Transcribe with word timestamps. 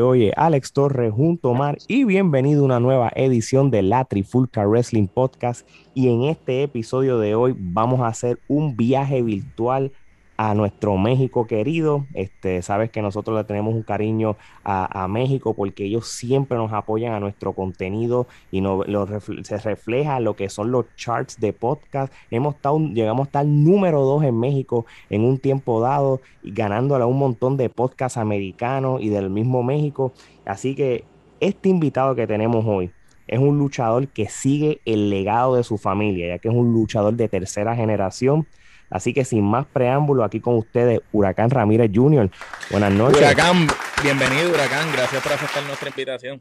Oye, 0.00 0.32
Alex 0.36 0.72
Torres 0.72 1.12
junto 1.12 1.50
a 1.50 1.54
Mar 1.54 1.78
y 1.88 2.04
bienvenido 2.04 2.62
a 2.62 2.64
una 2.66 2.80
nueva 2.80 3.10
edición 3.16 3.70
de 3.70 3.82
la 3.82 4.04
Trifulca 4.04 4.66
Wrestling 4.66 5.08
Podcast. 5.08 5.68
Y 5.94 6.08
en 6.08 6.24
este 6.24 6.62
episodio 6.62 7.18
de 7.18 7.34
hoy 7.34 7.54
vamos 7.58 8.00
a 8.00 8.06
hacer 8.06 8.38
un 8.48 8.76
viaje 8.76 9.22
virtual 9.22 9.92
a 10.38 10.54
nuestro 10.54 10.96
México 10.96 11.46
querido. 11.46 12.06
Este, 12.14 12.62
sabes 12.62 12.90
que 12.90 13.02
nosotros 13.02 13.36
le 13.36 13.44
tenemos 13.44 13.74
un 13.74 13.82
cariño 13.82 14.36
a, 14.64 15.06
México 15.08 15.54
porque 15.54 15.84
ellos 15.84 16.06
siempre 16.06 16.56
nos 16.56 16.72
apoyan 16.72 17.12
a 17.12 17.20
nuestro 17.20 17.54
contenido 17.54 18.26
y 18.50 18.60
no, 18.60 18.84
se 19.42 19.58
refleja 19.58 20.20
lo 20.20 20.36
que 20.36 20.48
son 20.48 20.70
los 20.70 20.86
charts 20.96 21.40
de 21.40 21.52
podcast. 21.52 22.12
Hemos 22.30 22.54
estado, 22.54 22.78
llegamos 22.78 23.26
a 23.26 23.28
estar 23.28 23.46
número 23.46 24.02
dos 24.02 24.22
en 24.22 24.38
México 24.38 24.86
en 25.10 25.24
un 25.24 25.38
tiempo 25.38 25.80
dado 25.80 26.20
y 26.42 26.52
ganándole 26.52 27.02
a 27.02 27.06
un 27.06 27.18
montón 27.18 27.56
de 27.56 27.68
podcasts 27.68 28.16
americanos 28.16 29.02
y 29.02 29.08
del 29.08 29.30
mismo 29.30 29.64
México. 29.64 30.12
Así 30.44 30.76
que 30.76 31.04
este 31.40 31.68
invitado 31.68 32.14
que 32.14 32.28
tenemos 32.28 32.64
hoy 32.64 32.92
es 33.26 33.40
un 33.40 33.58
luchador 33.58 34.06
que 34.08 34.28
sigue 34.28 34.80
el 34.84 35.10
legado 35.10 35.56
de 35.56 35.64
su 35.64 35.78
familia, 35.78 36.28
ya 36.28 36.38
que 36.38 36.48
es 36.48 36.54
un 36.54 36.72
luchador 36.72 37.14
de 37.14 37.28
tercera 37.28 37.74
generación 37.74 38.46
Así 38.90 39.12
que 39.12 39.24
sin 39.24 39.44
más 39.44 39.66
preámbulo, 39.66 40.24
aquí 40.24 40.40
con 40.40 40.56
ustedes, 40.56 41.00
Huracán 41.12 41.50
Ramírez 41.50 41.90
Jr. 41.94 42.30
Buenas 42.70 42.92
noches. 42.92 43.18
Huracán, 43.18 43.66
bienvenido, 44.02 44.50
Huracán. 44.50 44.90
Gracias 44.92 45.22
por 45.22 45.32
aceptar 45.32 45.62
nuestra 45.64 45.88
invitación. 45.88 46.40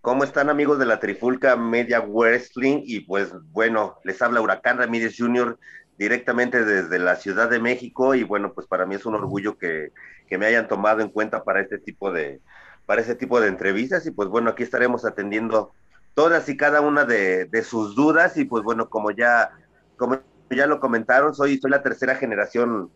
¿Cómo 0.00 0.24
están 0.24 0.48
amigos 0.48 0.78
de 0.78 0.86
la 0.86 0.98
Trifulca 0.98 1.56
Media 1.56 2.00
Wrestling? 2.00 2.82
Y 2.84 3.00
pues 3.00 3.32
bueno, 3.52 3.98
les 4.02 4.20
habla 4.22 4.40
Huracán 4.40 4.78
Ramírez 4.78 5.14
Jr. 5.16 5.58
directamente 5.98 6.64
desde 6.64 6.98
la 6.98 7.16
Ciudad 7.16 7.50
de 7.50 7.60
México 7.60 8.14
y 8.14 8.24
bueno, 8.24 8.52
pues 8.54 8.66
para 8.66 8.86
mí 8.86 8.94
es 8.94 9.04
un 9.04 9.14
orgullo 9.14 9.58
que, 9.58 9.92
que 10.26 10.38
me 10.38 10.46
hayan 10.46 10.68
tomado 10.68 11.02
en 11.02 11.10
cuenta 11.10 11.44
para 11.44 11.60
este 11.60 11.78
tipo 11.78 12.10
de 12.10 12.40
para 12.86 13.02
este 13.02 13.14
tipo 13.14 13.40
de 13.40 13.48
entrevistas 13.48 14.04
y 14.06 14.10
pues 14.10 14.28
bueno, 14.28 14.50
aquí 14.50 14.62
estaremos 14.62 15.04
atendiendo 15.04 15.72
todas 16.14 16.48
y 16.48 16.56
cada 16.56 16.80
una 16.80 17.04
de, 17.04 17.44
de 17.44 17.62
sus 17.62 17.94
dudas 17.94 18.36
y 18.36 18.46
pues 18.46 18.64
bueno, 18.64 18.88
como 18.88 19.10
ya 19.10 19.50
como 19.96 20.18
ya 20.56 20.66
lo 20.66 20.80
comentaron, 20.80 21.34
soy, 21.34 21.58
soy 21.58 21.70
la 21.70 21.82
tercera 21.82 22.14
generación 22.14 22.90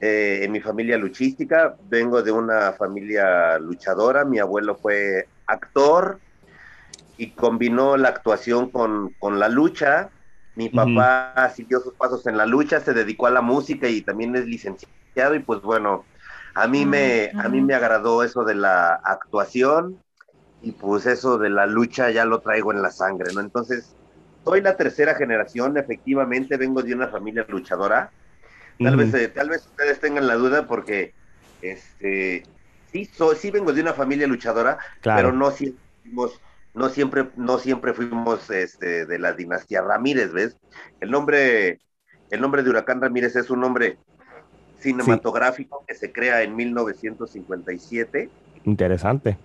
eh, 0.00 0.40
en 0.42 0.52
mi 0.52 0.60
familia 0.60 0.96
luchística. 0.96 1.76
Vengo 1.88 2.22
de 2.22 2.32
una 2.32 2.72
familia 2.72 3.58
luchadora. 3.58 4.24
Mi 4.24 4.38
abuelo 4.38 4.74
fue 4.76 5.28
actor 5.46 6.18
y 7.18 7.32
combinó 7.32 7.98
la 7.98 8.08
actuación 8.08 8.70
con, 8.70 9.14
la 9.20 9.48
lucha. 9.48 10.08
Mi 10.56 10.70
papá 10.70 11.52
siguió 11.54 11.80
sus 11.80 11.94
pasos 11.94 12.26
en 12.26 12.36
la 12.36 12.46
lucha, 12.46 12.80
se 12.80 12.94
dedicó 12.94 13.26
a 13.26 13.30
la 13.30 13.42
música 13.42 13.88
y 13.88 14.00
también 14.00 14.34
es 14.36 14.46
licenciado. 14.46 15.34
Y 15.34 15.40
pues 15.40 15.60
bueno, 15.60 16.04
a 16.54 16.66
mí 16.66 16.86
me, 16.86 17.30
a 17.38 17.48
mí 17.48 17.60
me 17.60 17.74
agradó 17.74 18.22
eso 18.22 18.44
de 18.44 18.54
la 18.54 18.94
actuación 18.94 19.98
y 20.62 20.72
pues 20.72 21.06
eso 21.06 21.36
de 21.36 21.50
la 21.50 21.66
lucha 21.66 22.10
ya 22.10 22.24
lo 22.24 22.40
traigo 22.40 22.72
en 22.72 22.82
la 22.82 22.90
sangre, 22.90 23.32
¿no? 23.34 23.40
Entonces, 23.40 23.94
soy 24.44 24.60
la 24.60 24.76
tercera 24.76 25.14
generación, 25.14 25.76
efectivamente 25.76 26.56
vengo 26.56 26.82
de 26.82 26.94
una 26.94 27.08
familia 27.08 27.44
luchadora. 27.48 28.10
Tal 28.78 28.96
vez, 28.96 29.12
eh, 29.12 29.28
tal 29.28 29.50
vez 29.50 29.66
ustedes 29.66 30.00
tengan 30.00 30.26
la 30.26 30.34
duda 30.34 30.66
porque, 30.66 31.12
este, 31.60 32.44
sí, 32.90 33.04
soy, 33.04 33.36
sí 33.36 33.50
vengo 33.50 33.72
de 33.72 33.82
una 33.82 33.92
familia 33.92 34.26
luchadora, 34.26 34.78
pero 35.02 35.32
no 35.32 35.50
siempre 35.50 35.82
fuimos, 36.02 36.40
no 36.72 36.88
siempre, 36.88 37.26
no 37.36 37.58
siempre 37.58 37.92
fuimos, 37.92 38.48
este, 38.50 39.04
de 39.04 39.18
la 39.18 39.34
dinastía 39.34 39.82
Ramírez, 39.82 40.32
¿ves? 40.32 40.56
El 41.00 41.10
nombre, 41.10 41.80
el 42.30 42.40
nombre 42.40 42.62
de 42.62 42.70
Huracán 42.70 43.02
Ramírez 43.02 43.36
es 43.36 43.50
un 43.50 43.60
nombre 43.60 43.98
cinematográfico 44.78 45.84
que 45.86 45.94
se 45.94 46.10
crea 46.10 46.42
en 46.42 46.56
1957. 46.56 48.30
Interesante. 48.64 49.36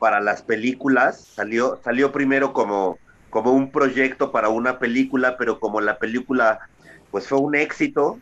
Para 0.00 0.20
las 0.20 0.42
películas 0.42 1.20
salió, 1.20 1.80
salió 1.84 2.10
primero 2.10 2.52
como 2.52 2.98
como 3.34 3.50
un 3.50 3.72
proyecto 3.72 4.30
para 4.30 4.48
una 4.48 4.78
película, 4.78 5.36
pero 5.36 5.58
como 5.58 5.80
la 5.80 5.98
película 5.98 6.68
pues 7.10 7.26
fue 7.26 7.40
un 7.40 7.56
éxito, 7.56 8.20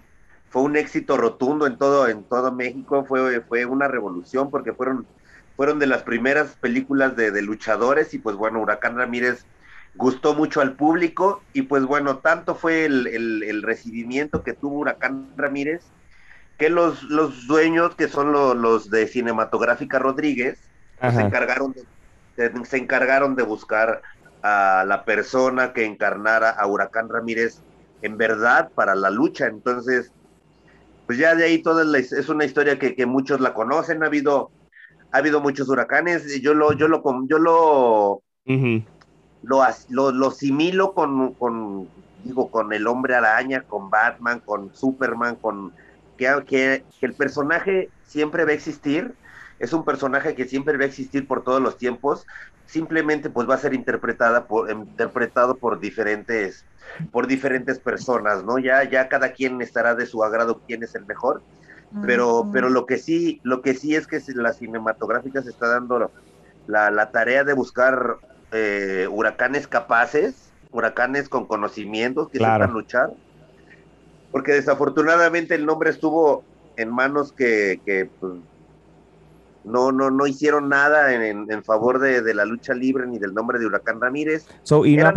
fue 0.49 0.62
un 0.62 0.75
éxito 0.75 1.19
rotundo 1.19 1.67
en 1.67 1.77
todo, 1.77 2.09
en 2.09 2.25
todo 2.25 2.50
México, 2.50 3.05
fue, 3.05 3.43
fue 3.43 3.67
una 3.67 3.89
revolución 3.89 4.50
porque 4.50 4.73
fueron, 4.73 5.06
fueron 5.55 5.78
de 5.78 5.87
las 5.87 6.03
primeras 6.03 6.56
películas 6.56 7.15
de, 7.15 7.43
luchadores 7.43 8.15
y 8.15 8.21
pues 8.21 8.37
bueno, 8.37 8.62
Huracán 8.62 8.97
Ramírez 8.97 9.45
gustó 9.97 10.34
mucho 10.34 10.62
al 10.62 10.77
público 10.77 11.43
y 11.53 11.61
pues 11.61 11.84
bueno, 11.84 12.17
tanto 12.17 12.55
fue 12.55 12.87
el, 12.87 13.62
recibimiento 13.62 14.43
que 14.43 14.55
tuvo 14.55 14.79
Huracán 14.79 15.29
Ramírez 15.37 15.83
que 16.56 16.71
los, 16.71 17.03
los 17.03 17.47
dueños, 17.47 17.97
que 17.97 18.09
son 18.09 18.33
los 18.33 18.89
de 18.89 19.06
Cinematográfica 19.09 19.99
Rodríguez, 19.99 20.59
pues, 20.99 21.15
se, 21.17 21.21
encargaron 21.21 21.75
de, 21.75 22.65
se 22.65 22.79
encargaron 22.79 23.37
de 23.37 23.43
buscar 23.43 24.00
a 24.42 24.84
la 24.86 25.04
persona 25.04 25.72
que 25.72 25.84
encarnara 25.84 26.50
a 26.50 26.66
Huracán 26.66 27.08
Ramírez 27.08 27.62
en 28.03 28.19
verdad 28.19 28.70
para 28.75 28.94
la 28.94 29.10
lucha. 29.10 29.47
Entonces, 29.47 30.12
pues 31.06 31.19
ya 31.19 31.34
de 31.34 31.44
ahí 31.44 31.62
toda 31.62 31.98
es 31.98 32.28
una 32.28 32.44
historia 32.44 32.78
que, 32.78 33.06
muchos 33.06 33.41
la 33.41 33.54
conocen. 33.54 34.02
Ha 34.02 34.06
habido, 34.06 34.50
ha 35.12 35.19
habido 35.19 35.41
muchos 35.41 35.69
huracanes. 35.69 36.41
Yo 36.42 36.54
lo, 36.54 36.72
yo 36.72 36.88
lo, 36.88 37.02
yo 37.26 37.38
lo, 37.38 38.22
lo, 39.42 40.12
lo, 40.12 40.31
similo 40.31 40.92
con, 40.92 41.34
con, 41.34 41.88
digo, 42.25 42.50
con 42.50 42.72
el 42.72 42.86
hombre 42.86 43.14
araña, 43.14 43.62
con 43.62 43.91
Batman, 43.91 44.41
con 44.41 44.75
Superman, 44.75 45.36
con 45.36 45.72
que, 46.16 46.28
que, 46.47 46.84
que 46.98 47.06
el 47.06 47.14
personaje 47.14 47.91
siempre 48.04 48.44
va 48.44 48.50
a 48.50 48.54
existir. 48.54 49.14
Es 49.60 49.72
un 49.72 49.84
personaje 49.84 50.34
que 50.34 50.47
siempre 50.47 50.76
va 50.76 50.82
a 50.82 50.88
existir 50.88 51.28
por 51.28 51.44
todos 51.44 51.62
los 51.62 51.78
tiempos, 51.78 52.26
simplemente 52.72 53.28
pues 53.28 53.48
va 53.48 53.56
a 53.56 53.58
ser 53.58 53.74
interpretada 53.74 54.46
por, 54.46 54.70
interpretado 54.70 55.56
por 55.56 55.78
diferentes, 55.78 56.64
por 57.10 57.26
diferentes 57.26 57.78
personas, 57.78 58.44
¿no? 58.44 58.58
Ya, 58.58 58.82
ya 58.84 59.08
cada 59.08 59.32
quien 59.32 59.60
estará 59.60 59.94
de 59.94 60.06
su 60.06 60.24
agrado 60.24 60.62
quién 60.66 60.82
es 60.82 60.94
el 60.94 61.04
mejor, 61.04 61.42
pero, 62.06 62.48
pero 62.50 62.70
lo 62.70 62.86
que 62.86 62.96
sí, 62.96 63.42
lo 63.42 63.60
que 63.60 63.74
sí 63.74 63.94
es 63.94 64.06
que 64.06 64.22
la 64.34 64.54
cinematográfica 64.54 65.42
se 65.42 65.50
está 65.50 65.69
dando 65.69 66.10
la, 66.66 66.90
la 66.90 67.10
tarea 67.10 67.44
de 67.44 67.52
buscar 67.52 68.16
eh, 68.52 69.06
huracanes 69.10 69.69
capaces, 69.69 70.50
huracanes 70.70 71.28
con 71.28 71.44
conocimientos 71.44 72.30
que 72.30 72.38
sepan 72.38 72.72
luchar, 72.72 73.10
porque 74.30 74.52
desafortunadamente 74.52 75.54
el 75.54 75.66
nombre 75.66 75.90
estuvo 75.90 76.42
en 76.78 76.90
manos 76.90 77.34
que, 77.34 77.82
que 77.84 78.08
pues, 78.19 78.32
no, 79.64 79.93
no, 79.93 80.11
no 80.11 80.26
hicieron 80.26 80.69
nada 80.69 81.14
en, 81.14 81.50
en 81.50 81.64
favor 81.64 81.99
de, 81.99 82.35
la 82.35 82.44
lucha 82.44 82.75
libre 82.75 83.06
ni 83.06 83.19
del 83.19 83.35
nombre 83.35 83.59
de 83.59 83.67
Huracán 83.67 84.00
Ramírez. 84.00 84.47
y, 84.85 84.99
una 84.99 85.12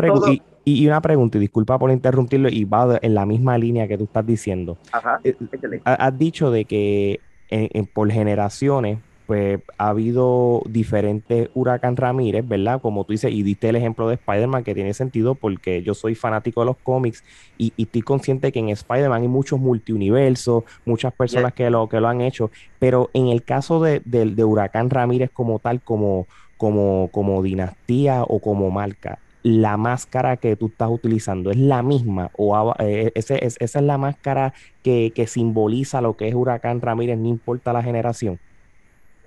y, 0.65 0.87
una 0.87 1.01
pregunta, 1.01 1.37
y 1.37 1.41
disculpa 1.41 1.77
por 1.79 1.91
interrumpirlo, 1.91 2.49
y 2.49 2.65
va 2.65 2.99
en 3.01 3.15
la 3.15 3.25
misma 3.25 3.57
línea 3.57 3.87
que 3.87 3.97
tú 3.97 4.05
estás 4.05 4.25
diciendo. 4.25 4.77
Ajá, 4.91 5.19
eh, 5.23 5.35
has 5.83 6.17
dicho 6.17 6.51
de 6.51 6.65
que 6.65 7.19
por 7.93 8.11
generaciones 8.11 8.99
pues 9.25 9.59
ha 9.77 9.89
habido 9.89 10.61
diferentes 10.67 11.49
Huracán 11.53 11.95
Ramírez, 11.95 12.47
¿verdad? 12.47 12.81
Como 12.81 13.03
tú 13.03 13.13
dices, 13.13 13.31
y 13.31 13.43
diste 13.43 13.69
el 13.69 13.75
ejemplo 13.75 14.07
de 14.07 14.15
Spider-Man, 14.15 14.63
que 14.63 14.75
tiene 14.75 14.93
sentido 14.93 15.35
porque 15.35 15.81
yo 15.81 15.93
soy 15.93 16.15
fanático 16.15 16.61
de 16.61 16.67
los 16.67 16.77
cómics 16.77 17.23
y, 17.57 17.73
estoy 17.77 18.01
consciente 18.01 18.51
que 18.51 18.59
en 18.59 18.69
Spider-Man 18.69 19.23
hay 19.23 19.27
muchos 19.27 19.59
multiuniversos, 19.59 20.63
muchas 20.85 21.13
personas 21.13 21.53
que, 21.53 21.69
lo, 21.69 21.89
que 21.89 21.99
lo 21.99 22.07
han 22.07 22.21
hecho, 22.21 22.51
pero 22.79 23.09
en 23.13 23.27
el 23.27 23.43
caso 23.43 23.81
de, 23.81 24.01
Huracán 24.45 24.89
Ramírez 24.89 25.31
como 25.31 25.59
tal, 25.59 25.81
como, 25.81 26.27
como, 26.57 27.09
como 27.11 27.41
dinastía 27.41 28.23
o 28.23 28.39
como 28.39 28.69
marca, 28.69 29.19
la 29.43 29.77
máscara 29.77 30.37
que 30.37 30.55
tú 30.55 30.67
estás 30.67 30.89
utilizando 30.89 31.51
es 31.51 31.57
la 31.57 31.83
misma 31.83 32.31
o 32.35 32.73
eh, 32.79 33.11
esa 33.13 33.35
es 33.35 33.75
la 33.75 33.97
máscara 33.99 34.53
que, 34.81 35.11
que 35.13 35.27
simboliza 35.27 36.01
lo 36.01 36.17
que 36.17 36.27
es 36.27 36.33
Huracán 36.33 36.81
Ramírez, 36.81 37.19
no 37.19 37.27
importa 37.27 37.71
la 37.71 37.83
generación. 37.83 38.39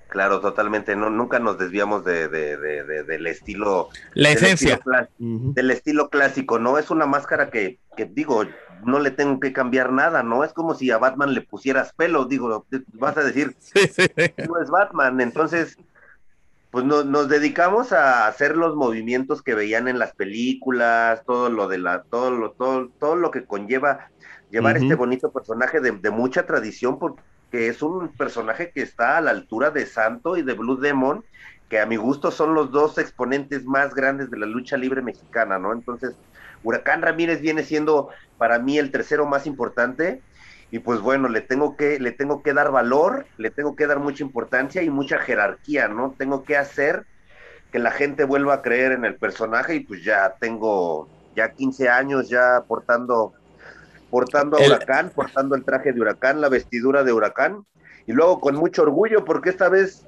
Claro, 0.08 0.40
totalmente. 0.40 0.96
No, 0.96 1.10
nunca 1.10 1.38
nos 1.38 1.58
desviamos 1.58 2.05
de, 2.05 2.28
del 2.28 3.26
estilo. 3.26 3.90
La 4.14 4.31
esencia. 4.31 4.81
Del 5.19 5.70
estilo 5.70 6.08
clásico, 6.08 6.58
¿no? 6.58 6.78
Es 6.78 6.90
una 6.90 7.06
máscara 7.06 7.50
que, 7.50 7.78
que, 7.94 8.06
digo, 8.06 8.44
no 8.84 9.00
le 9.00 9.10
tengo 9.10 9.38
que 9.38 9.52
cambiar 9.52 9.93
nada, 9.93 10.22
¿no? 10.22 10.44
Es 10.44 10.55
como 10.55 10.75
si 10.75 10.90
a 10.90 10.99
Batman 10.99 11.34
le 11.34 11.43
pusieras 11.43 11.93
pelo, 11.93 12.25
digo, 12.25 12.66
vas 12.94 13.16
a 13.19 13.22
decir, 13.22 13.55
no 14.49 14.62
es 14.62 14.70
Batman. 14.70 15.20
Entonces, 15.20 15.76
pues 16.70 16.87
nos 16.87 17.28
dedicamos 17.28 17.93
a 17.93 18.26
hacer 18.26 18.56
los 18.56 18.76
movimientos 18.76 19.43
que 19.43 19.54
veían 19.54 19.88
en 19.88 19.99
las 19.99 20.14
películas, 20.14 21.22
todo 21.26 21.50
lo 21.50 21.69
de 21.69 21.78
la, 21.78 22.02
todo 22.04 22.31
lo, 22.31 22.52
todo, 22.52 22.88
todo 22.99 23.16
lo 23.16 23.31
que 23.31 23.44
conlleva 23.44 24.11
llevar 24.50 24.78
este 24.78 24.94
bonito 24.94 25.31
personaje 25.31 25.81
de, 25.81 25.93
de 25.93 26.11
mucha 26.11 26.46
tradición, 26.46 26.99
porque 26.99 27.20
que 27.50 27.69
es 27.69 27.83
un 27.83 28.09
personaje 28.09 28.71
que 28.71 28.83
está 28.83 29.17
a 29.17 29.21
la 29.21 29.31
altura 29.31 29.71
de 29.71 29.87
Santo 29.87 30.37
y 30.37 30.43
de 30.43 30.55
Blue 30.55 30.77
Demon, 30.77 31.25
que 31.69 31.81
a 31.81 31.87
mi 31.87 31.97
gusto 31.97 32.31
son 32.31 32.55
los 32.55 32.71
dos 32.71 32.99
exponentes 32.99 33.65
más 33.65 33.95
grandes 33.95 34.31
de 34.31 34.39
la 34.39 34.47
lucha 34.47 34.77
libre 34.77 35.03
mexicana, 35.03 35.59
¿no? 35.59 35.73
Entonces, 35.73 36.15
Huracán 36.62 37.03
Ramírez 37.03 37.41
viene 37.41 37.62
siendo 37.62 38.11
para 38.37 38.59
mí 38.59 38.79
el 38.79 38.91
tercero 38.91 39.27
más 39.27 39.47
importante 39.47 40.23
y 40.71 40.81
pues 40.81 41.00
bueno, 41.00 41.29
le 41.29 41.41
tengo 41.41 41.77
que, 41.77 41.99
le 41.99 42.12
tengo 42.12 42.43
que 42.43 42.53
dar 42.53 42.71
valor, 42.71 43.27
le 43.39 43.50
tengo 43.50 43.75
que 43.77 43.87
dar 43.87 43.99
mucha 43.99 44.23
importancia 44.23 44.83
y 44.83 44.91
mucha 44.91 45.19
jerarquía, 45.19 45.89
¿no? 45.89 46.15
Tengo 46.19 46.45
que 46.45 46.56
hacer 46.56 47.06
que 47.73 47.79
la 47.79 47.91
gente 47.91 48.25
vuelva 48.25 48.55
a 48.55 48.62
creer 48.62 48.93
en 48.93 49.05
el 49.05 49.17
personaje 49.17 49.77
y 49.77 49.81
pues 49.81 50.03
ya 50.05 50.37
tengo 50.41 51.09
ya 51.35 51.53
15 51.53 51.89
años 51.89 52.29
ya 52.29 52.65
portando 52.67 53.35
portando 54.10 54.58
a 54.58 54.66
Huracán, 54.66 55.10
portando 55.14 55.55
el 55.55 55.64
traje 55.64 55.93
de 55.93 56.00
Huracán, 56.00 56.40
la 56.40 56.49
vestidura 56.49 57.05
de 57.05 57.12
Huracán 57.12 57.64
y 58.06 58.12
luego 58.12 58.40
con 58.40 58.56
mucho 58.56 58.82
orgullo 58.82 59.25
porque 59.25 59.50
esta 59.50 59.69
vez 59.69 60.05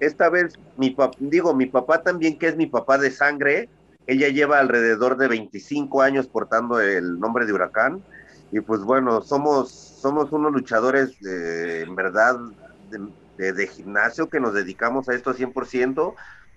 esta 0.00 0.28
vez 0.28 0.54
mi 0.76 0.90
papá, 0.90 1.16
digo, 1.20 1.54
mi 1.54 1.66
papá 1.66 2.02
también 2.02 2.38
que 2.38 2.48
es 2.48 2.56
mi 2.56 2.66
papá 2.66 2.98
de 2.98 3.10
sangre, 3.10 3.68
ella 4.06 4.28
lleva 4.28 4.58
alrededor 4.58 5.16
de 5.16 5.28
25 5.28 6.02
años 6.02 6.26
portando 6.26 6.80
el 6.80 7.18
nombre 7.18 7.46
de 7.46 7.52
Huracán 7.52 8.02
y 8.52 8.60
pues 8.60 8.80
bueno, 8.80 9.22
somos 9.22 9.70
somos 9.70 10.32
unos 10.32 10.52
luchadores 10.52 11.18
de, 11.20 11.82
en 11.82 11.96
verdad 11.96 12.36
de, 13.38 13.52
de, 13.52 13.66
gimnasio 13.66 14.28
que 14.28 14.40
nos 14.40 14.54
dedicamos 14.54 15.08
a 15.08 15.14
esto 15.14 15.34
100%, 15.34 16.14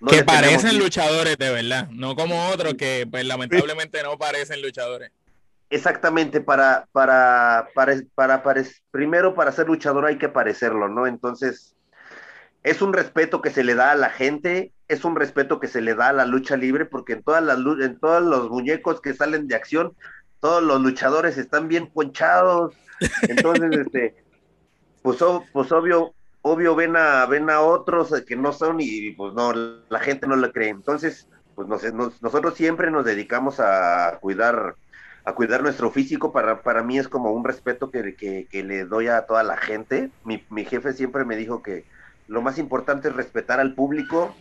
que 0.08 0.24
parecen 0.24 0.78
luchadores 0.78 1.36
de 1.36 1.50
verdad, 1.50 1.88
no 1.90 2.14
como 2.14 2.48
otros 2.48 2.74
que 2.74 3.08
pues 3.10 3.24
lamentablemente 3.24 4.02
no 4.02 4.18
parecen 4.18 4.62
luchadores. 4.62 5.10
Exactamente, 5.70 6.40
para, 6.40 6.88
para, 6.90 7.68
para, 7.74 7.96
para, 8.42 8.64
primero 8.90 9.36
para 9.36 9.52
ser 9.52 9.68
luchador 9.68 10.04
hay 10.04 10.18
que 10.18 10.28
parecerlo, 10.28 10.88
¿no? 10.88 11.06
Entonces, 11.06 11.76
es 12.64 12.82
un 12.82 12.92
respeto 12.92 13.40
que 13.40 13.50
se 13.50 13.62
le 13.62 13.76
da 13.76 13.92
a 13.92 13.94
la 13.94 14.10
gente, 14.10 14.72
es 14.88 15.04
un 15.04 15.14
respeto 15.14 15.60
que 15.60 15.68
se 15.68 15.80
le 15.80 15.94
da 15.94 16.08
a 16.08 16.12
la 16.12 16.26
lucha 16.26 16.56
libre, 16.56 16.86
porque 16.86 17.12
en 17.12 17.22
todas 17.22 17.44
las 17.44 17.58
en 17.58 18.00
todos 18.00 18.20
los 18.20 18.50
muñecos 18.50 19.00
que 19.00 19.14
salen 19.14 19.46
de 19.46 19.54
acción, 19.54 19.94
todos 20.40 20.60
los 20.60 20.80
luchadores 20.80 21.38
están 21.38 21.68
bien 21.68 21.86
ponchados. 21.86 22.74
Entonces, 23.22 23.70
este, 23.86 24.16
pues, 25.02 25.18
pues 25.52 25.70
obvio, 25.70 26.14
obvio 26.42 26.74
ven 26.74 26.96
a, 26.96 27.26
ven 27.26 27.48
a 27.48 27.60
otros 27.60 28.12
que 28.26 28.34
no 28.34 28.52
son 28.52 28.78
y 28.80 29.12
pues 29.12 29.34
no, 29.34 29.52
la 29.52 30.00
gente 30.00 30.26
no 30.26 30.34
le 30.34 30.50
cree. 30.50 30.70
Entonces, 30.70 31.28
pues 31.54 31.68
nosotros 31.68 32.54
siempre 32.54 32.90
nos 32.90 33.04
dedicamos 33.04 33.60
a 33.60 34.18
cuidar 34.20 34.74
a 35.24 35.34
cuidar 35.34 35.62
nuestro 35.62 35.90
físico, 35.90 36.32
para, 36.32 36.62
para 36.62 36.82
mí 36.82 36.98
es 36.98 37.08
como 37.08 37.32
un 37.32 37.44
respeto 37.44 37.90
que, 37.90 38.14
que, 38.50 38.62
le 38.62 38.84
doy 38.84 39.08
a 39.08 39.26
toda 39.26 39.42
la 39.42 39.56
gente. 39.56 40.10
Mi, 40.24 40.44
mi, 40.50 40.64
jefe 40.64 40.92
siempre 40.92 41.24
me 41.24 41.36
dijo 41.36 41.62
que 41.62 41.84
lo 42.26 42.42
más 42.42 42.58
importante 42.58 43.08
es 43.08 43.14
respetar 43.14 43.60
al 43.60 43.74
público 43.74 44.34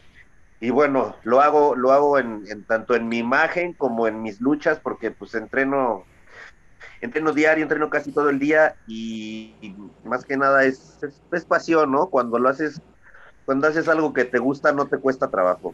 y 0.62 0.70
bueno, 0.70 1.16
lo 1.24 1.42
hago, 1.42 1.76
lo 1.76 1.92
hago 1.92 2.20
en, 2.20 2.44
en 2.48 2.64
tanto 2.64 2.96
en 2.96 3.08
mi 3.08 3.18
imagen 3.18 3.74
como 3.74 4.08
en 4.08 4.22
mis 4.22 4.42
luchas 4.42 4.80
porque 4.80 5.12
pues 5.12 5.34
entreno 5.36 6.06
entreno 7.02 7.32
diario, 7.32 7.64
entreno 7.64 7.90
casi 7.90 8.12
todo 8.12 8.30
el 8.30 8.40
día 8.40 8.76
y, 8.88 9.76
más 10.04 10.26
que 10.26 10.38
nada 10.38 10.64
es, 10.66 11.00
es, 11.32 11.46
pasión, 11.46 11.92
¿no? 11.92 12.08
Cuando 12.08 12.40
lo 12.40 12.50
haces, 12.50 12.82
cuando 13.46 13.68
haces 13.68 13.88
algo 13.88 14.14
que 14.14 14.26
te 14.26 14.40
gusta, 14.40 14.72
no 14.72 14.88
te 14.88 14.98
cuesta 14.98 15.30
trabajo. 15.30 15.74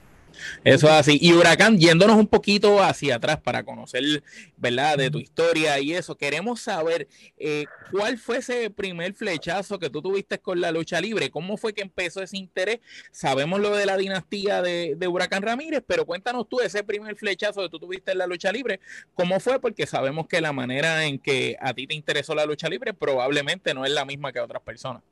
Eso 0.63 0.87
es 0.87 0.93
así. 0.93 1.17
Y 1.21 1.33
Huracán, 1.33 1.77
yéndonos 1.77 2.17
un 2.17 2.27
poquito 2.27 2.81
hacia 2.81 3.15
atrás 3.15 3.39
para 3.41 3.63
conocer, 3.63 4.23
¿verdad?, 4.57 4.97
de 4.97 5.09
tu 5.09 5.19
historia 5.19 5.79
y 5.79 5.93
eso, 5.93 6.17
queremos 6.17 6.61
saber 6.61 7.07
eh, 7.37 7.65
cuál 7.91 8.17
fue 8.17 8.37
ese 8.37 8.69
primer 8.69 9.13
flechazo 9.13 9.79
que 9.79 9.89
tú 9.89 10.01
tuviste 10.01 10.39
con 10.39 10.61
la 10.61 10.71
lucha 10.71 11.01
libre, 11.01 11.29
cómo 11.29 11.57
fue 11.57 11.73
que 11.73 11.81
empezó 11.81 12.21
ese 12.21 12.37
interés. 12.37 12.79
Sabemos 13.11 13.59
lo 13.59 13.75
de 13.75 13.85
la 13.85 13.97
dinastía 13.97 14.61
de, 14.61 14.95
de 14.95 15.07
Huracán 15.07 15.43
Ramírez, 15.43 15.83
pero 15.85 16.05
cuéntanos 16.05 16.47
tú 16.49 16.59
ese 16.59 16.83
primer 16.83 17.15
flechazo 17.15 17.61
que 17.61 17.69
tú 17.69 17.79
tuviste 17.79 18.11
en 18.11 18.17
la 18.19 18.27
lucha 18.27 18.51
libre, 18.51 18.79
cómo 19.13 19.39
fue, 19.39 19.59
porque 19.59 19.85
sabemos 19.87 20.27
que 20.27 20.41
la 20.41 20.53
manera 20.53 21.05
en 21.05 21.19
que 21.19 21.57
a 21.59 21.73
ti 21.73 21.87
te 21.87 21.93
interesó 21.93 22.35
la 22.35 22.45
lucha 22.45 22.69
libre 22.69 22.93
probablemente 22.93 23.73
no 23.73 23.85
es 23.85 23.91
la 23.91 24.05
misma 24.05 24.31
que 24.31 24.39
a 24.39 24.43
otras 24.43 24.61
personas. 24.61 25.03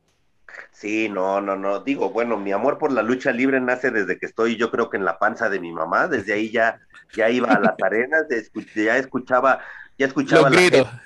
Sí, 0.71 1.09
no, 1.09 1.41
no, 1.41 1.55
no. 1.55 1.79
Digo, 1.79 2.09
bueno, 2.09 2.37
mi 2.37 2.51
amor 2.51 2.77
por 2.77 2.91
la 2.91 3.01
lucha 3.01 3.31
libre 3.31 3.59
nace 3.61 3.91
desde 3.91 4.17
que 4.17 4.25
estoy, 4.25 4.57
yo 4.57 4.71
creo 4.71 4.89
que 4.89 4.97
en 4.97 5.05
la 5.05 5.17
panza 5.19 5.49
de 5.49 5.59
mi 5.59 5.71
mamá. 5.71 6.07
Desde 6.07 6.33
ahí 6.33 6.51
ya, 6.51 6.79
ya 7.13 7.29
iba 7.29 7.51
a 7.51 7.59
las 7.59 7.75
arenas, 7.81 8.25
ya 8.75 8.97
escuchaba, 8.97 9.59
ya 9.97 10.07
escuchaba 10.07 10.49
la 10.49 11.01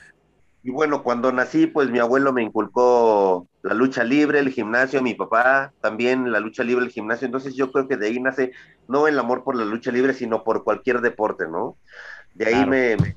Y 0.63 0.71
bueno, 0.71 1.03
cuando 1.03 1.31
nací, 1.31 1.67
pues 1.67 1.89
mi 1.89 1.99
abuelo 1.99 2.33
me 2.33 2.43
inculcó 2.43 3.47
la 3.61 3.73
lucha 3.73 4.03
libre, 4.03 4.39
el 4.39 4.49
gimnasio, 4.49 5.01
mi 5.01 5.13
papá 5.13 5.73
también 5.81 6.31
la 6.31 6.39
lucha 6.39 6.63
libre, 6.63 6.85
el 6.85 6.91
gimnasio. 6.91 7.25
Entonces 7.25 7.55
yo 7.55 7.71
creo 7.71 7.87
que 7.87 7.97
de 7.97 8.07
ahí 8.07 8.19
nace 8.19 8.51
no 8.87 9.07
el 9.07 9.19
amor 9.19 9.43
por 9.43 9.55
la 9.55 9.65
lucha 9.65 9.91
libre, 9.91 10.13
sino 10.13 10.43
por 10.43 10.63
cualquier 10.63 11.01
deporte, 11.01 11.47
¿no? 11.47 11.77
De 12.33 12.47
ahí 12.47 12.65
me, 12.65 12.95
me, 12.97 13.15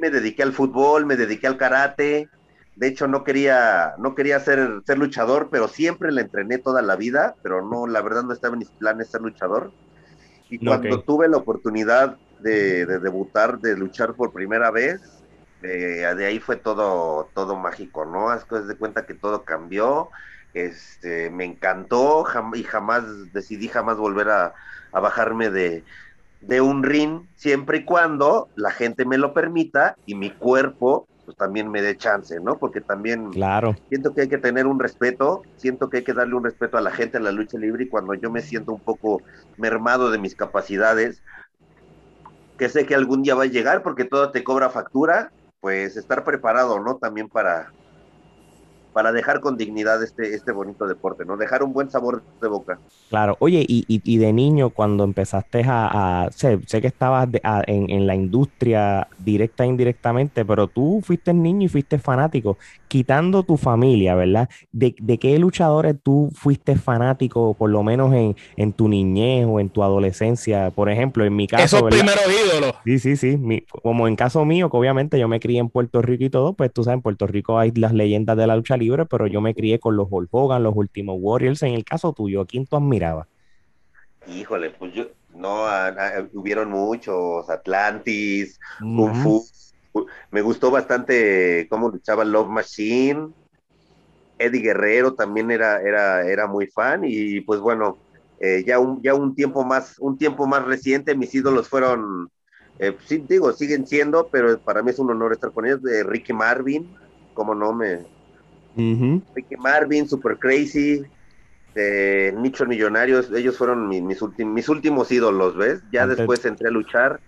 me 0.00 0.10
dediqué 0.10 0.42
al 0.42 0.52
fútbol, 0.52 1.06
me 1.06 1.16
dediqué 1.16 1.46
al 1.46 1.56
karate, 1.56 2.28
de 2.76 2.88
hecho, 2.88 3.08
no 3.08 3.24
quería, 3.24 3.94
no 3.98 4.14
quería 4.14 4.38
ser, 4.38 4.82
ser 4.86 4.98
luchador, 4.98 5.48
pero 5.50 5.66
siempre 5.66 6.12
le 6.12 6.20
entrené 6.20 6.58
toda 6.58 6.82
la 6.82 6.94
vida, 6.94 7.34
pero 7.42 7.66
no, 7.66 7.86
la 7.86 8.02
verdad 8.02 8.22
no 8.22 8.34
estaba 8.34 8.52
en 8.52 8.60
mis 8.60 8.68
planes 8.68 9.08
ser 9.08 9.22
luchador. 9.22 9.72
Y 10.50 10.64
cuando 10.64 11.00
tuve 11.00 11.26
la 11.28 11.38
oportunidad 11.38 12.18
de, 12.40 12.84
debutar, 12.84 13.58
de 13.60 13.78
luchar 13.78 14.14
por 14.14 14.32
primera 14.32 14.70
vez, 14.70 15.00
eh, 15.62 16.06
de 16.16 16.26
ahí 16.26 16.38
fue 16.38 16.56
todo, 16.56 17.30
todo 17.34 17.56
mágico, 17.56 18.04
¿no? 18.04 18.28
Haz 18.28 18.46
de 18.68 18.76
cuenta 18.76 19.06
que 19.06 19.14
todo 19.14 19.44
cambió, 19.44 20.10
este, 20.52 21.30
me 21.30 21.46
encantó 21.46 22.26
y 22.54 22.62
jamás 22.62 23.32
decidí 23.32 23.68
jamás 23.68 23.96
volver 23.96 24.28
a, 24.28 24.54
a 24.92 25.00
bajarme 25.00 25.48
de, 25.48 25.82
de 26.42 26.60
un 26.60 26.82
ring, 26.82 27.22
siempre 27.36 27.78
y 27.78 27.84
cuando 27.84 28.50
la 28.54 28.70
gente 28.70 29.06
me 29.06 29.16
lo 29.16 29.32
permita 29.32 29.96
y 30.04 30.14
mi 30.14 30.30
cuerpo 30.30 31.08
pues 31.26 31.36
también 31.36 31.70
me 31.70 31.82
dé 31.82 31.96
chance, 31.96 32.38
¿no? 32.40 32.56
Porque 32.56 32.80
también 32.80 33.30
claro. 33.30 33.74
siento 33.88 34.14
que 34.14 34.22
hay 34.22 34.28
que 34.28 34.38
tener 34.38 34.66
un 34.66 34.78
respeto, 34.78 35.42
siento 35.56 35.90
que 35.90 35.98
hay 35.98 36.04
que 36.04 36.14
darle 36.14 36.36
un 36.36 36.44
respeto 36.44 36.78
a 36.78 36.80
la 36.80 36.92
gente, 36.92 37.18
a 37.18 37.20
la 37.20 37.32
lucha 37.32 37.58
libre, 37.58 37.84
y 37.84 37.88
cuando 37.88 38.14
yo 38.14 38.30
me 38.30 38.40
siento 38.40 38.72
un 38.72 38.80
poco 38.80 39.20
mermado 39.58 40.10
de 40.10 40.18
mis 40.18 40.36
capacidades, 40.36 41.22
que 42.56 42.68
sé 42.68 42.86
que 42.86 42.94
algún 42.94 43.22
día 43.22 43.34
va 43.34 43.42
a 43.42 43.46
llegar 43.46 43.82
porque 43.82 44.04
todo 44.04 44.30
te 44.30 44.44
cobra 44.44 44.70
factura, 44.70 45.32
pues 45.60 45.96
estar 45.96 46.24
preparado, 46.24 46.80
¿no? 46.80 46.96
También 46.96 47.28
para, 47.28 47.72
para 48.96 49.12
dejar 49.12 49.40
con 49.40 49.58
dignidad 49.58 50.02
este, 50.02 50.34
este 50.34 50.52
bonito 50.52 50.86
deporte, 50.86 51.26
¿no? 51.26 51.36
Dejar 51.36 51.62
un 51.62 51.74
buen 51.74 51.90
sabor 51.90 52.22
de 52.40 52.48
boca. 52.48 52.78
Claro, 53.10 53.36
oye, 53.40 53.62
y, 53.68 53.84
y, 53.86 54.16
de 54.16 54.32
niño 54.32 54.70
cuando 54.70 55.04
empezaste 55.04 55.62
a, 55.66 56.30
sé, 56.32 56.60
sé, 56.66 56.80
que 56.80 56.86
estabas 56.86 57.28
en, 57.66 57.90
en, 57.90 58.06
la 58.06 58.14
industria 58.14 59.06
directa 59.18 59.64
e 59.64 59.66
indirectamente, 59.66 60.46
pero 60.46 60.66
tú 60.66 61.02
fuiste 61.04 61.34
niño 61.34 61.66
y 61.66 61.68
fuiste 61.68 61.98
fanático 61.98 62.56
quitando 62.88 63.42
tu 63.42 63.56
familia, 63.56 64.14
¿verdad? 64.14 64.48
¿De, 64.72 64.94
qué 64.94 65.38
luchadores 65.38 65.96
tú 66.02 66.30
fuiste 66.34 66.76
fanático, 66.76 67.54
por 67.54 67.70
lo 67.70 67.82
menos 67.82 68.14
en, 68.14 68.72
tu 68.72 68.88
niñez 68.88 69.46
o 69.46 69.60
en 69.60 69.68
tu 69.68 69.82
adolescencia? 69.82 70.70
Por 70.70 70.88
ejemplo, 70.90 71.24
en 71.24 71.34
mi 71.34 71.46
caso. 71.46 71.64
Esos 71.64 71.82
primeros 71.90 72.24
ídolos. 72.26 72.74
Sí, 72.84 72.98
sí, 72.98 73.16
sí. 73.16 73.38
como 73.82 74.08
en 74.08 74.16
caso 74.16 74.44
mío, 74.44 74.70
que 74.70 74.76
obviamente 74.76 75.18
yo 75.18 75.28
me 75.28 75.40
crié 75.40 75.60
en 75.60 75.68
Puerto 75.68 76.02
Rico 76.02 76.24
y 76.24 76.30
todo, 76.30 76.54
pues 76.54 76.72
tú 76.72 76.84
sabes, 76.84 76.96
en 76.96 77.02
Puerto 77.02 77.26
Rico 77.26 77.58
hay 77.58 77.70
las 77.72 77.92
leyendas 77.92 78.36
de 78.36 78.46
la 78.46 78.56
lucha 78.56 78.76
libre, 78.76 78.85
pero 79.08 79.26
yo 79.26 79.40
me 79.40 79.54
crié 79.54 79.78
con 79.78 79.96
los 79.96 80.08
Hulk 80.10 80.28
Hogan, 80.30 80.62
los 80.62 80.74
últimos 80.76 81.16
Warriors. 81.20 81.62
En 81.62 81.74
el 81.74 81.84
caso 81.84 82.12
tuyo, 82.12 82.40
¿a 82.42 82.46
quién 82.46 82.66
tú 82.66 82.76
admirabas? 82.76 83.26
Híjole, 84.26 84.70
pues 84.70 84.92
yo, 84.92 85.06
no, 85.34 85.64
hubieron 86.32 86.70
muchos, 86.70 87.48
Atlantis, 87.48 88.58
Kung 88.80 89.14
Fu, 89.14 89.44
me 90.30 90.40
gustó 90.42 90.70
bastante 90.70 91.66
cómo 91.70 91.90
luchaba 91.90 92.24
Love 92.24 92.48
Machine. 92.48 93.28
Eddie 94.38 94.60
Guerrero 94.60 95.14
también 95.14 95.50
era, 95.50 95.80
era, 95.80 96.26
era 96.26 96.46
muy 96.46 96.66
fan 96.66 97.02
y 97.04 97.40
pues 97.40 97.58
bueno, 97.60 97.96
eh, 98.38 98.64
ya, 98.66 98.78
un, 98.78 99.00
ya 99.02 99.14
un 99.14 99.34
tiempo 99.34 99.64
más, 99.64 99.98
un 99.98 100.18
tiempo 100.18 100.46
más 100.46 100.64
reciente, 100.64 101.14
mis 101.14 101.34
ídolos 101.34 101.68
fueron, 101.68 102.30
eh, 102.78 102.94
sí, 103.06 103.24
digo, 103.26 103.52
siguen 103.52 103.86
siendo, 103.86 104.28
pero 104.28 104.58
para 104.58 104.82
mí 104.82 104.90
es 104.90 104.98
un 104.98 105.10
honor 105.10 105.32
estar 105.32 105.52
con 105.52 105.64
ellos, 105.64 105.82
de 105.82 106.04
Ricky 106.04 106.32
Marvin, 106.32 106.94
como 107.32 107.54
no 107.54 107.72
me... 107.72 108.04
Ricky 108.76 109.56
Marvin, 109.58 110.08
Super 110.08 110.36
Crazy, 110.38 111.02
de 111.74 112.34
Nicho 112.36 112.66
Millonarios, 112.66 113.30
ellos 113.34 113.56
fueron 113.56 113.88
mis, 113.88 114.02
mis, 114.02 114.18
mis 114.38 114.68
últimos 114.68 115.10
ídolos, 115.10 115.56
¿ves? 115.56 115.82
Ya 115.92 116.06
después 116.06 116.44
entré 116.44 116.68
a 116.68 116.70
luchar 116.70 117.20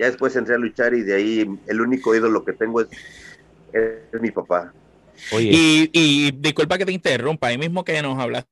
ya 0.00 0.06
después 0.06 0.34
entré 0.34 0.54
a 0.54 0.58
luchar 0.58 0.94
y 0.94 1.02
de 1.02 1.14
ahí 1.14 1.58
el 1.66 1.80
único 1.80 2.14
ídolo 2.14 2.42
que 2.42 2.54
tengo 2.54 2.80
es, 2.80 2.88
es, 3.70 4.20
mi 4.20 4.30
papá. 4.30 4.72
Y, 5.32 5.90
y, 5.92 6.30
disculpa 6.30 6.78
que 6.78 6.86
te 6.86 6.92
interrumpa, 6.92 7.48
ahí 7.48 7.58
mismo 7.58 7.84
que 7.84 8.00
nos 8.00 8.18
hablaste 8.18 8.48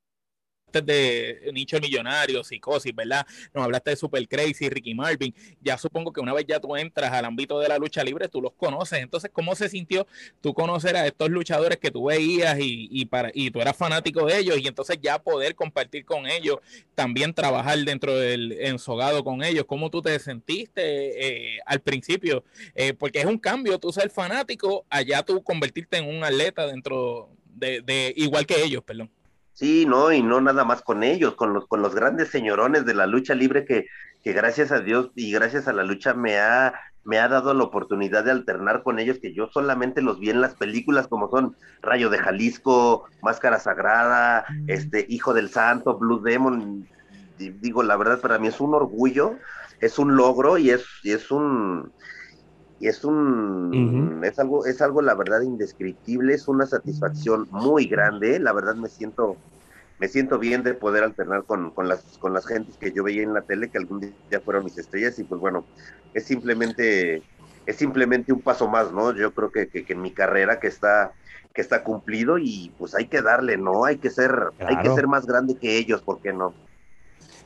de 0.72 1.50
Nicho 1.52 1.80
Millonario, 1.80 2.44
Psicosis, 2.44 2.94
¿verdad? 2.94 3.26
Nos 3.54 3.64
hablaste 3.64 3.90
de 3.90 3.96
Super 3.96 4.26
Crazy, 4.28 4.68
Ricky 4.68 4.94
Marvin. 4.94 5.34
Ya 5.60 5.78
supongo 5.78 6.12
que 6.12 6.20
una 6.20 6.34
vez 6.34 6.44
ya 6.46 6.60
tú 6.60 6.76
entras 6.76 7.12
al 7.12 7.24
ámbito 7.24 7.58
de 7.58 7.68
la 7.68 7.78
lucha 7.78 8.04
libre, 8.04 8.28
tú 8.28 8.40
los 8.42 8.52
conoces. 8.52 9.00
Entonces, 9.00 9.30
¿cómo 9.32 9.54
se 9.54 9.68
sintió 9.68 10.06
tú 10.40 10.54
conocer 10.54 10.96
a 10.96 11.06
estos 11.06 11.30
luchadores 11.30 11.78
que 11.78 11.90
tú 11.90 12.04
veías 12.04 12.58
y, 12.58 12.88
y, 12.90 13.06
para, 13.06 13.30
y 13.34 13.50
tú 13.50 13.60
eras 13.60 13.76
fanático 13.76 14.26
de 14.26 14.38
ellos 14.38 14.58
y 14.58 14.66
entonces 14.66 14.98
ya 15.00 15.18
poder 15.18 15.54
compartir 15.54 16.04
con 16.04 16.26
ellos, 16.26 16.58
también 16.94 17.32
trabajar 17.32 17.78
dentro 17.78 18.14
del 18.14 18.52
ensogado 18.52 19.24
con 19.24 19.42
ellos? 19.42 19.64
¿Cómo 19.66 19.90
tú 19.90 20.02
te 20.02 20.18
sentiste 20.18 21.56
eh, 21.56 21.58
al 21.66 21.80
principio? 21.80 22.44
Eh, 22.74 22.94
porque 22.94 23.20
es 23.20 23.26
un 23.26 23.38
cambio 23.38 23.78
tú 23.78 23.92
ser 23.92 24.10
fanático, 24.10 24.84
allá 24.90 25.22
tú 25.22 25.42
convertirte 25.42 25.98
en 25.98 26.08
un 26.08 26.24
atleta 26.24 26.66
dentro 26.66 27.30
de, 27.46 27.80
de 27.82 28.12
igual 28.16 28.46
que 28.46 28.62
ellos, 28.62 28.82
perdón. 28.84 29.10
Sí, 29.58 29.86
no, 29.86 30.12
y 30.12 30.22
no 30.22 30.40
nada 30.40 30.64
más 30.64 30.82
con 30.82 31.02
ellos, 31.02 31.34
con 31.34 31.52
los, 31.52 31.66
con 31.66 31.82
los 31.82 31.92
grandes 31.92 32.28
señorones 32.28 32.86
de 32.86 32.94
la 32.94 33.08
lucha 33.08 33.34
libre 33.34 33.64
que, 33.64 33.86
que 34.22 34.32
gracias 34.32 34.70
a 34.70 34.78
Dios 34.78 35.10
y 35.16 35.32
gracias 35.32 35.66
a 35.66 35.72
la 35.72 35.82
lucha 35.82 36.14
me 36.14 36.38
ha, 36.38 36.74
me 37.02 37.18
ha 37.18 37.26
dado 37.26 37.52
la 37.54 37.64
oportunidad 37.64 38.22
de 38.22 38.30
alternar 38.30 38.84
con 38.84 39.00
ellos, 39.00 39.18
que 39.20 39.34
yo 39.34 39.48
solamente 39.48 40.00
los 40.00 40.20
vi 40.20 40.30
en 40.30 40.40
las 40.40 40.54
películas 40.54 41.08
como 41.08 41.28
son 41.28 41.56
Rayo 41.82 42.08
de 42.08 42.18
Jalisco, 42.18 43.08
Máscara 43.20 43.58
Sagrada, 43.58 44.44
este 44.68 45.04
Hijo 45.08 45.34
del 45.34 45.48
Santo, 45.48 45.98
Blue 45.98 46.22
Demon. 46.22 46.86
Digo, 47.36 47.82
la 47.82 47.96
verdad, 47.96 48.20
para 48.20 48.38
mí 48.38 48.46
es 48.46 48.60
un 48.60 48.74
orgullo, 48.74 49.38
es 49.80 49.98
un 49.98 50.14
logro 50.14 50.56
y 50.58 50.70
es, 50.70 50.84
y 51.02 51.10
es 51.10 51.32
un 51.32 51.90
y 52.80 52.88
es 52.88 53.04
un 53.04 54.20
es 54.24 54.38
algo 54.38 54.66
es 54.66 54.80
algo 54.80 55.02
la 55.02 55.14
verdad 55.14 55.42
indescriptible 55.42 56.34
es 56.34 56.46
una 56.48 56.66
satisfacción 56.66 57.48
muy 57.50 57.86
grande 57.86 58.38
la 58.38 58.52
verdad 58.52 58.76
me 58.76 58.88
siento 58.88 59.36
me 59.98 60.06
siento 60.06 60.38
bien 60.38 60.62
de 60.62 60.74
poder 60.74 61.02
alternar 61.02 61.44
con, 61.44 61.70
con 61.72 61.88
las 61.88 62.18
con 62.18 62.32
las 62.32 62.46
gentes 62.46 62.76
que 62.76 62.92
yo 62.92 63.02
veía 63.02 63.22
en 63.22 63.34
la 63.34 63.42
tele 63.42 63.68
que 63.68 63.78
algún 63.78 64.00
día 64.00 64.40
fueron 64.44 64.64
mis 64.64 64.78
estrellas 64.78 65.18
y 65.18 65.24
pues 65.24 65.40
bueno 65.40 65.64
es 66.14 66.24
simplemente 66.24 67.22
es 67.66 67.76
simplemente 67.76 68.32
un 68.32 68.42
paso 68.42 68.68
más 68.68 68.92
no 68.92 69.12
yo 69.12 69.32
creo 69.32 69.50
que, 69.50 69.68
que, 69.68 69.84
en 69.88 70.00
mi 70.00 70.12
carrera 70.12 70.60
que 70.60 70.68
está 70.68 71.12
que 71.52 71.60
está 71.60 71.82
cumplido 71.82 72.38
y 72.38 72.72
pues 72.78 72.94
hay 72.94 73.06
que 73.06 73.22
darle 73.22 73.56
no 73.56 73.84
hay 73.84 73.98
que 73.98 74.10
ser 74.10 74.30
hay 74.60 74.78
que 74.78 74.90
ser 74.90 75.08
más 75.08 75.26
grande 75.26 75.56
que 75.56 75.78
ellos 75.78 76.02
¿por 76.02 76.20
qué 76.20 76.32
no? 76.32 76.54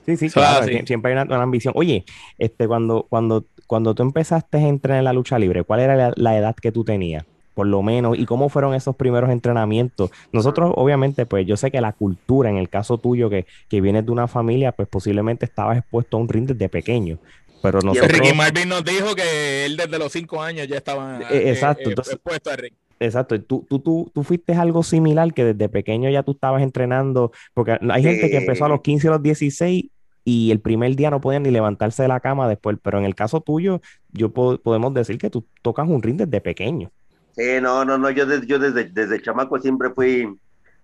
Sí, 0.07 0.17
sí, 0.17 0.31
claro, 0.31 0.67
siempre 0.85 1.13
hay 1.13 1.25
una, 1.25 1.43
ambición. 1.43 1.75
Oye, 1.77 2.05
este, 2.39 2.67
cuando, 2.67 3.07
cuando 3.09 3.45
cuando 3.73 3.95
tú 3.95 4.03
empezaste 4.03 4.59
a 4.59 4.69
entrenar 4.69 4.99
en 4.99 5.05
la 5.05 5.15
lucha 5.15 5.39
libre, 5.39 5.65
¿cuál 5.65 5.81
era 5.81 6.13
la, 6.15 6.37
edad 6.37 6.55
que 6.55 6.73
tú 6.73 6.85
tenías? 6.85 7.25
Por 7.55 7.67
lo 7.67 7.83
menos, 7.83 8.19
y 8.19 8.27
cómo 8.27 8.51
fueron 8.51 8.75
esos 8.75 8.97
primeros 8.97 9.31
entrenamientos. 9.31 10.11
Nosotros, 10.31 10.75
obviamente, 10.77 11.25
pues 11.25 11.47
yo 11.47 11.57
sé 11.57 11.71
que 11.71 11.81
la 11.81 11.95
cultura, 11.95 12.51
en 12.51 12.59
el 12.59 12.69
caso 12.69 12.99
tuyo, 12.99 13.31
que, 13.31 13.47
que 13.71 13.81
vienes 13.81 14.05
de 14.05 14.13
una 14.13 14.29
familia, 14.29 14.73
pues 14.73 14.89
posiblemente 14.89 15.47
estabas 15.47 15.79
expuesto 15.79 16.19
a 16.19 16.21
un 16.21 16.29
ring 16.29 16.47
desde 16.47 16.69
pequeño. 16.69 17.19
Pero 17.63 17.81
nosotros... 17.81 18.13
Ricky 18.13 18.35
Marvin 18.35 18.69
nos 18.69 18.85
dijo 18.85 19.15
que 19.15 19.65
él 19.65 19.79
desde 19.79 19.99
los 19.99 20.13
cinco 20.13 20.43
años 20.43 20.69
ya 20.69 20.77
estaba 20.77 21.21
eh, 21.21 21.27
eh, 21.31 21.51
exacto, 21.53 21.89
eh, 21.89 21.95
expuesto 21.95 22.51
al 22.51 22.59
ring. 22.59 22.75
Exacto, 23.03 23.41
tú, 23.43 23.67
tú, 23.69 23.81
tú, 23.81 24.11
tú, 24.15 24.23
fuiste 24.23 24.55
algo 24.55 24.85
similar 24.85 25.35
que 25.35 25.45
desde 25.45 25.69
pequeño 25.69 26.09
ya 26.09 26.23
tú 26.23 26.33
estabas 26.33 26.63
entrenando, 26.63 27.33
porque 27.53 27.79
hay 27.91 28.03
gente 28.03 28.31
que 28.31 28.39
empezó 28.39 28.67
a 28.67 28.69
los 28.69 28.81
15 28.81 29.09
o 29.09 29.13
los 29.13 29.23
16 29.23 29.87
y 30.25 30.51
el 30.53 30.61
primer 30.61 30.95
día 30.95 31.11
no 31.11 31.21
podían 31.21 31.43
ni 31.43 31.51
levantarse 31.51 32.03
de 32.03 32.09
la 32.09 32.21
cama 32.21 32.49
después, 32.49 32.79
pero 32.81 32.99
en 32.99 33.05
el 33.05 33.17
caso 33.17 33.41
tuyo, 33.41 33.81
yo 34.13 34.31
podemos 34.33 34.95
decir 34.95 35.19
que 35.19 35.31
tú 35.31 35.45
tocas 35.63 35.89
un 35.89 36.01
ring 36.01 36.17
desde 36.17 36.41
pequeño. 36.41 36.93
Sí, 37.33 37.61
no, 37.61 37.85
no, 37.85 37.99
no, 37.99 38.11
yo, 38.11 38.25
desde, 38.25 38.47
yo 38.47 38.59
desde, 38.59 38.85
desde 38.85 39.21
chamaco 39.21 39.59
siempre 39.59 39.91
fui, 39.91 40.29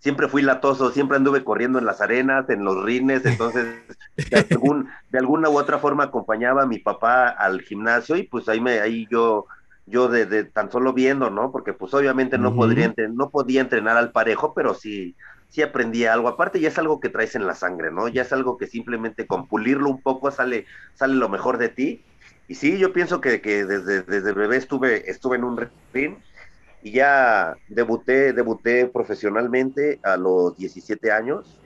siempre 0.01 0.27
fui 0.27 0.43
latoso, 0.43 0.91
siempre 0.91 1.19
anduve 1.19 1.45
corriendo 1.45 1.79
en 1.79 1.87
las 1.87 2.01
arenas, 2.01 2.51
en 2.51 2.65
los 2.65 2.83
rines, 2.85 3.25
entonces 3.27 3.67
de, 4.17 4.47
algún, 4.51 4.89
de 5.11 5.19
alguna 5.19 5.51
u 5.51 5.59
otra 5.59 5.79
forma 5.79 6.05
acompañaba 6.05 6.63
a 6.63 6.67
mi 6.67 6.79
papá 6.79 7.29
al 7.29 7.61
gimnasio 7.61 8.17
y 8.17 8.25
pues 8.25 8.49
ahí 8.49 8.61
me, 8.61 8.81
ahí 8.81 9.07
yo, 9.09 9.47
yo 9.89 10.09
de, 10.09 10.45
tan 10.45 10.71
solo 10.71 10.93
viendo, 10.93 11.31
¿no? 11.31 11.51
Porque 11.51 11.73
pues 11.73 11.95
obviamente 11.95 12.39
no 12.39 12.55
podría, 12.55 12.93
no 13.11 13.31
podía 13.31 13.61
entrenar 13.61 13.97
al 13.97 14.13
parejo, 14.13 14.53
pero 14.55 14.75
sí, 14.75 15.15
sí 15.49 15.63
aprendí 15.63 16.05
algo. 16.05 16.29
Aparte 16.29 16.61
ya 16.61 16.69
es 16.69 16.79
algo 16.79 17.01
que 17.01 17.09
traes 17.09 17.35
en 17.35 17.47
la 17.47 17.55
sangre, 17.55 17.91
¿no? 17.91 18.09
Ya 18.09 18.23
es 18.23 18.33
algo 18.33 18.59
que 18.59 18.67
simplemente 18.67 19.27
con 19.27 19.47
pulirlo 19.47 19.89
un 19.89 20.03
poco 20.03 20.31
sale, 20.31 20.67
sale 20.95 21.15
lo 21.15 21.29
mejor 21.29 21.59
de 21.59 21.69
ti. 21.69 22.05
Y 22.49 22.55
sí, 22.55 22.79
yo 22.79 22.93
pienso 22.93 23.21
que, 23.21 23.41
que 23.41 23.65
desde, 23.65 24.03
desde 24.03 24.33
bebé 24.33 24.57
estuve, 24.57 25.11
estuve 25.11 25.37
en 25.37 25.45
un 25.45 25.69
ring 25.93 26.17
y 26.83 26.93
ya 26.93 27.57
debuté, 27.69 28.33
debuté 28.33 28.87
profesionalmente 28.87 30.01
a 30.03 30.17
los 30.17 30.57
17 30.57 31.13
años. 31.13 31.59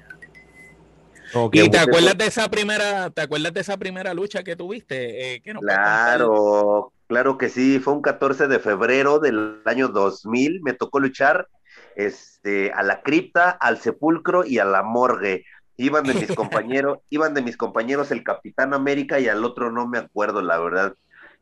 ¿Y 1.52 1.70
te 1.70 1.78
acuerdas 1.78 2.18
de 2.18 2.26
esa 2.26 2.48
primera, 2.48 3.10
te 3.10 3.22
acuerdas 3.22 3.54
de 3.54 3.60
esa 3.60 3.76
primera 3.76 4.12
lucha 4.12 4.42
que 4.42 4.54
tuviste? 4.54 5.34
Eh, 5.34 5.40
claro, 5.40 6.92
claro 7.12 7.36
que 7.36 7.50
sí, 7.50 7.78
fue 7.78 7.92
un 7.92 8.00
14 8.00 8.48
de 8.48 8.58
febrero 8.58 9.18
del 9.18 9.60
año 9.66 9.88
2000, 9.88 10.62
me 10.62 10.72
tocó 10.72 10.98
luchar 10.98 11.46
este, 11.94 12.72
a 12.72 12.82
la 12.82 13.02
cripta, 13.02 13.50
al 13.50 13.76
sepulcro 13.76 14.46
y 14.46 14.58
a 14.60 14.64
la 14.64 14.82
morgue. 14.82 15.44
Iban 15.76 16.04
de 16.04 16.14
mis 16.14 16.32
compañeros, 16.34 17.00
iban 17.10 17.34
de 17.34 17.42
mis 17.42 17.58
compañeros 17.58 18.10
el 18.12 18.24
Capitán 18.24 18.72
América 18.72 19.20
y 19.20 19.28
al 19.28 19.44
otro 19.44 19.70
no 19.70 19.86
me 19.86 19.98
acuerdo, 19.98 20.40
la 20.40 20.58
verdad. 20.58 20.94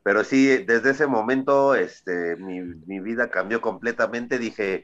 Pero 0.03 0.25
sí, 0.25 0.59
desde 0.59 0.91
ese 0.91 1.07
momento, 1.07 1.77
este, 1.77 2.35
mi, 2.35 2.63
mi 2.63 2.99
vida 2.99 3.31
cambió 3.31 3.61
completamente. 3.61 4.41
Dije, 4.41 4.83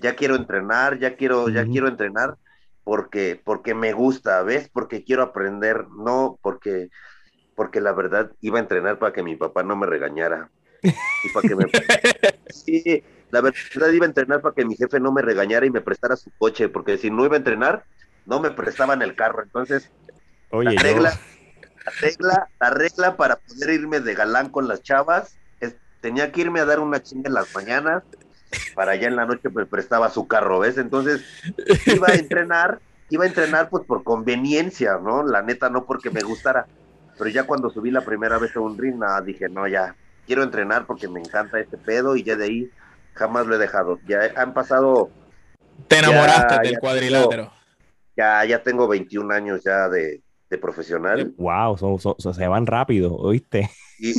ya 0.00 0.16
quiero 0.16 0.34
entrenar, 0.34 0.98
ya 0.98 1.14
quiero, 1.14 1.48
ya 1.48 1.64
quiero 1.64 1.86
entrenar 1.86 2.38
porque, 2.82 3.40
porque 3.44 3.72
me 3.72 3.92
gusta, 3.92 4.42
¿ves? 4.42 4.68
Porque 4.68 5.04
quiero 5.04 5.22
aprender, 5.22 5.86
no 5.90 6.40
porque, 6.42 6.90
porque 7.54 7.80
la 7.80 7.92
verdad 7.92 8.32
iba 8.40 8.58
a 8.58 8.62
entrenar 8.62 8.98
para 8.98 9.12
que 9.12 9.22
mi 9.22 9.36
papá 9.36 9.62
no 9.62 9.76
me 9.76 9.86
regañara. 9.86 10.50
Y 10.82 11.28
para 11.32 11.48
que 11.48 11.56
me... 11.56 11.64
sí, 12.50 13.02
la 13.30 13.40
verdad 13.40 13.90
iba 13.92 14.06
a 14.06 14.08
entrenar 14.08 14.40
para 14.40 14.54
que 14.54 14.64
mi 14.64 14.76
jefe 14.76 15.00
no 15.00 15.12
me 15.12 15.22
regañara 15.22 15.66
y 15.66 15.70
me 15.70 15.80
prestara 15.80 16.16
su 16.16 16.30
coche, 16.38 16.68
porque 16.68 16.98
si 16.98 17.10
no 17.10 17.24
iba 17.24 17.34
a 17.34 17.38
entrenar, 17.38 17.84
no 18.26 18.40
me 18.40 18.50
prestaban 18.50 19.02
el 19.02 19.14
carro. 19.16 19.42
Entonces, 19.42 19.90
la, 20.52 20.70
regla, 20.82 21.18
la, 21.84 21.92
regla, 22.00 22.48
la 22.60 22.70
regla 22.70 23.16
para 23.16 23.36
poder 23.36 23.70
irme 23.70 24.00
de 24.00 24.14
galán 24.14 24.50
con 24.50 24.68
las 24.68 24.82
chavas, 24.82 25.36
es, 25.60 25.74
tenía 26.00 26.30
que 26.32 26.42
irme 26.42 26.60
a 26.60 26.64
dar 26.64 26.80
una 26.80 27.02
chinga 27.02 27.28
en 27.28 27.34
las 27.34 27.52
mañanas, 27.54 28.02
para 28.74 28.92
allá 28.92 29.08
en 29.08 29.16
la 29.16 29.26
noche 29.26 29.48
me 29.50 29.66
prestaba 29.66 30.10
su 30.10 30.28
carro, 30.28 30.60
¿ves? 30.60 30.78
Entonces, 30.78 31.24
iba 31.86 32.08
a 32.08 32.14
entrenar, 32.14 32.80
iba 33.10 33.24
a 33.24 33.26
entrenar 33.26 33.68
pues 33.68 33.84
por 33.84 34.04
conveniencia, 34.04 34.98
¿no? 35.02 35.22
La 35.22 35.42
neta, 35.42 35.70
no 35.70 35.86
porque 35.86 36.10
me 36.10 36.22
gustara. 36.22 36.66
Pero 37.18 37.30
ya 37.30 37.44
cuando 37.44 37.70
subí 37.70 37.90
la 37.90 38.00
primera 38.00 38.38
vez 38.38 38.56
a 38.56 38.60
un 38.60 38.76
ring, 38.76 39.00
dije, 39.24 39.48
no, 39.48 39.66
ya, 39.68 39.94
quiero 40.26 40.42
entrenar 40.42 40.86
porque 40.86 41.08
me 41.08 41.20
encanta 41.20 41.60
este 41.60 41.76
pedo 41.76 42.16
y 42.16 42.22
ya 42.22 42.36
de 42.36 42.44
ahí 42.44 42.70
jamás 43.14 43.46
lo 43.46 43.54
he 43.54 43.58
dejado. 43.58 43.98
Ya 44.06 44.32
han 44.36 44.54
pasado. 44.54 45.10
Te 45.88 45.98
enamoraste 45.98 46.60
del 46.62 46.78
cuadrilátero. 46.78 47.52
ya, 48.16 48.44
ya 48.44 48.62
tengo 48.62 48.88
21 48.88 49.32
años 49.34 49.62
ya 49.64 49.88
de, 49.88 50.22
profesional. 50.60 51.34
Wow, 51.36 51.76
se 52.16 52.46
van 52.46 52.66
rápido, 52.66 53.12
¿oíste? 53.16 53.68
Y, 53.98 54.14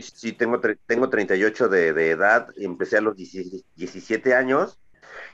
sí, 0.00 0.32
tengo, 0.32 0.60
tengo 0.86 1.10
38 1.10 1.68
de, 1.68 1.92
de 1.92 2.10
edad, 2.10 2.46
empecé 2.56 2.98
a 2.98 3.00
los 3.00 3.16
17 3.16 4.34
años. 4.34 4.78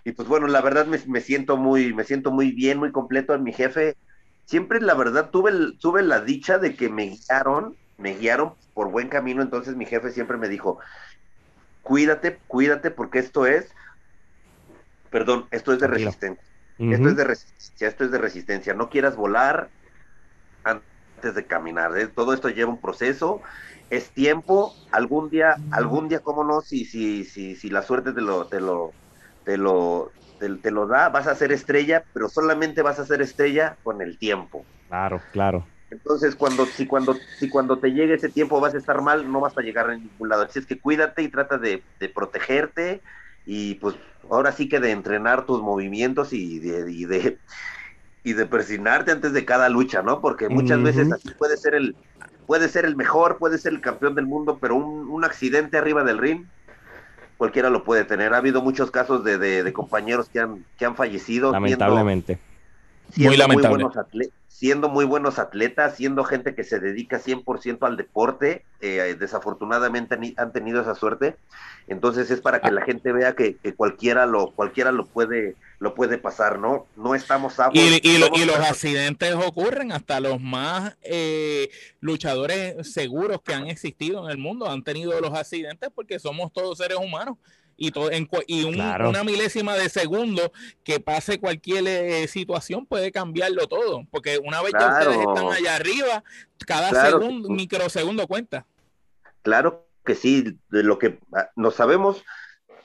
Y 0.03 0.13
pues 0.13 0.29
bueno, 0.29 0.47
la 0.47 0.63
verdad 0.63 0.87
me, 0.87 0.99
me, 1.09 1.21
siento 1.21 1.59
muy, 1.59 1.93
me 1.93 2.05
siento 2.05 2.31
muy 2.31 2.53
bien, 2.53 2.79
muy 2.79 2.91
completo 2.91 3.35
en 3.35 3.43
mi 3.43 3.53
jefe. 3.53 3.97
Siempre, 4.47 4.81
la 4.81 4.95
verdad, 4.95 5.31
tuve, 5.31 5.53
tuve 5.81 6.03
la 6.03 6.21
dicha 6.21 6.59
de 6.59 6.77
que 6.77 6.89
me 6.89 7.09
guiaron, 7.09 7.77
me 7.99 8.15
guiaron 8.15 8.55
por 8.75 8.91
buen 8.91 9.09
camino. 9.09 9.43
Entonces 9.43 9.75
mi 9.75 9.87
jefe 9.87 10.13
siempre 10.13 10.37
me 10.37 10.49
dijo, 10.49 10.79
cuídate, 11.83 12.39
cuídate, 12.47 12.91
porque 12.91 13.19
esto 13.19 13.45
es, 13.45 13.69
perdón, 15.11 15.47
esto 15.51 15.73
es 15.73 15.81
de 15.81 15.89
resistencia. 15.89 16.45
Esto 16.79 17.09
es 17.09 17.17
de 17.17 17.25
resistencia, 17.25 17.89
esto 17.89 18.05
es 18.05 18.11
de 18.11 18.19
resistencia. 18.19 18.75
No 18.75 18.91
quieras 18.91 19.17
volar 19.17 19.71
antes 20.63 21.35
de 21.35 21.47
caminar. 21.47 21.97
¿eh? 21.99 22.07
Todo 22.07 22.33
esto 22.35 22.49
lleva 22.49 22.71
un 22.71 22.81
proceso, 22.81 23.41
es 23.91 24.11
tiempo. 24.11 24.75
Algún 24.93 25.31
día, 25.31 25.57
algún 25.71 26.09
día, 26.09 26.21
cómo 26.21 26.45
no, 26.45 26.61
si, 26.61 26.85
si, 26.85 27.25
si, 27.25 27.57
si 27.57 27.71
la 27.71 27.83
suerte 27.83 28.13
te 28.13 28.21
lo, 28.21 28.47
te 28.47 28.61
lo, 28.61 28.93
te 29.45 29.57
lo, 29.57 30.13
te 30.39 30.71
lo 30.71 30.87
da, 30.87 31.09
vas 31.09 31.27
a 31.27 31.35
ser 31.35 31.53
estrella, 31.53 32.05
pero 32.13 32.29
solamente 32.29 32.83
vas 32.83 32.99
a 32.99 33.07
ser 33.07 33.23
estrella 33.23 33.77
con 33.83 34.03
el 34.03 34.19
tiempo. 34.19 34.65
Claro, 34.89 35.21
claro. 35.33 35.67
Entonces, 35.91 36.35
cuando, 36.35 36.67
si, 36.67 36.87
cuando, 36.87 37.17
si 37.39 37.49
cuando 37.49 37.79
te 37.79 37.93
llegue 37.93 38.15
ese 38.15 38.29
tiempo 38.29 38.61
vas 38.61 38.75
a 38.75 38.79
estar 38.79 39.01
mal, 39.03 39.31
no 39.31 39.41
vas 39.41 39.57
a 39.57 39.63
llegar 39.63 39.89
a 39.89 39.97
ningún 39.97 40.29
lado. 40.29 40.43
Así 40.43 40.59
es 40.59 40.67
que 40.67 40.81
cuídate 40.81 41.23
y 41.23 41.29
trata 41.29 41.59
de, 41.59 41.83
protegerte 42.15 43.03
y 43.45 43.75
pues 43.77 43.95
ahora 44.29 44.51
sí 44.51 44.69
que 44.69 44.81
de 44.81 44.91
entrenar 44.91 45.47
tus 45.47 45.63
movimientos 45.63 46.33
y 46.33 46.59
de, 46.59 46.91
y 46.91 47.05
de, 47.05 47.39
y 48.25 48.33
de 48.33 48.47
persinarte 48.47 49.13
antes 49.13 49.33
de 49.33 49.45
cada 49.45 49.69
lucha, 49.69 50.03
¿no? 50.03 50.21
Porque 50.21 50.49
muchas 50.49 50.83
veces 50.83 51.13
así 51.13 51.31
puede 51.31 51.57
ser 51.57 51.75
el 51.75 51.97
puede 52.47 52.69
ser 52.69 52.85
el 52.85 52.95
mejor, 52.95 53.39
puede 53.39 53.59
ser 53.59 53.73
el 53.73 53.81
campeón 53.81 54.15
del 54.15 54.27
mundo, 54.27 54.59
pero 54.61 54.77
un, 54.77 55.09
un 55.09 55.25
accidente 55.25 55.79
arriba 55.79 56.05
del 56.05 56.19
ring 56.19 56.47
cualquiera 57.37 57.71
lo 57.71 57.85
puede 57.85 58.05
tener. 58.05 58.35
Ha 58.35 58.39
habido 58.39 58.63
muchos 58.63 58.91
casos 58.91 59.25
de, 59.25 59.39
de, 59.39 59.73
compañeros 59.73 60.29
que 60.29 60.41
han, 60.41 60.65
que 60.79 60.85
han 60.85 60.97
fallecido. 60.97 61.53
Lamentablemente 61.53 62.39
siendo 63.11 63.49
muy, 63.49 63.63
buenos 63.63 63.97
atletas 63.97 64.35
siendo 64.59 64.89
muy 64.89 65.05
buenos 65.05 65.39
atletas, 65.39 65.97
siendo 65.97 66.25
gente 66.25 66.55
que 66.55 66.65
se 66.65 66.81
dedica 66.81 67.21
100% 67.21 67.87
al 67.87 67.99
deporte, 67.99 68.65
eh, 68.81 69.15
desafortunadamente 69.19 70.19
han 70.39 70.53
tenido 70.53 70.81
esa 70.81 70.95
suerte, 70.95 71.37
entonces 71.89 72.31
es 72.31 72.41
para 72.41 72.63
que 72.63 72.71
la 72.71 72.81
gente 72.81 73.13
vea 73.13 73.35
que, 73.35 73.59
cualquiera 73.77 74.25
lo 74.25 74.53
cualquiera 74.53 74.93
lo 74.93 75.05
puede 75.05 75.57
lo 75.79 75.95
puede 75.95 76.17
pasar, 76.17 76.59
¿no? 76.59 76.87
No 76.97 77.15
estamos 77.15 77.61
a 77.61 77.69
y, 77.75 78.01
y, 78.03 78.17
los 78.19 78.57
accidentes 78.57 79.35
ocurren, 79.35 79.93
hasta 79.93 80.21
los 80.21 80.41
más 80.41 80.97
eh, 81.03 81.69
luchadores 82.01 82.91
seguros 82.95 83.43
que 83.43 83.53
han 83.53 83.67
existido 83.67 84.25
en 84.25 84.31
el 84.31 84.39
mundo 84.39 84.71
han 84.71 84.83
tenido 84.83 85.21
los 85.21 85.35
accidentes 85.35 85.91
porque 85.95 86.19
somos 86.19 86.51
todos 86.51 86.79
seres 86.79 86.97
humanos 86.97 87.37
y, 87.77 87.91
todo, 87.91 88.11
en, 88.11 88.29
y 88.47 88.65
una 88.65 89.25
milésima 89.25 89.75
de 89.75 89.89
segundo 89.89 90.53
que 90.83 91.01
pase 91.01 91.39
cualquier 91.39 91.87
eh, 91.87 92.29
situación 92.29 92.87
puede 92.87 93.13
cambiarlo 93.13 93.67
todo, 93.67 94.05
porque 94.11 94.39
una 94.39 94.63
vez 94.63 94.73
ya 94.79 94.99
ustedes 94.99 95.19
están 95.19 95.53
allá 95.53 95.77
arriba, 95.77 96.25
cada 96.67 97.09
segundo, 97.11 97.49
microsegundo 97.51 98.27
cuenta. 98.27 98.67
Claro 99.43 99.87
que 100.05 100.15
sí, 100.15 100.59
de 100.71 100.83
lo 100.83 100.99
que 100.99 101.19
ah, 101.35 101.51
no 101.57 101.71
sabemos, 101.71 102.25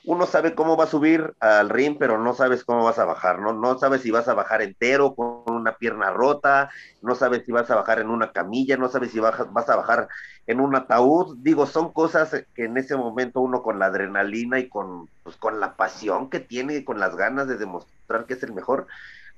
uno 0.04 0.26
sabe 0.26 0.54
cómo 0.54 0.76
va 0.76 0.84
a 0.84 0.88
subir 0.88 1.34
al 1.40 1.70
ring, 1.70 1.96
pero 1.98 2.18
no 2.18 2.34
sabes 2.34 2.64
cómo 2.64 2.84
vas 2.84 2.98
a 2.98 3.04
bajar, 3.04 3.38
¿no? 3.38 3.52
No 3.52 3.78
sabes 3.78 4.02
si 4.02 4.10
vas 4.10 4.28
a 4.28 4.34
bajar 4.34 4.60
entero 4.62 5.14
con 5.14 5.41
una 5.62 5.76
pierna 5.76 6.10
rota, 6.10 6.70
no 7.00 7.14
sabes 7.14 7.44
si 7.46 7.52
vas 7.52 7.70
a 7.70 7.76
bajar 7.76 8.00
en 8.00 8.10
una 8.10 8.32
camilla, 8.32 8.76
no 8.76 8.88
sabes 8.88 9.12
si 9.12 9.20
vas 9.20 9.40
a 9.40 9.76
bajar 9.76 10.08
en 10.46 10.60
un 10.60 10.76
ataúd. 10.76 11.38
Digo, 11.40 11.66
son 11.66 11.92
cosas 11.92 12.44
que 12.54 12.64
en 12.64 12.76
ese 12.76 12.96
momento 12.96 13.40
uno 13.40 13.62
con 13.62 13.78
la 13.78 13.86
adrenalina 13.86 14.58
y 14.58 14.68
con, 14.68 15.08
pues, 15.22 15.36
con 15.36 15.60
la 15.60 15.76
pasión 15.76 16.28
que 16.30 16.40
tiene, 16.40 16.84
con 16.84 17.00
las 17.00 17.16
ganas 17.16 17.48
de 17.48 17.56
demostrar 17.56 18.26
que 18.26 18.34
es 18.34 18.42
el 18.42 18.52
mejor, 18.52 18.86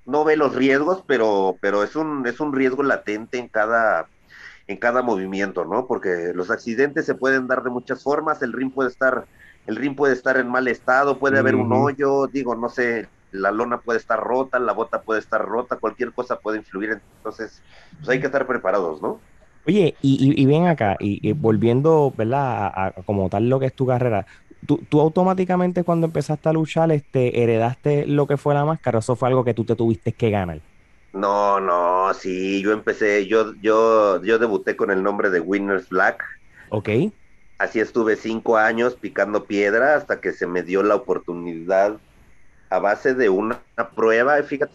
no 0.07 0.25
ve 0.25 0.37
los 0.37 0.55
riesgos, 0.55 1.05
pero, 1.07 1.57
pero 1.61 1.83
es 1.83 1.97
un, 1.97 2.27
es 2.27 2.41
un 2.41 2.53
riesgo 2.53 2.83
latente 2.83 3.39
en 3.39 3.49
cada 3.49 4.09
en 4.67 4.79
cada 4.79 5.03
movimiento, 5.03 5.65
¿no? 5.65 5.87
Porque 5.87 6.33
los 6.35 6.51
accidentes 6.51 7.05
se 7.07 7.15
pueden 7.15 7.47
dar 7.47 7.63
de 7.63 7.71
muchas 7.71 8.03
formas, 8.03 8.43
el 8.43 8.53
ring 8.53 8.73
puede 8.73 8.89
estar 8.91 9.27
el 9.67 9.77
ring 9.77 9.97
puede 9.97 10.15
estar 10.15 10.37
en 10.37 10.49
mal 10.49 10.69
estado, 10.69 11.19
puede 11.19 11.39
haber 11.39 11.55
un 11.55 11.73
hoyo, 11.73 12.27
digo, 12.27 12.55
no 12.55 12.69
sé, 12.69 13.09
la 13.35 13.51
lona 13.51 13.79
puede 13.79 13.99
estar 13.99 14.21
rota, 14.21 14.59
la 14.59 14.73
bota 14.73 15.03
puede 15.03 15.21
estar 15.21 15.45
rota, 15.45 15.77
cualquier 15.77 16.13
cosa 16.13 16.39
puede 16.39 16.59
influir, 16.59 17.01
entonces 17.17 17.63
pues 17.99 18.09
hay 18.09 18.21
que 18.21 18.27
estar 18.27 18.47
preparados, 18.47 19.03
¿no? 19.03 19.21
Oye, 19.67 19.97
y, 20.03 20.41
y, 20.41 20.47
ven 20.47 20.67
acá, 20.67 20.97
y, 21.01 21.33
volviendo, 21.33 22.13
¿verdad? 22.15 22.67
A, 22.67 22.93
como 23.07 23.31
tal 23.31 23.49
lo 23.49 23.59
que 23.59 23.67
es 23.67 23.75
tu 23.75 23.87
carrera, 23.87 24.27
¿tú, 24.67 24.79
¿tú, 24.91 25.01
automáticamente 25.01 25.85
cuando 25.85 26.07
empezaste 26.07 26.49
a 26.51 26.53
luchar, 26.53 26.93
este, 26.93 27.43
heredaste 27.43 28.07
lo 28.07 28.27
que 28.27 28.37
fue 28.37 28.53
la 28.53 28.67
máscara, 28.67 28.99
o 28.99 29.01
eso 29.01 29.17
fue 29.17 29.29
algo 29.29 29.43
que 29.43 29.55
tú 29.55 29.65
te 29.65 29.75
tuviste 29.75 30.13
que 30.13 30.31
ganar? 30.31 30.61
No, 31.15 31.61
no, 31.61 32.13
sí, 32.13 32.61
yo 32.61 32.73
empecé, 32.73 33.27
yo, 33.27 33.55
yo, 33.63 34.23
yo 34.23 34.39
debuté 34.39 34.77
con 34.77 34.91
el 34.91 35.03
nombre 35.03 35.31
de 35.31 35.41
Winners 35.41 35.89
Black. 35.89 36.23
Ok. 36.69 36.91
Así 37.57 37.81
estuve 37.81 38.17
cinco 38.17 38.59
años 38.59 38.97
picando 38.97 39.45
piedra 39.45 39.95
hasta 39.95 40.21
que 40.21 40.33
se 40.33 40.47
me 40.47 40.63
dio 40.63 40.83
la 40.83 40.97
oportunidad 40.97 41.99
a 42.71 42.79
base 42.79 43.15
de 43.15 43.29
una, 43.29 43.61
prueba, 43.95 44.43
fíjate, 44.43 44.73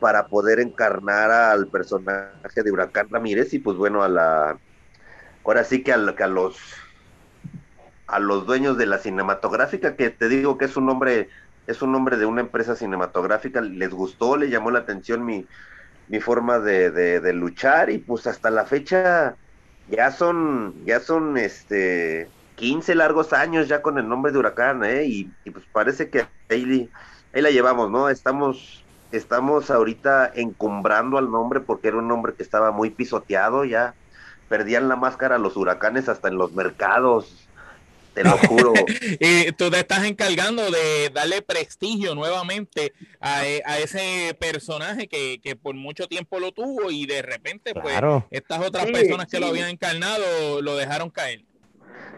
para 0.00 0.26
poder 0.26 0.60
encarnar 0.60 1.30
al 1.30 1.68
personaje 1.68 2.62
de 2.62 2.70
Huracán 2.70 3.08
Ramírez 3.10 3.52
y 3.54 3.58
pues 3.58 3.76
bueno, 3.76 4.02
a 4.02 4.08
la, 4.08 4.58
ahora 5.44 5.64
sí 5.64 5.82
que 5.82 5.92
a, 5.92 5.96
a 5.96 6.26
los 6.26 6.56
a 8.06 8.20
los 8.20 8.46
dueños 8.46 8.78
de 8.78 8.86
la 8.86 8.98
cinematográfica, 8.98 9.96
que 9.96 10.10
te 10.10 10.28
digo 10.28 10.58
que 10.58 10.66
es 10.66 10.76
un 10.76 10.86
nombre, 10.86 11.28
es 11.66 11.82
un 11.82 11.90
nombre 11.90 12.16
de 12.16 12.26
una 12.26 12.40
empresa 12.40 12.76
cinematográfica, 12.76 13.60
les 13.60 13.90
gustó, 13.90 14.36
le 14.36 14.48
llamó 14.48 14.70
la 14.70 14.80
atención 14.80 15.24
mi, 15.24 15.44
mi 16.06 16.20
forma 16.20 16.60
de, 16.60 16.92
de 16.92 17.32
luchar 17.32 17.90
y 17.90 17.98
pues 17.98 18.28
hasta 18.28 18.50
la 18.50 18.64
fecha 18.64 19.36
ya 19.88 20.12
son, 20.12 20.84
ya 20.84 21.00
son 21.00 21.36
este 21.36 22.28
15 22.56 22.94
largos 22.94 23.32
años 23.32 23.68
ya 23.68 23.82
con 23.82 23.98
el 23.98 24.08
nombre 24.08 24.32
de 24.32 24.38
Huracán, 24.38 24.84
¿eh? 24.84 25.04
Y, 25.06 25.24
pues 25.50 25.64
parece 25.72 26.10
que 26.10 26.26
ahí, 26.50 26.90
ahí, 27.32 27.42
la 27.42 27.50
llevamos, 27.50 27.90
¿no? 27.90 28.08
Estamos, 28.08 28.84
estamos 29.12 29.70
ahorita 29.70 30.32
encumbrando 30.34 31.18
al 31.18 31.30
nombre 31.30 31.60
porque 31.60 31.88
era 31.88 31.98
un 31.98 32.08
nombre 32.08 32.34
que 32.34 32.42
estaba 32.42 32.72
muy 32.72 32.90
pisoteado, 32.90 33.64
ya 33.64 33.94
perdían 34.48 34.88
la 34.88 34.96
máscara 34.96 35.38
los 35.38 35.56
huracanes 35.56 36.08
hasta 36.08 36.28
en 36.28 36.38
los 36.38 36.52
mercados 36.52 37.46
te 38.16 38.24
lo 38.24 38.38
juro. 38.38 38.72
y 39.20 39.52
tú 39.52 39.70
te 39.70 39.78
estás 39.78 40.04
encargando 40.04 40.70
de 40.70 41.10
darle 41.12 41.42
prestigio 41.42 42.14
nuevamente 42.14 42.94
a, 43.20 43.46
e, 43.46 43.62
ese 43.82 44.34
personaje 44.40 45.06
que, 45.06 45.56
por 45.62 45.74
mucho 45.74 46.08
tiempo 46.08 46.40
lo 46.40 46.50
tuvo 46.50 46.90
y 46.90 47.04
de 47.04 47.20
repente, 47.20 47.74
pues, 47.74 48.00
estas 48.30 48.60
otras 48.66 48.86
personas 48.86 49.26
que 49.26 49.38
lo 49.38 49.48
habían 49.48 49.68
encarnado 49.68 50.62
lo 50.62 50.76
dejaron 50.76 51.10
caer. 51.10 51.44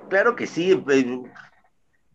Claro 0.09 0.37
que 0.37 0.47
sí. 0.47 0.75
Pues, 0.75 1.05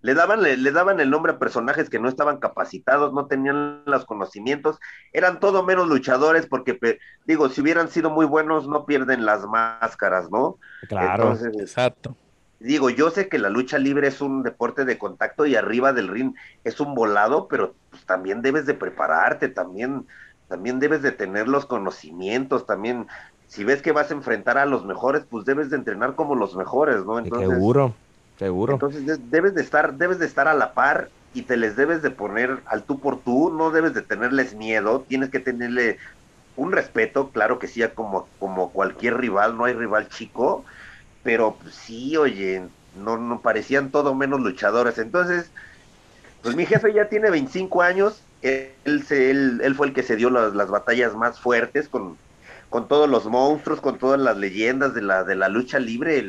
le 0.01 0.13
daban, 0.13 0.41
le, 0.41 0.71
daban 0.71 0.99
el 0.99 1.09
nombre 1.09 1.31
a 1.31 1.39
personajes 1.39 1.89
que 1.89 1.99
no 1.99 2.09
estaban 2.09 2.37
capacitados, 2.37 3.13
no 3.13 3.27
tenían 3.27 3.83
los 3.85 4.05
conocimientos, 4.05 4.77
eran 5.13 5.39
todo 5.39 5.63
menos 5.63 5.87
luchadores, 5.87 6.45
porque, 6.45 6.77
digo, 7.25 7.47
si 7.47 7.61
hubieran 7.61 7.87
sido 7.87 8.09
muy 8.09 8.25
buenos, 8.25 8.67
no 8.67 8.85
pierden 8.85 9.25
las 9.25 9.45
máscaras, 9.45 10.29
¿no? 10.29 10.57
Claro, 10.89 11.33
exacto 11.57 12.17
digo, 12.63 12.89
yo 12.89 13.11
sé 13.11 13.27
que 13.27 13.37
la 13.37 13.49
lucha 13.49 13.77
libre 13.77 14.07
es 14.07 14.21
un 14.21 14.41
deporte 14.41 14.85
de 14.85 14.97
contacto 14.97 15.45
y 15.45 15.55
arriba 15.55 15.93
del 15.93 16.07
ring 16.07 16.33
es 16.63 16.79
un 16.79 16.95
volado, 16.95 17.47
pero 17.47 17.75
pues, 17.89 18.05
también 18.05 18.41
debes 18.41 18.65
de 18.65 18.73
prepararte, 18.73 19.49
también, 19.49 20.07
también 20.47 20.79
debes 20.79 21.01
de 21.01 21.11
tener 21.11 21.47
los 21.47 21.65
conocimientos, 21.65 22.65
también, 22.65 23.07
si 23.53 23.63
ves 23.63 23.83
que 23.83 23.91
vas 23.91 24.09
a 24.09 24.15
enfrentar 24.15 24.57
a 24.57 24.65
los 24.65 24.83
mejores, 24.83 25.25
pues 25.29 25.45
debes 25.45 25.69
de 25.69 25.75
entrenar 25.75 26.15
como 26.15 26.33
los 26.33 26.55
mejores, 26.55 27.05
¿no? 27.05 27.19
Entonces, 27.19 27.49
seguro, 27.49 27.93
seguro. 28.39 28.73
Entonces 28.73 29.19
debes 29.29 29.53
de 29.53 29.61
estar, 29.61 29.93
debes 29.93 30.17
de 30.17 30.25
estar 30.25 30.47
a 30.47 30.55
la 30.55 30.73
par 30.73 31.09
y 31.35 31.43
te 31.43 31.55
les 31.55 31.75
debes 31.75 32.01
de 32.01 32.09
poner 32.09 32.61
al 32.65 32.81
tú 32.81 32.99
por 32.99 33.19
tú, 33.19 33.51
no 33.51 33.69
debes 33.69 33.93
de 33.93 34.01
tenerles 34.01 34.55
miedo, 34.55 35.05
tienes 35.07 35.29
que 35.29 35.39
tenerle 35.39 35.99
un 36.55 36.71
respeto, 36.71 37.29
claro 37.29 37.59
que 37.59 37.67
sí, 37.67 37.83
como, 37.93 38.27
como 38.39 38.71
cualquier 38.71 39.17
rival, 39.17 39.55
no 39.55 39.65
hay 39.65 39.73
rival 39.73 40.09
chico, 40.09 40.65
pero 41.21 41.55
sí, 41.69 42.17
oye, 42.17 42.63
no, 42.97 43.19
no 43.19 43.41
parecían 43.41 43.91
todo 43.91 44.15
menos 44.15 44.41
luchadores. 44.41 44.97
Entonces, 44.97 45.51
pues 46.41 46.55
mi 46.55 46.65
jefe 46.65 46.91
ya 46.91 47.07
tiene 47.07 47.29
25 47.29 47.83
años, 47.83 48.19
él, 48.41 49.03
se, 49.05 49.29
él, 49.29 49.61
él 49.63 49.75
fue 49.75 49.85
el 49.85 49.93
que 49.93 50.01
se 50.01 50.15
dio 50.15 50.31
las, 50.31 50.55
las 50.55 50.71
batallas 50.71 51.15
más 51.15 51.39
fuertes 51.39 51.87
con, 51.87 52.17
con 52.73 52.87
todos 52.87 53.07
los 53.07 53.27
monstruos, 53.27 53.79
con 53.81 53.99
todas 53.99 54.19
las 54.19 54.35
leyendas 54.35 54.95
de 54.95 55.03
la, 55.03 55.23
de 55.23 55.35
la 55.35 55.47
lucha 55.47 55.77
libre, 55.77 56.25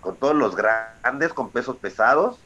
con 0.00 0.14
todos 0.14 0.36
los 0.36 0.54
grandes, 0.54 1.32
con 1.32 1.50
pesos 1.50 1.78
pesados. 1.78 2.38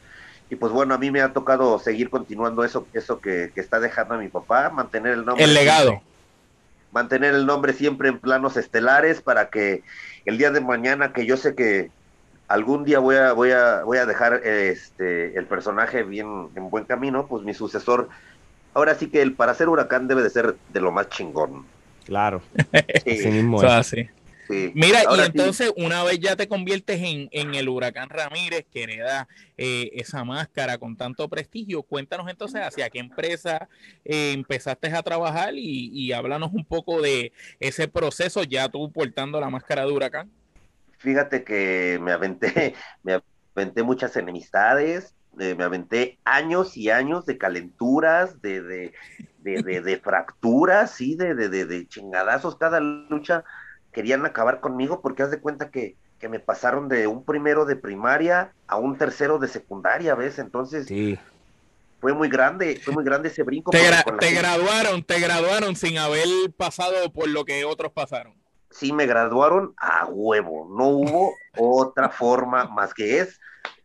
Y 0.49 0.57
pues 0.57 0.73
bueno, 0.73 0.95
a 0.95 0.99
mí 0.99 1.11
me 1.11 1.21
ha 1.21 1.35
tocado 1.35 1.79
seguir 1.79 2.09
continuando 2.09 2.65
eso, 2.65 2.87
eso 2.95 3.21
que, 3.21 3.53
que 3.55 3.61
está 3.61 3.81
dejando 3.81 4.15
a 4.15 4.17
mi 4.17 4.29
papá, 4.29 4.71
mantener 4.71 5.13
el 5.13 5.27
nombre. 5.27 5.45
El 5.45 5.53
legado. 5.53 6.01
mantener 6.91 7.35
el 7.35 7.45
nombre 7.45 7.75
siempre 7.75 8.09
en 8.09 8.19
planos 8.19 8.57
estelares 8.57 9.21
para 9.21 9.51
que 9.51 9.83
el 10.25 10.39
día 10.39 10.51
de 10.51 10.63
mañana 10.63 11.13
que 11.13 11.27
yo 11.27 11.37
sé 11.37 11.55
que 11.55 11.91
algún 12.49 12.85
día 12.85 12.99
voy 12.99 13.17
a, 13.17 13.35
voy 13.35 13.51
a, 13.51 13.83
voy 13.83 13.99
a 13.99 14.07
dejar 14.07 14.37
este, 14.47 15.39
el 15.39 15.45
personaje 15.45 16.03
bien 16.03 16.49
en 16.57 16.71
buen 16.71 16.87
camino, 16.87 17.27
pues 17.27 17.45
mi 17.45 17.53
sucesor, 17.53 18.09
ahora 18.73 18.95
sí 18.95 19.11
que 19.11 19.21
el 19.21 19.35
para 19.35 19.53
ser 19.53 19.69
huracán 19.69 20.09
debe 20.09 20.23
de 20.23 20.31
ser 20.31 20.57
de 20.73 20.81
lo 20.81 20.93
más 20.93 21.11
chingón. 21.11 21.74
Claro. 22.05 22.43
Sí. 23.05 23.29
mismo 23.29 23.61
Mira, 24.75 25.05
y 25.17 25.21
entonces 25.21 25.73
una 25.77 26.05
vez 26.05 26.21
ya 26.21 26.37
te 26.37 26.49
conviertes 26.49 27.01
en, 27.01 27.29
en 27.33 27.55
el 27.55 27.69
huracán 27.69 28.11
Ramírez, 28.11 28.67
que 28.71 28.83
hereda 28.83 29.27
eh, 29.57 29.91
esa 29.95 30.23
máscara 30.25 30.77
con 30.77 30.97
tanto 30.97 31.29
prestigio, 31.29 31.83
cuéntanos 31.83 32.29
entonces 32.29 32.61
hacia 32.61 32.91
qué 32.91 32.99
empresa 32.99 33.69
eh, 34.05 34.33
empezaste 34.33 34.89
a 34.89 35.03
trabajar 35.03 35.55
y, 35.55 35.89
y 35.93 36.13
háblanos 36.13 36.53
un 36.53 36.65
poco 36.65 37.01
de 37.01 37.33
ese 37.59 37.89
proceso 37.89 38.43
ya 38.43 38.69
tú 38.69 38.93
portando 38.93 39.41
la 39.41 39.49
máscara 39.49 39.87
de 39.87 39.93
huracán. 39.93 40.31
Fíjate 40.99 41.45
que 41.45 41.99
me 42.03 42.13
aventé, 42.13 42.75
me 43.03 43.21
aventé 43.55 43.83
muchas 43.83 44.17
enemistades, 44.17 45.15
eh, 45.39 45.55
me 45.55 45.65
aventé 45.65 46.19
años 46.25 46.77
y 46.77 46.91
años 46.91 47.27
de 47.27 47.39
calenturas, 47.39 48.41
de, 48.41 48.63
de, 48.63 48.93
de, 49.45 49.81
de, 49.83 49.99
fracturas, 49.99 50.91
sí, 50.91 51.15
de, 51.17 51.35
de, 51.35 51.49
de, 51.49 51.87
chingadazos. 51.87 52.57
Cada 52.57 52.81
lucha 52.81 53.45
querían 53.93 54.25
acabar 54.25 54.61
conmigo 54.61 55.01
porque 55.03 55.23
haz 55.23 55.31
de 55.31 55.41
cuenta 55.41 55.71
que, 55.71 55.97
que 56.19 56.29
me 56.29 56.41
pasaron 56.41 56.89
de 56.89 57.07
un 57.07 57.25
primero 57.25 57.67
de 57.67 57.77
primaria 57.77 58.53
a 58.67 58.77
un 58.77 58.97
tercero 58.97 59.39
de 59.39 59.49
secundaria, 59.49 60.15
¿ves? 60.15 60.39
Entonces, 60.39 60.87
sí. 60.87 61.19
fue 62.01 62.15
muy 62.15 62.29
grande, 62.29 62.81
fue 62.83 62.95
muy 62.95 63.05
grande 63.05 63.29
ese 63.29 63.43
brinco. 63.43 63.71
Te, 63.71 63.81
te 64.19 64.33
graduaron, 64.33 65.03
te 65.03 65.21
graduaron 65.21 65.77
sin 65.77 65.99
haber 65.99 66.27
pasado 66.57 67.13
por 67.13 67.29
lo 67.29 67.45
que 67.45 67.65
otros 67.65 67.93
pasaron. 67.93 68.35
Sí, 68.71 68.93
me 68.93 69.07
graduaron 69.07 69.75
a 69.77 70.07
huevo, 70.07 70.69
no 70.75 70.89
hubo 70.89 71.35
otra 71.57 72.09
forma 72.09 72.65
más 72.65 72.93
que 72.93 73.21
es 73.21 73.39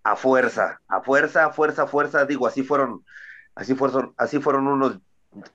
a 0.03 0.15
fuerza, 0.15 0.81
a 0.87 1.01
fuerza, 1.01 1.45
a 1.45 1.51
fuerza, 1.51 1.83
a 1.83 1.87
fuerza, 1.87 2.25
digo, 2.25 2.47
así 2.47 2.63
fueron, 2.63 3.05
así 3.53 3.75
fueron, 3.75 4.13
así 4.17 4.39
fueron 4.39 4.67
unos 4.67 4.99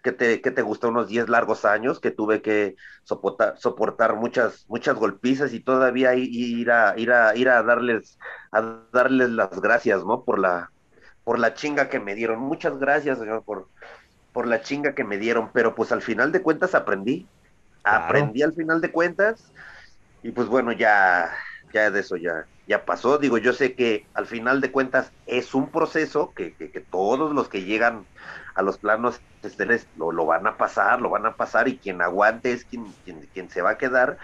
que 0.02 0.12
te, 0.12 0.40
que 0.40 0.50
te 0.50 0.62
gusta 0.62 0.88
unos 0.88 1.08
10 1.08 1.28
largos 1.28 1.64
años 1.64 2.00
que 2.00 2.10
tuve 2.10 2.42
que 2.42 2.76
soportar, 3.02 3.58
soportar 3.58 4.16
muchas, 4.16 4.64
muchas 4.68 4.94
golpizas 4.94 5.52
y 5.52 5.60
todavía 5.60 6.14
ir 6.14 6.70
a, 6.70 6.94
ir 6.96 7.10
a, 7.12 7.37
ir 7.37 7.48
a 7.48 7.62
darles, 7.62 8.18
a 8.52 8.84
darles 8.92 9.30
las 9.30 9.60
gracias, 9.60 10.04
¿no? 10.04 10.24
Por 10.24 10.38
la, 10.38 10.70
por 11.24 11.38
la 11.38 11.54
chinga 11.54 11.88
que 11.88 12.00
me 12.00 12.14
dieron. 12.14 12.40
Muchas 12.40 12.78
gracias, 12.78 13.18
señor, 13.18 13.44
por, 13.44 13.68
por 14.32 14.46
la 14.46 14.62
chinga 14.62 14.94
que 14.94 15.04
me 15.04 15.18
dieron, 15.18 15.50
pero 15.52 15.74
pues 15.74 15.92
al 15.92 16.02
final 16.02 16.32
de 16.32 16.42
cuentas 16.42 16.74
aprendí. 16.74 17.26
Aprendí 17.82 18.42
al 18.42 18.54
final 18.54 18.80
de 18.80 18.90
cuentas 18.90 19.52
y 20.22 20.30
pues 20.32 20.48
bueno, 20.48 20.72
ya, 20.72 21.30
ya 21.72 21.90
de 21.90 22.00
eso 22.00 22.16
ya, 22.16 22.46
ya 22.66 22.85
pasó. 22.85 23.18
Digo, 23.18 23.38
yo 23.38 23.53
sé 23.53 23.74
que 23.74 24.07
al 24.14 24.27
final 24.27 24.61
de 24.61 24.70
cuentas 24.70 25.11
es 25.27 25.55
un 25.55 25.70
proceso 25.70 26.33
que, 26.35 26.55
que, 26.55 26.70
que 26.70 26.81
todos 26.81 27.33
los 27.33 27.48
que 27.48 27.64
llegan 27.64 28.05
a 28.55 28.62
los 28.62 28.79
planos 28.79 29.20
esteres 29.42 29.87
lo, 29.96 30.12
lo, 30.12 30.27
van 30.27 30.46
a 30.46 30.57
pasar, 30.57 31.00
lo 31.00 31.11
van 31.11 31.27
a 31.27 31.35
pasar 31.35 31.68
y 31.68 31.77
quien 31.77 32.00
aguante 32.00 32.53
es 32.53 32.64
quien, 32.64 32.87
quien, 33.05 33.29
quien 33.33 33.50
se 33.50 33.62
va 33.62 33.70
a 33.70 33.79
quedar. 33.79 34.16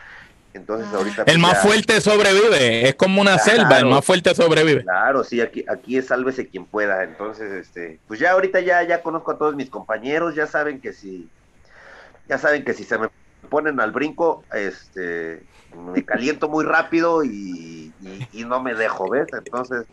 Entonces 0.52 0.88
ah. 0.92 0.96
ahorita... 0.96 1.22
El 1.22 1.24
pues, 1.24 1.38
más 1.38 1.62
fuerte 1.62 2.00
sobrevive, 2.00 2.88
es 2.88 2.94
como 2.94 3.20
una 3.20 3.36
claro, 3.36 3.50
selva, 3.50 3.78
el 3.78 3.86
más 3.86 4.04
fuerte 4.04 4.34
sobrevive. 4.34 4.82
Claro, 4.82 5.24
sí, 5.24 5.40
aquí, 5.40 5.64
aquí 5.68 5.96
es 5.96 6.06
sálvese 6.06 6.48
quien 6.48 6.64
pueda. 6.64 7.04
Entonces, 7.04 7.52
este, 7.52 8.00
pues 8.08 8.18
ya 8.18 8.32
ahorita 8.32 8.60
ya, 8.60 8.82
ya 8.82 9.02
conozco 9.02 9.32
a 9.32 9.38
todos 9.38 9.54
mis 9.54 9.70
compañeros, 9.70 10.34
ya 10.34 10.46
saben 10.46 10.80
que 10.80 10.92
si, 10.92 11.28
ya 12.28 12.38
saben 12.38 12.64
que 12.64 12.74
si 12.74 12.84
se 12.84 12.98
me 12.98 13.08
ponen 13.48 13.80
al 13.80 13.92
brinco, 13.92 14.44
este, 14.52 15.42
me 15.76 16.04
caliento 16.04 16.48
muy 16.48 16.64
rápido 16.64 17.24
y, 17.24 17.92
no 18.46 18.62
me 18.62 18.74
dejo, 18.74 19.08
¿ves? 19.10 19.28
Entonces, 19.32 19.86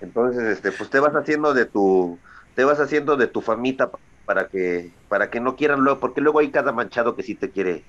entonces, 0.00 0.42
este, 0.44 0.72
pues 0.72 0.88
te 0.88 1.00
vas 1.00 1.14
haciendo 1.14 1.52
de 1.52 1.66
tu, 1.66 2.18
te 2.54 2.64
vas 2.64 2.80
haciendo 2.80 3.16
de 3.16 3.26
tu 3.26 3.40
famita 3.40 3.90
para 4.24 4.48
que, 4.48 4.90
para 5.08 5.28
que 5.28 5.40
no 5.40 5.56
quieran 5.56 5.80
luego, 5.80 6.00
porque 6.00 6.20
luego 6.20 6.38
hay 6.38 6.50
cada 6.50 6.72
manchado 6.72 7.16
que 7.16 7.22
sí 7.22 7.34
te 7.34 7.50
quiere, 7.50 7.82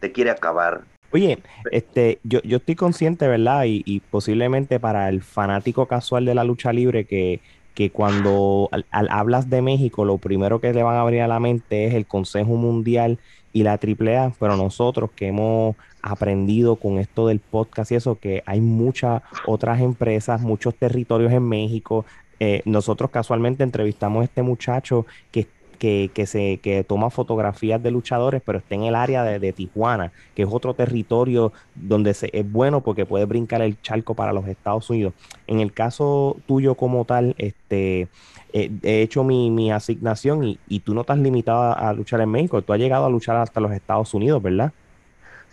te 0.00 0.12
quiere 0.12 0.30
acabar. 0.30 0.82
Oye, 1.12 1.38
este, 1.70 2.18
yo, 2.24 2.40
yo 2.42 2.56
estoy 2.56 2.74
consciente, 2.74 3.28
¿verdad? 3.28 3.64
Y, 3.64 3.82
y, 3.86 4.00
posiblemente 4.00 4.80
para 4.80 5.08
el 5.08 5.22
fanático 5.22 5.86
casual 5.86 6.24
de 6.24 6.34
la 6.34 6.42
lucha 6.42 6.72
libre 6.72 7.04
que, 7.04 7.40
que 7.74 7.90
cuando 7.90 8.68
al, 8.72 8.84
al 8.90 9.08
hablas 9.10 9.48
de 9.48 9.62
México, 9.62 10.04
lo 10.04 10.18
primero 10.18 10.60
que 10.60 10.72
le 10.72 10.82
van 10.82 10.96
a 10.96 11.04
venir 11.04 11.22
a 11.22 11.28
la 11.28 11.38
mente 11.38 11.86
es 11.86 11.94
el 11.94 12.06
Consejo 12.06 12.56
Mundial 12.56 13.18
y 13.52 13.62
la 13.62 13.74
AAA, 13.74 14.32
pero 14.40 14.56
nosotros 14.56 15.10
que 15.14 15.28
hemos 15.28 15.76
aprendido 16.04 16.76
con 16.76 16.98
esto 16.98 17.26
del 17.26 17.40
podcast 17.40 17.90
y 17.90 17.94
eso, 17.96 18.16
que 18.16 18.42
hay 18.46 18.60
muchas 18.60 19.22
otras 19.46 19.80
empresas, 19.80 20.40
muchos 20.42 20.74
territorios 20.74 21.32
en 21.32 21.48
México. 21.48 22.04
Eh, 22.40 22.62
nosotros 22.64 23.10
casualmente 23.10 23.62
entrevistamos 23.62 24.22
a 24.22 24.24
este 24.24 24.42
muchacho 24.42 25.06
que 25.30 25.46
que, 25.84 26.10
que, 26.14 26.26
se, 26.26 26.58
que 26.58 26.84
toma 26.84 27.10
fotografías 27.10 27.82
de 27.82 27.90
luchadores, 27.90 28.42
pero 28.44 28.58
está 28.58 28.74
en 28.74 28.84
el 28.84 28.94
área 28.94 29.22
de, 29.22 29.52
Tijuana, 29.52 30.12
que 30.34 30.42
es 30.42 30.48
otro 30.50 30.72
territorio 30.74 31.52
donde 31.74 32.14
se, 32.14 32.30
es 32.32 32.50
bueno 32.50 32.80
porque 32.80 33.06
puede 33.06 33.24
brincar 33.26 33.60
el 33.60 33.80
charco 33.82 34.14
para 34.14 34.32
los 34.32 34.46
Estados 34.46 34.88
Unidos. 34.90 35.12
En 35.46 35.60
el 35.60 35.72
caso 35.72 36.36
tuyo 36.46 36.74
como 36.74 37.04
tal, 37.04 37.34
este, 37.38 38.08
eh, 38.52 38.70
he 38.82 39.02
hecho 39.02 39.24
mi, 39.24 39.50
mi 39.50 39.70
asignación 39.70 40.44
y, 40.44 40.58
y, 40.68 40.80
tú 40.80 40.94
no 40.94 41.02
estás 41.02 41.18
limitado 41.18 41.62
a, 41.62 41.72
a, 41.72 41.92
luchar 41.92 42.20
en 42.20 42.30
México, 42.30 42.62
tú 42.62 42.72
has 42.72 42.78
llegado 42.78 43.04
a 43.04 43.10
luchar 43.10 43.36
hasta 43.36 43.60
los 43.60 43.72
Estados 43.72 44.14
Unidos, 44.14 44.42
¿verdad? 44.42 44.72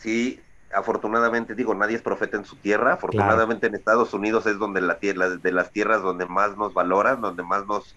Sí, 0.02 0.40
afortunadamente, 0.74 1.54
digo, 1.54 1.76
nadie 1.76 1.96
es 1.96 2.02
profeta 2.02 2.38
en 2.38 2.46
su 2.46 2.56
tierra, 2.56 2.94
afortunadamente 2.94 3.62
claro. 3.62 3.76
en 3.76 3.80
Estados 3.80 4.14
Unidos 4.14 4.48
es 4.48 4.58
donde 4.58 4.82
la 4.82 4.98
tierra, 4.98 5.30
de 5.30 5.52
las 5.52 5.72
tierras 5.72 6.02
donde 6.02 6.26
más 6.26 6.58
nos 6.58 6.74
valoran, 6.74 7.22
donde 7.22 7.44
más 7.44 7.68
nos 7.68 7.96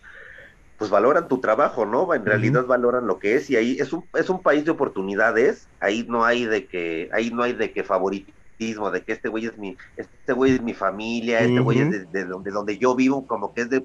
pues 0.77 0.91
valoran 0.91 1.29
tu 1.29 1.39
trabajo, 1.39 1.87
¿no? 1.87 2.13
En 2.15 2.27
realidad 2.27 2.63
uh 2.63 2.67
-huh. 2.67 2.69
valoran 2.69 3.07
lo 3.07 3.19
que 3.19 3.37
es 3.37 3.49
y 3.49 3.57
ahí 3.57 3.77
es 3.79 3.93
un, 3.93 4.05
es 4.15 4.29
un 4.29 4.43
país 4.43 4.65
de 4.65 4.73
oportunidades, 4.73 5.69
ahí 5.81 6.05
no 6.09 6.25
hay 6.25 6.47
de 6.47 6.67
que, 6.67 7.09
ahí 7.13 7.31
no 7.31 7.45
hay 7.45 7.53
de 7.53 7.73
que 7.73 7.85
favoritismo, 7.85 8.91
de 8.91 9.03
que 9.03 9.13
este 9.13 9.29
güey 9.29 9.47
es 9.47 9.57
mi, 9.57 9.77
este 9.97 10.33
güey 10.33 10.57
es 10.57 10.61
mi 10.63 10.75
familia, 10.75 11.41
este 11.41 11.61
güey 11.61 11.81
uh 11.81 11.85
-huh. 11.85 11.95
es 11.95 12.13
de, 12.13 12.21
de, 12.21 12.25
donde, 12.27 12.51
donde 12.51 12.77
yo 12.77 12.95
vivo, 12.97 13.25
como 13.27 13.55
que 13.55 13.63
es 13.63 13.71
de, 13.71 13.85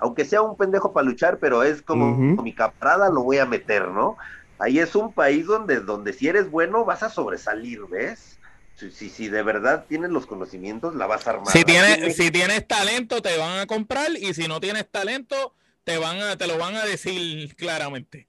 aunque 0.00 0.26
sea 0.26 0.42
un 0.42 0.56
pendejo 0.56 0.92
para 0.92 1.06
luchar, 1.06 1.38
pero 1.38 1.62
es 1.62 1.80
como 1.80 2.10
uh 2.10 2.16
-huh. 2.16 2.42
mi 2.42 2.52
caprada 2.52 3.08
lo 3.08 3.22
voy 3.22 3.38
a 3.38 3.46
meter, 3.46 3.88
¿no? 3.88 4.16
Ahí 4.58 4.78
es 4.78 4.94
un 4.94 5.12
país 5.12 5.46
donde, 5.46 5.80
donde 5.80 6.12
si 6.12 6.28
eres 6.28 6.50
bueno 6.50 6.84
vas 6.84 7.02
a 7.02 7.10
sobresalir, 7.10 7.80
¿ves? 7.90 8.38
Si, 8.74 8.90
si, 8.90 9.08
si, 9.08 9.28
de 9.28 9.42
verdad 9.42 9.86
tienes 9.88 10.10
los 10.10 10.26
conocimientos, 10.26 10.94
la 10.94 11.06
vas 11.06 11.26
a 11.26 11.30
armar. 11.30 11.48
Si 11.48 11.64
tienes, 11.64 12.16
si 12.16 12.30
tienes 12.30 12.66
talento, 12.66 13.20
te 13.22 13.36
van 13.36 13.58
a 13.58 13.66
comprar, 13.66 14.10
y 14.16 14.34
si 14.34 14.46
no 14.46 14.60
tienes 14.60 14.88
talento, 14.88 15.54
te 15.84 15.98
van 15.98 16.20
a, 16.20 16.36
te 16.36 16.46
lo 16.46 16.58
van 16.58 16.76
a 16.76 16.84
decir 16.84 17.54
claramente. 17.56 18.28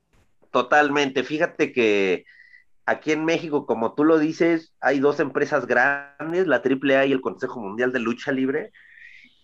Totalmente. 0.52 1.24
Fíjate 1.24 1.72
que 1.72 2.26
aquí 2.86 3.12
en 3.12 3.26
México, 3.26 3.66
como 3.66 3.94
tú 3.94 4.04
lo 4.04 4.18
dices, 4.18 4.74
hay 4.80 5.00
dos 5.00 5.20
empresas 5.20 5.68
grandes, 5.68 6.48
la 6.48 6.64
AAA 6.64 7.06
y 7.06 7.12
el 7.12 7.22
Consejo 7.22 7.60
Mundial 7.60 7.92
de 7.92 8.00
Lucha 8.00 8.32
Libre. 8.32 8.72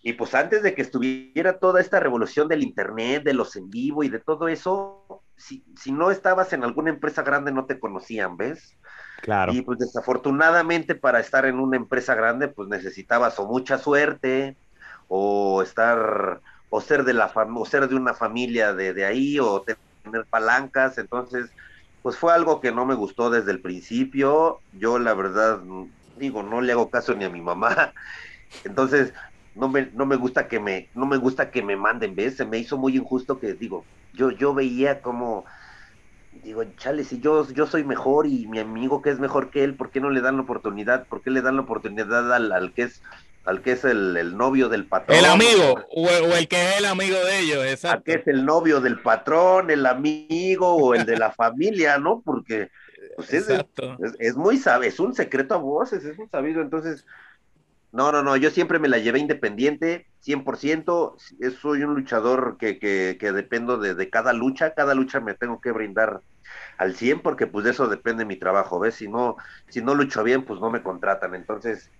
Y 0.02 0.14
pues 0.14 0.34
antes 0.34 0.62
de 0.62 0.74
que 0.74 0.82
estuviera 0.82 1.58
toda 1.58 1.80
esta 1.80 2.00
revolución 2.00 2.48
del 2.48 2.62
Internet, 2.62 3.22
de 3.24 3.34
los 3.34 3.54
en 3.56 3.70
vivo 3.70 4.02
y 4.02 4.08
de 4.08 4.18
todo 4.18 4.48
eso, 4.48 5.22
si, 5.36 5.64
si 5.76 5.92
no 5.92 6.10
estabas 6.10 6.52
en 6.52 6.64
alguna 6.64 6.90
empresa 6.90 7.22
grande 7.22 7.52
no 7.52 7.66
te 7.66 7.78
conocían, 7.78 8.36
¿ves? 8.36 8.76
Claro. 9.22 9.52
Y 9.52 9.62
pues 9.62 9.78
desafortunadamente 9.78 10.94
para 10.94 11.20
estar 11.20 11.46
en 11.46 11.58
una 11.58 11.76
empresa 11.76 12.14
grande, 12.14 12.48
pues 12.48 12.68
necesitabas 12.68 13.38
o 13.38 13.46
mucha 13.46 13.78
suerte 13.78 14.56
o 15.08 15.62
estar 15.62 16.40
o 16.70 16.80
ser 16.80 17.04
de 17.04 17.14
la 17.14 17.32
o 17.34 17.66
ser 17.66 17.88
de 17.88 17.94
una 17.94 18.14
familia 18.14 18.74
de, 18.74 18.92
de 18.92 19.04
ahí 19.04 19.38
o 19.38 19.62
tener 19.62 20.26
palancas, 20.28 20.98
entonces 20.98 21.50
pues 22.02 22.16
fue 22.16 22.32
algo 22.32 22.60
que 22.60 22.72
no 22.72 22.86
me 22.86 22.94
gustó 22.94 23.30
desde 23.30 23.50
el 23.50 23.60
principio, 23.60 24.60
yo 24.72 24.98
la 24.98 25.14
verdad 25.14 25.60
digo, 26.16 26.42
no 26.42 26.60
le 26.60 26.72
hago 26.72 26.90
caso 26.90 27.14
ni 27.14 27.24
a 27.24 27.30
mi 27.30 27.40
mamá. 27.40 27.92
Entonces, 28.64 29.12
no 29.56 29.68
me, 29.68 29.90
no 29.94 30.06
me 30.06 30.16
gusta 30.16 30.48
que 30.48 30.60
me, 30.60 30.88
no 30.94 31.06
me 31.06 31.16
gusta 31.16 31.50
que 31.50 31.62
me 31.62 31.76
manden, 31.76 32.14
¿ves? 32.14 32.36
Se 32.36 32.44
me 32.44 32.58
hizo 32.58 32.76
muy 32.76 32.96
injusto 32.96 33.40
que 33.40 33.54
digo, 33.54 33.84
yo, 34.14 34.30
yo 34.30 34.54
veía 34.54 35.00
como 35.00 35.44
digo, 36.42 36.64
chale, 36.76 37.04
si 37.04 37.20
yo, 37.20 37.48
yo 37.50 37.66
soy 37.66 37.82
mejor 37.82 38.26
y 38.26 38.46
mi 38.46 38.58
amigo 38.58 39.02
que 39.02 39.10
es 39.10 39.18
mejor 39.18 39.50
que 39.50 39.64
él, 39.64 39.74
¿por 39.74 39.90
qué 39.90 40.00
no 40.00 40.10
le 40.10 40.20
dan 40.20 40.36
la 40.36 40.42
oportunidad? 40.42 41.06
¿Por 41.06 41.22
qué 41.22 41.30
le 41.30 41.42
dan 41.42 41.56
la 41.56 41.62
oportunidad 41.62 42.32
al, 42.32 42.52
al 42.52 42.72
que 42.72 42.82
es 42.82 43.02
al 43.44 43.62
que 43.62 43.72
es 43.72 43.84
el, 43.84 44.16
el, 44.16 44.36
novio 44.36 44.68
del 44.68 44.86
patrón. 44.86 45.16
El 45.16 45.24
amigo, 45.24 45.80
o, 45.90 46.02
o, 46.02 46.34
el 46.34 46.48
que 46.48 46.56
es 46.56 46.78
el 46.78 46.84
amigo 46.84 47.16
de 47.16 47.38
ellos, 47.38 47.64
exacto. 47.64 47.98
Al 47.98 48.02
que 48.02 48.14
es 48.14 48.26
el 48.26 48.44
novio 48.44 48.80
del 48.80 48.98
patrón, 48.98 49.70
el 49.70 49.86
amigo 49.86 50.74
o 50.74 50.94
el 50.94 51.06
de 51.06 51.16
la 51.16 51.30
familia, 51.32 51.96
¿no? 51.98 52.22
Porque 52.24 52.70
pues 53.14 53.32
es, 53.32 53.48
es, 53.48 53.64
es, 54.18 54.36
muy 54.36 54.58
sabe, 54.58 54.88
es 54.88 54.98
un 54.98 55.14
secreto 55.14 55.54
a 55.54 55.58
voces, 55.58 56.04
es 56.04 56.18
un 56.18 56.28
sabido, 56.28 56.60
entonces, 56.60 57.06
no, 57.96 58.12
no, 58.12 58.22
no, 58.22 58.36
yo 58.36 58.50
siempre 58.50 58.78
me 58.78 58.88
la 58.88 58.98
llevé 58.98 59.18
independiente, 59.20 60.06
100%, 60.22 61.14
soy 61.58 61.82
un 61.82 61.94
luchador 61.94 62.58
que, 62.58 62.78
que, 62.78 63.16
que 63.18 63.32
dependo 63.32 63.78
de, 63.78 63.94
de, 63.94 64.10
cada 64.10 64.34
lucha, 64.34 64.74
cada 64.74 64.94
lucha 64.94 65.18
me 65.20 65.32
tengo 65.32 65.62
que 65.62 65.72
brindar 65.72 66.20
al 66.76 66.94
100 66.94 67.20
porque 67.20 67.46
pues 67.46 67.64
de 67.64 67.70
eso 67.70 67.88
depende 67.88 68.26
mi 68.26 68.36
trabajo, 68.36 68.78
¿ves? 68.78 68.96
Si 68.96 69.08
no, 69.08 69.36
si 69.68 69.80
no 69.80 69.94
lucho 69.94 70.22
bien, 70.22 70.44
pues 70.44 70.60
no 70.60 70.70
me 70.70 70.82
contratan, 70.82 71.34
entonces 71.34 71.90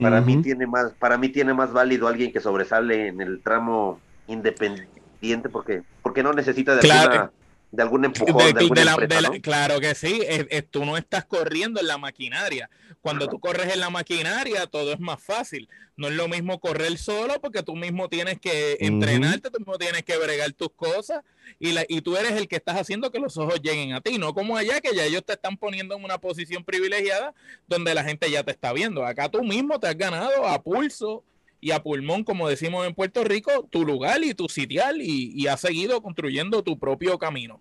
para 0.00 0.20
uh 0.20 0.22
-huh. 0.22 0.26
mí 0.26 0.42
tiene 0.42 0.68
más, 0.68 0.92
para 0.92 1.18
mí 1.18 1.28
tiene 1.30 1.52
más 1.52 1.72
válido 1.72 2.06
alguien 2.06 2.32
que 2.32 2.40
sobresale 2.40 3.08
en 3.08 3.20
el 3.20 3.42
tramo 3.42 4.00
independiente 4.28 5.48
porque, 5.48 5.82
porque 6.02 6.22
no 6.22 6.32
necesita 6.32 6.76
de 6.76 6.80
claro. 6.80 7.10
alguna, 7.10 7.32
de 7.72 7.82
algún 7.82 8.04
empujón. 8.04 8.36
De, 8.36 8.52
de, 8.52 8.68
de, 8.68 8.84
la, 8.84 8.92
empresa, 8.92 9.20
la, 9.20 9.28
¿no? 9.30 9.40
Claro 9.40 9.80
que 9.80 9.94
sí, 9.94 10.22
es, 10.28 10.46
es, 10.50 10.70
tú 10.70 10.84
no 10.84 10.96
estás 10.96 11.24
corriendo 11.24 11.80
en 11.80 11.86
la 11.86 11.98
maquinaria. 11.98 12.70
Cuando 13.00 13.26
tú 13.26 13.40
corres 13.40 13.72
en 13.72 13.80
la 13.80 13.90
maquinaria, 13.90 14.66
todo 14.66 14.92
es 14.92 15.00
más 15.00 15.20
fácil. 15.20 15.68
No 15.96 16.08
es 16.08 16.14
lo 16.14 16.28
mismo 16.28 16.60
correr 16.60 16.96
solo 16.98 17.40
porque 17.40 17.62
tú 17.62 17.74
mismo 17.74 18.08
tienes 18.08 18.38
que 18.38 18.76
entrenarte, 18.80 19.50
tú 19.50 19.58
mismo 19.58 19.76
tienes 19.78 20.04
que 20.04 20.16
bregar 20.16 20.52
tus 20.52 20.70
cosas 20.70 21.22
y, 21.58 21.72
la, 21.72 21.84
y 21.88 22.02
tú 22.02 22.16
eres 22.16 22.32
el 22.32 22.46
que 22.46 22.56
estás 22.56 22.78
haciendo 22.78 23.10
que 23.10 23.18
los 23.18 23.36
ojos 23.36 23.60
lleguen 23.62 23.92
a 23.94 24.00
ti, 24.00 24.18
no 24.18 24.34
como 24.34 24.56
allá 24.56 24.80
que 24.80 24.94
ya 24.94 25.04
ellos 25.04 25.24
te 25.24 25.32
están 25.32 25.56
poniendo 25.56 25.96
en 25.96 26.04
una 26.04 26.18
posición 26.18 26.64
privilegiada 26.64 27.34
donde 27.66 27.94
la 27.94 28.04
gente 28.04 28.30
ya 28.30 28.42
te 28.44 28.52
está 28.52 28.72
viendo. 28.72 29.04
Acá 29.04 29.28
tú 29.28 29.42
mismo 29.42 29.80
te 29.80 29.88
has 29.88 29.96
ganado 29.96 30.46
a 30.46 30.62
pulso 30.62 31.24
y 31.62 31.70
a 31.70 31.80
pulmón, 31.80 32.24
como 32.24 32.48
decimos 32.48 32.84
en 32.86 32.92
Puerto 32.92 33.22
Rico, 33.22 33.68
tu 33.70 33.86
lugar 33.86 34.22
y 34.24 34.34
tu 34.34 34.48
sitial 34.48 35.00
y, 35.00 35.32
y 35.32 35.46
has 35.46 35.60
seguido 35.60 36.02
construyendo 36.02 36.64
tu 36.64 36.76
propio 36.76 37.18
camino. 37.18 37.60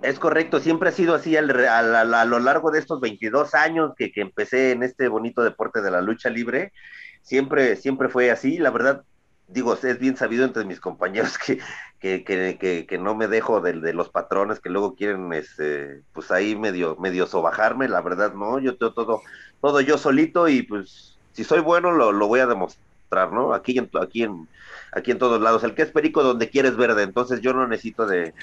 Es 0.00 0.18
correcto, 0.18 0.58
siempre 0.58 0.88
ha 0.88 0.92
sido 0.92 1.14
así 1.14 1.36
al, 1.36 1.50
a, 1.50 1.78
a, 1.78 2.00
a, 2.00 2.24
lo 2.24 2.38
largo 2.38 2.70
de 2.70 2.78
estos 2.78 3.00
22 3.00 3.54
años 3.54 3.92
que, 3.94 4.10
que, 4.10 4.22
empecé 4.22 4.72
en 4.72 4.82
este 4.82 5.06
bonito 5.06 5.44
deporte 5.44 5.82
de 5.82 5.90
la 5.90 6.00
lucha 6.00 6.30
libre, 6.30 6.72
siempre, 7.20 7.76
siempre 7.76 8.08
fue 8.08 8.30
así, 8.30 8.56
la 8.56 8.70
verdad, 8.70 9.04
digo, 9.48 9.74
es 9.74 9.98
bien 9.98 10.16
sabido 10.16 10.46
entre 10.46 10.64
mis 10.64 10.80
compañeros 10.80 11.36
que, 11.36 11.58
que, 12.00 12.24
que, 12.24 12.86
que 12.86 12.98
no 12.98 13.14
me 13.14 13.28
dejo 13.28 13.60
de, 13.60 13.92
los 13.92 14.08
patrones 14.08 14.60
que 14.60 14.70
luego 14.70 14.94
quieren, 14.94 15.30
este, 15.34 16.00
pues 16.14 16.30
ahí 16.30 16.56
medio, 16.56 16.96
medio 16.96 17.26
sobajarme, 17.26 17.86
la 17.86 18.00
verdad 18.00 18.32
no, 18.32 18.58
yo 18.60 18.78
todo, 18.78 19.20
todo 19.60 19.80
yo 19.82 19.98
solito 19.98 20.48
y 20.48 20.62
pues 20.62 21.18
si 21.32 21.44
soy 21.44 21.60
bueno 21.60 21.92
lo, 21.92 22.12
lo 22.12 22.26
voy 22.28 22.40
a 22.40 22.46
demostrar, 22.46 22.91
¿no? 23.32 23.54
Aquí 23.54 23.78
en, 23.78 23.90
aquí 24.00 24.22
en, 24.22 24.48
aquí 24.92 25.10
en 25.10 25.18
todos 25.18 25.40
lados, 25.40 25.64
el 25.64 25.74
que 25.74 25.82
es 25.82 25.90
perico 25.90 26.22
donde 26.22 26.48
quieres 26.48 26.76
verde, 26.76 27.02
entonces 27.02 27.40
yo 27.40 27.52
no 27.52 27.66
necesito 27.66 28.06
de 28.06 28.34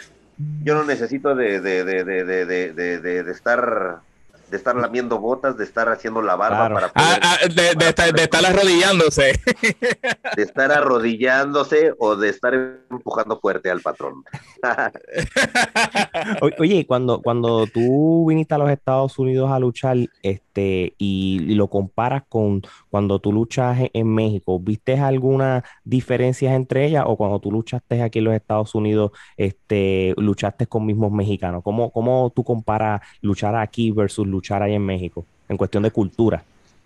yo 0.64 0.74
no 0.74 0.86
necesito 0.86 1.36
de, 1.36 1.60
de, 1.60 1.84
de, 1.84 3.00
de 3.00 3.32
estar 3.32 4.02
de 4.50 4.58
estar 4.58 4.76
lamiendo 4.76 5.20
botas, 5.20 5.58
de 5.58 5.64
estar 5.64 5.90
haciendo 5.90 6.22
la 6.22 6.36
barba 6.36 6.70
para 6.70 6.92
ah, 6.96 7.20
ah, 7.22 7.38
de, 7.48 8.22
estar, 8.24 8.46
arrodillándose. 8.46 9.40
De 10.36 10.44
estar 10.44 10.72
arrodillándose 10.72 11.94
o 11.98 12.16
de 12.16 12.30
estar 12.30 12.54
empujando 12.54 13.40
fuerte 13.40 13.70
al 13.70 13.82
patrón. 13.82 14.24
Oye, 16.60 16.86
cuando, 16.86 17.22
cuando 17.22 17.68
tú 17.68 18.26
viniste 18.28 18.56
a 18.56 18.58
los 18.58 18.70
Estados 18.70 19.18
Unidos 19.20 19.52
a 19.52 19.60
luchar, 19.60 19.98
este, 20.22 20.94
y, 20.98 21.56
lo 21.56 21.70
comparas 21.70 22.24
con 22.30 22.62
cuando 22.90 23.20
tú 23.20 23.34
luchas 23.34 23.80
en 23.94 24.14
México, 24.14 24.60
¿viste 24.60 24.98
alguna 25.00 25.64
diferencia 25.84 26.54
entre 26.56 26.86
ellas? 26.86 27.04
O 27.08 27.18
cuando 27.18 27.40
tú 27.40 27.52
luchaste 27.52 28.02
aquí 28.02 28.20
en 28.20 28.26
los 28.26 28.34
Estados 28.34 28.76
Unidos, 28.76 29.12
este, 29.38 30.14
luchaste 30.18 30.68
con 30.68 30.86
mismos 30.86 31.12
mexicanos. 31.12 31.64
¿Cómo, 31.64 31.92
cómo 31.92 32.32
tú 32.36 32.44
comparas 32.44 33.02
luchar 33.22 33.56
aquí 33.56 33.92
versus 33.92 34.28
luchar 34.28 34.39
luchar 34.40 34.64
ahí 34.64 34.74
en 34.74 34.86
México, 34.86 35.26
en 35.50 35.58
cuestión 35.58 35.84
de 35.84 35.92
cultura? 35.92 36.44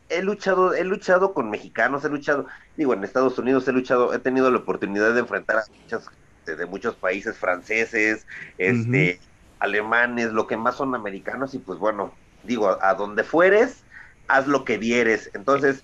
He 0.09 0.21
luchado, 0.23 0.73
he 0.73 0.83
luchado 0.83 1.33
con 1.33 1.49
mexicanos, 1.49 2.03
he 2.03 2.09
luchado, 2.09 2.47
digo, 2.75 2.93
en 2.93 3.03
Estados 3.03 3.37
Unidos 3.37 3.67
he 3.67 3.71
luchado, 3.71 4.13
he 4.13 4.19
tenido 4.19 4.49
la 4.49 4.57
oportunidad 4.57 5.13
de 5.13 5.19
enfrentar 5.19 5.57
a 5.57 5.63
muchas, 5.81 6.05
de, 6.45 6.65
muchos 6.65 6.95
países 6.95 7.37
franceses, 7.37 8.25
este, 8.57 9.19
alemanes, 9.59 10.33
lo 10.33 10.47
que 10.47 10.57
más 10.57 10.75
son 10.75 10.95
americanos, 10.95 11.53
y 11.53 11.59
pues 11.59 11.77
bueno, 11.79 12.11
digo, 12.43 12.77
a, 12.81 12.93
donde 12.95 13.23
fueres, 13.23 13.83
haz 14.27 14.47
lo 14.47 14.65
que 14.65 14.77
vieres. 14.77 15.29
Entonces, 15.33 15.83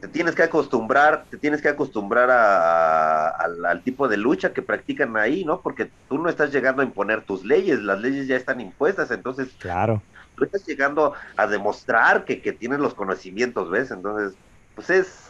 te 0.00 0.08
tienes 0.08 0.34
que 0.34 0.42
acostumbrar, 0.42 1.24
te 1.30 1.38
tienes 1.38 1.60
que 1.60 1.68
acostumbrar 1.68 2.30
al, 2.30 3.82
tipo 3.82 4.06
de 4.06 4.16
lucha 4.16 4.52
que 4.52 4.62
practican 4.62 5.16
ahí, 5.16 5.44
¿no? 5.44 5.60
Porque 5.60 5.90
tú 6.08 6.18
no 6.18 6.28
estás 6.28 6.52
llegando 6.52 6.82
a 6.82 6.84
imponer 6.84 7.22
tus 7.22 7.44
leyes, 7.44 7.80
las 7.80 8.00
leyes 8.00 8.26
ya 8.26 8.36
están 8.36 8.60
impuestas, 8.60 9.10
entonces 9.10 9.48
claro 9.58 10.02
tú 10.40 10.46
estás 10.46 10.66
llegando 10.66 11.12
a 11.36 11.46
demostrar 11.46 12.24
que, 12.24 12.40
que 12.40 12.52
tienes 12.52 12.80
los 12.80 12.94
conocimientos, 12.94 13.70
¿ves? 13.70 13.90
Entonces, 13.90 14.34
pues 14.74 14.90
es, 14.90 15.29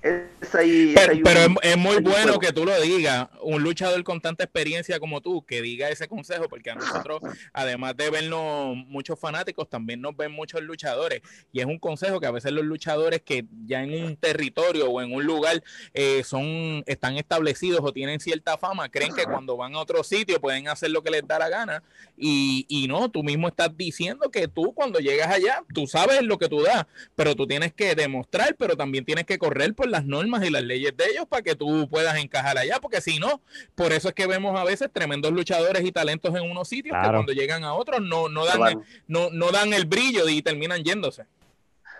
es 0.00 0.54
ahí, 0.54 0.94
pero, 0.94 1.56
es, 1.62 1.76
muy 1.76 2.00
bueno 2.00 2.38
que 2.38 2.52
tú 2.52 2.64
lo 2.64 2.80
digas, 2.80 3.28
un 3.42 3.62
luchador 3.62 4.04
con 4.04 4.20
tanta 4.20 4.44
experiencia 4.44 5.00
como 5.00 5.20
tú, 5.20 5.44
que 5.44 5.60
diga 5.60 5.88
ese 5.88 6.06
consejo, 6.06 6.48
porque 6.48 6.70
a 6.70 6.76
nosotros, 6.76 7.20
además 7.52 7.96
de 7.96 8.08
vernos 8.08 8.76
muchos 8.76 9.18
fanáticos, 9.18 9.68
también 9.68 10.00
nos 10.00 10.16
ven 10.16 10.30
muchos 10.30 10.62
luchadores. 10.62 11.22
Y 11.52 11.60
es 11.60 11.66
un 11.66 11.78
consejo 11.78 12.20
que 12.20 12.26
a 12.26 12.30
veces 12.30 12.52
los 12.52 12.64
luchadores 12.64 13.22
que 13.22 13.46
ya 13.66 13.82
en 13.82 14.04
un 14.04 14.16
territorio 14.16 14.88
o 14.88 15.02
en 15.02 15.12
un 15.12 15.24
lugar 15.24 15.62
eh, 15.94 16.22
son, 16.22 16.84
están 16.86 17.16
establecidos 17.16 17.80
o 17.82 17.92
tienen 17.92 18.20
cierta 18.20 18.56
fama, 18.56 18.88
creen 18.88 19.12
que 19.14 19.24
cuando 19.24 19.56
van 19.56 19.74
a 19.74 19.80
otro 19.80 20.04
sitio 20.04 20.40
pueden 20.40 20.68
hacer 20.68 20.90
lo 20.90 21.02
que 21.02 21.10
les 21.10 21.26
da 21.26 21.40
la 21.40 21.48
gana. 21.48 21.82
Y, 22.16 22.66
y 22.68 22.86
no, 22.86 23.10
tú 23.10 23.24
mismo 23.24 23.48
estás 23.48 23.76
diciendo 23.76 24.30
que 24.30 24.46
tú 24.46 24.72
cuando 24.74 25.00
llegas 25.00 25.28
allá, 25.28 25.64
tú 25.74 25.88
sabes 25.88 26.22
lo 26.22 26.38
que 26.38 26.48
tú 26.48 26.62
das, 26.62 26.86
pero 27.16 27.34
tú 27.34 27.48
tienes 27.48 27.72
que 27.72 27.96
demostrar, 27.96 28.54
pero 28.56 28.76
también 28.76 29.04
tienes 29.04 29.24
que 29.24 29.38
correr 29.38 29.74
por 29.74 29.87
las 29.88 30.04
normas 30.04 30.44
y 30.44 30.50
las 30.50 30.62
leyes 30.62 30.96
de 30.96 31.06
ellos 31.06 31.26
para 31.26 31.42
que 31.42 31.54
tú 31.54 31.88
puedas 31.88 32.16
encajar 32.16 32.58
allá, 32.58 32.78
porque 32.80 33.00
si 33.00 33.18
no, 33.18 33.40
por 33.74 33.92
eso 33.92 34.08
es 34.08 34.14
que 34.14 34.26
vemos 34.26 34.58
a 34.58 34.64
veces 34.64 34.90
tremendos 34.92 35.32
luchadores 35.32 35.84
y 35.84 35.92
talentos 35.92 36.34
en 36.34 36.50
unos 36.50 36.68
sitios 36.68 36.96
que 37.00 37.08
cuando 37.08 37.32
llegan 37.32 37.64
a 37.64 37.74
otros 37.74 38.00
no, 38.00 38.28
no, 38.28 38.44
dan, 38.44 38.62
el, 38.68 38.78
no, 39.06 39.30
no 39.30 39.50
dan 39.50 39.72
el 39.72 39.86
brillo 39.86 40.28
y 40.28 40.42
terminan 40.42 40.82
yéndose. 40.82 41.26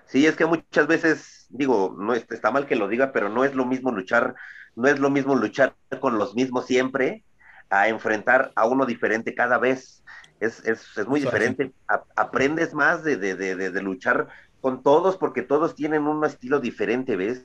Sí, 0.06 0.26
es 0.26 0.36
que 0.36 0.46
muchas 0.46 0.86
veces, 0.86 1.46
digo, 1.50 1.94
no 1.98 2.14
está 2.14 2.50
mal 2.50 2.66
que 2.66 2.76
lo 2.76 2.88
diga, 2.88 3.12
pero 3.12 3.28
no 3.28 3.44
es 3.44 3.54
lo 3.54 3.66
mismo 3.66 3.90
luchar, 3.92 4.34
no 4.74 4.88
es 4.88 4.98
lo 4.98 5.10
mismo 5.10 5.34
luchar 5.34 5.74
con 6.00 6.18
los 6.18 6.34
mismos 6.34 6.66
siempre 6.66 7.24
a 7.70 7.88
enfrentar 7.88 8.52
a 8.54 8.66
uno 8.66 8.86
diferente 8.86 9.34
cada 9.34 9.58
vez. 9.58 10.02
Es, 10.40 10.64
es, 10.64 10.96
es 10.96 11.06
muy 11.06 11.20
diferente. 11.20 11.72
aprendes 12.16 12.72
más 12.72 13.04
de, 13.04 13.16
de, 13.16 13.34
de, 13.34 13.70
de, 13.70 13.82
luchar 13.82 14.28
con 14.60 14.82
todos 14.82 15.16
porque 15.16 15.42
todos 15.42 15.74
tienen 15.74 16.06
un 16.06 16.24
estilo 16.24 16.60
diferente, 16.60 17.16
¿ves? 17.16 17.44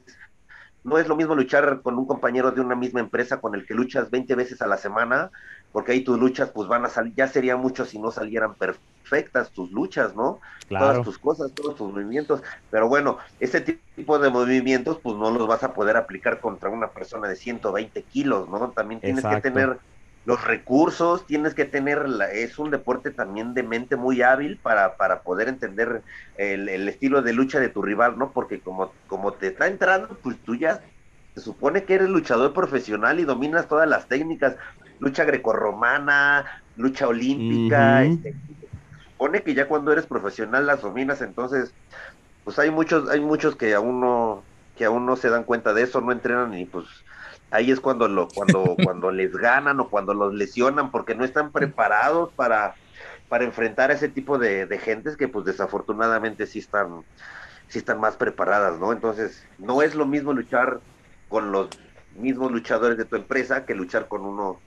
No 0.84 0.98
es 0.98 1.08
lo 1.08 1.15
mismo 1.15 1.36
luchar 1.36 1.82
con 1.82 1.98
un 1.98 2.06
compañero 2.06 2.52
de 2.52 2.62
una 2.62 2.76
misma 2.76 3.00
empresa 3.00 3.39
con 3.39 3.56
el 3.56 3.65
que 3.65 3.74
luchas 3.74 4.12
20 4.12 4.36
veces 4.36 4.62
a 4.62 4.67
la 4.67 4.78
semana, 4.78 5.32
porque 5.72 5.93
ahí 5.93 6.04
tus 6.04 6.19
luchas 6.19 6.50
pues 6.50 6.67
van 6.67 6.86
a 6.86 6.89
salir, 6.89 7.13
ya 7.15 7.28
sería 7.28 7.56
mucho 7.56 7.86
si 7.86 8.00
no 8.00 8.12
salieran 8.12 8.56
perfectas 8.56 9.52
tus 9.52 9.72
luchas, 9.72 10.15
¿no? 10.15 10.39
Todas 10.67 11.02
tus 11.04 11.17
cosas, 11.17 11.54
todos 11.54 11.76
tus 11.76 11.91
movimientos, 11.91 12.43
pero 12.69 12.88
bueno, 12.88 13.17
ese 13.39 13.62
tipo 13.62 14.19
de 14.19 14.30
movimientos 14.30 15.00
pues 15.02 15.15
no 15.15 15.32
los 15.32 15.48
vas 15.48 15.63
a 15.63 15.74
poder 15.74 15.98
aplicar 15.98 16.39
contra 16.39 16.69
una 16.69 16.89
persona 16.89 17.28
de 17.28 17.36
120 17.36 18.04
kilos, 18.04 18.50
¿no? 18.50 18.72
También 18.72 19.00
tienes 19.00 19.26
que 19.26 19.41
tener 19.41 19.80
los 20.25 20.43
recursos, 20.43 21.25
tienes 21.27 21.53
que 21.53 21.65
tener, 21.65 22.05
es 22.33 22.57
un 22.57 22.71
deporte 22.71 23.12
también 23.12 23.53
de 23.53 23.63
mente 23.63 23.95
muy 23.95 24.21
hábil 24.21 24.57
para, 24.57 24.95
para 24.95 25.21
poder 25.21 25.49
entender 25.49 26.01
el, 26.38 26.69
estilo 26.88 27.21
de 27.21 27.33
lucha 27.33 27.59
de 27.59 27.69
tu 27.69 27.81
rival, 27.81 28.17
¿no? 28.17 28.31
Porque 28.31 28.62
como, 28.62 28.93
como 29.07 29.33
te 29.33 29.47
está 29.47 29.67
entrando, 29.67 30.17
pues 30.23 30.38
tú 30.39 30.55
ya 30.55 30.81
se 31.36 31.41
supone 31.41 31.83
que 31.83 31.95
eres 31.95 32.09
luchador 32.09 32.53
profesional 32.53 33.19
y 33.19 33.25
dominas 33.25 33.67
todas 33.67 33.89
las 33.89 34.07
técnicas, 34.07 34.55
lucha 34.99 35.25
grecorromana, 35.25 36.45
lucha 36.77 37.07
olímpica, 37.07 38.03
este, 38.03 38.31
se 38.31 39.12
supone 39.12 39.43
que 39.43 39.53
ya 39.53 39.67
cuando 39.67 39.91
eres 39.91 40.05
profesional 40.05 40.65
las 40.65 40.81
dominas, 40.81 41.21
entonces, 41.21 41.73
pues 42.45 42.59
hay 42.59 42.71
muchos, 42.71 43.09
hay 43.09 43.19
muchos 43.19 43.57
que 43.57 43.73
aún 43.73 43.99
no, 43.99 44.43
que 44.77 44.86
aún 44.86 45.05
no 45.05 45.17
se 45.17 45.29
dan 45.29 45.43
cuenta 45.43 45.73
de 45.73 45.81
eso, 45.81 45.99
no 45.99 46.13
entrenan 46.13 46.53
y 46.53 46.65
pues 46.65 46.86
ahí 47.53 47.71
es 47.71 47.79
cuando 47.79 48.07
lo, 48.07 48.27
cuando, 48.27 48.75
cuando 48.83 49.11
les 49.11 49.31
ganan 49.31 49.79
o 49.79 49.89
cuando 49.89 50.13
los 50.13 50.33
lesionan 50.33 50.91
porque 50.91 51.15
no 51.15 51.23
están 51.23 51.51
preparados 51.51 52.33
para, 52.33 52.75
para 53.29 53.45
enfrentar 53.45 53.91
a 53.91 53.93
ese 53.93 54.09
tipo 54.09 54.37
de, 54.37 54.67
gentes 54.79 55.15
que 55.15 55.27
pues 55.27 55.45
desafortunadamente 55.45 56.47
sí 56.47 56.59
están, 56.59 57.03
sí 57.67 57.77
están 57.77 57.99
más 57.99 58.17
preparadas, 58.17 58.79
¿no? 58.79 58.91
Entonces, 58.91 59.45
no 59.59 59.81
es 59.81 59.93
lo 59.95 60.05
mismo 60.05 60.33
luchar 60.33 60.81
con 61.29 61.51
los 61.51 61.69
mismos 62.15 62.51
luchadores 62.51 62.97
de 62.97 63.05
tu 63.05 63.15
empresa 63.15 63.65
que 63.65 63.75
luchar 63.75 64.07
con 64.07 64.25
uno, 64.25 64.59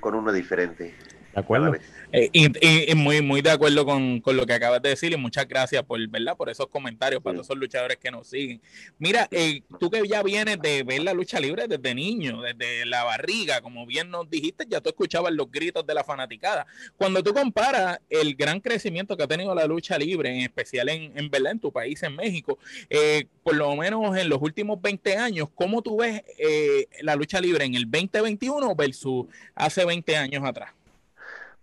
con 0.00 0.14
uno 0.14 0.30
diferente. 0.30 0.94
De 1.34 1.40
acuerdo. 1.40 1.72
Eh, 2.12 2.30
y, 2.32 2.94
muy, 2.94 3.20
muy 3.20 3.42
de 3.42 3.50
acuerdo 3.50 3.84
con, 3.84 4.22
lo 4.24 4.46
que 4.46 4.52
acabas 4.52 4.80
de 4.80 4.90
decir 4.90 5.12
y 5.12 5.16
muchas 5.16 5.48
gracias 5.48 5.82
por, 5.82 5.98
¿verdad? 6.08 6.36
por 6.36 6.48
esos 6.48 6.68
comentarios 6.68 7.20
para 7.20 7.34
todos 7.34 7.48
esos 7.48 7.58
luchadores 7.58 7.96
que 7.96 8.12
nos 8.12 8.28
siguen. 8.28 8.60
Mira, 8.98 9.26
eh, 9.32 9.62
tú 9.80 9.90
que 9.90 10.00
ya 10.06 10.22
vienes 10.22 10.60
de 10.62 10.84
ver 10.84 11.02
la 11.02 11.12
lucha 11.12 11.40
libre 11.40 11.66
desde 11.66 11.92
niño, 11.92 12.40
desde 12.40 12.86
la 12.86 13.02
barriga, 13.02 13.60
como 13.62 13.84
bien 13.84 14.10
nos 14.10 14.30
dijiste, 14.30 14.64
ya 14.68 14.80
tú 14.80 14.90
escuchabas 14.90 15.32
los 15.32 15.50
gritos 15.50 15.84
de 15.84 15.92
la 15.92 16.04
fanaticada. 16.04 16.66
Cuando 16.96 17.20
tú 17.20 17.34
comparas 17.34 17.98
el 18.08 18.36
gran 18.36 18.60
crecimiento 18.60 19.16
que 19.16 19.24
ha 19.24 19.28
tenido 19.28 19.52
la 19.52 19.66
lucha 19.66 19.98
libre, 19.98 20.30
en 20.30 20.42
especial 20.42 20.88
en, 20.90 21.18
en, 21.18 21.28
¿verdad? 21.30 21.50
en 21.50 21.58
tu 21.58 21.72
país, 21.72 22.00
en 22.04 22.14
México, 22.14 22.60
eh, 22.88 23.26
por 23.42 23.56
lo 23.56 23.74
menos 23.74 24.16
en 24.16 24.28
los 24.28 24.40
últimos 24.40 24.80
20 24.80 25.16
años, 25.16 25.48
¿cómo 25.52 25.82
tú 25.82 25.96
ves 25.96 26.22
la 27.02 27.16
lucha 27.16 27.40
libre 27.40 27.64
en 27.64 27.74
el 27.74 27.90
2021 27.90 28.72
versus 28.76 29.26
hace 29.56 29.84
20 29.84 30.16
años 30.16 30.44
atrás? 30.44 30.70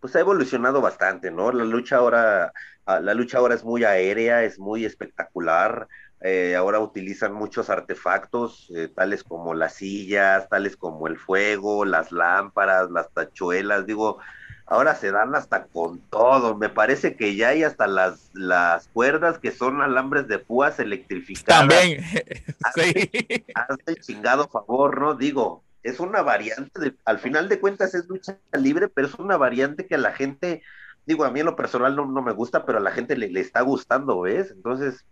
Pues 0.01 0.15
ha 0.15 0.19
evolucionado 0.19 0.81
bastante, 0.81 1.31
¿no? 1.31 1.51
La 1.51 1.63
lucha 1.63 1.97
ahora, 1.97 2.51
ah, 2.85 2.99
la 2.99 3.13
lucha 3.13 3.37
ahora 3.37 3.55
es 3.55 3.63
muy 3.63 3.83
aérea, 3.83 4.43
es 4.43 4.59
muy 4.59 4.83
espectacular. 4.83 5.87
Eh, 6.21 6.55
ahora 6.55 6.79
utilizan 6.79 7.33
muchos 7.33 7.69
artefactos, 7.69 8.71
eh, 8.75 8.89
tales 8.93 9.23
como 9.23 9.53
las 9.53 9.75
sillas, 9.75 10.49
tales 10.49 10.75
como 10.75 11.07
el 11.07 11.17
fuego, 11.17 11.85
las 11.85 12.11
lámparas, 12.11 12.91
las 12.91 13.11
tachuelas, 13.11 13.85
digo, 13.85 14.19
ahora 14.65 14.95
se 14.95 15.11
dan 15.11 15.35
hasta 15.35 15.65
con 15.65 15.99
todo. 16.09 16.57
Me 16.57 16.69
parece 16.69 17.15
que 17.15 17.35
ya 17.35 17.49
hay 17.49 17.63
hasta 17.63 17.85
las, 17.87 18.31
las 18.33 18.87
cuerdas 18.87 19.37
que 19.37 19.51
son 19.51 19.81
alambres 19.81 20.27
de 20.27 20.39
púas 20.39 20.79
electrificadas. 20.79 21.67
También, 21.67 22.03
sí. 22.75 23.45
Hazte 23.53 23.95
chingado 23.97 24.47
favor, 24.47 24.99
¿no? 24.99 25.15
Digo, 25.15 25.63
es 25.83 25.99
una 25.99 26.21
variante, 26.21 26.79
de, 26.79 26.95
al 27.05 27.19
final 27.19 27.49
de 27.49 27.59
cuentas 27.59 27.93
es 27.93 28.07
lucha 28.07 28.37
libre, 28.53 28.87
pero 28.87 29.07
es 29.07 29.15
una 29.15 29.37
variante 29.37 29.87
que 29.87 29.95
a 29.95 29.99
la 29.99 30.11
gente, 30.11 30.61
digo, 31.05 31.25
a 31.25 31.31
mí 31.31 31.39
en 31.39 31.47
lo 31.47 31.55
personal 31.55 31.95
no, 31.95 32.05
me 32.05 32.31
gusta, 32.31 32.65
pero 32.65 32.77
a 32.77 32.81
la 32.81 32.91
gente 32.91 33.15
le, 33.17 33.29
le, 33.29 33.39
está 33.39 33.61
gustando, 33.61 34.21
¿ves? 34.21 34.51
Entonces, 34.51 35.05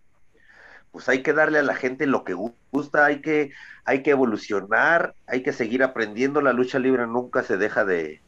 pues 0.91 1.07
hay 1.09 1.21
que 1.23 1.33
darle 1.33 1.59
a 1.59 1.63
la 1.63 1.75
gente 1.75 2.07
lo 2.07 2.23
que 2.23 2.33
gusta, 2.71 3.05
hay 3.05 3.21
que, 3.21 3.51
hay 3.85 4.03
que 4.03 4.11
evolucionar, 4.11 5.13
hay 5.27 5.43
que 5.43 5.53
seguir 5.53 5.83
aprendiendo, 5.83 6.41
la 6.41 6.53
lucha 6.53 6.79
libre 6.79 7.05
nunca 7.07 7.43
se 7.43 7.57
deja 7.57 7.85
de, 7.85 8.21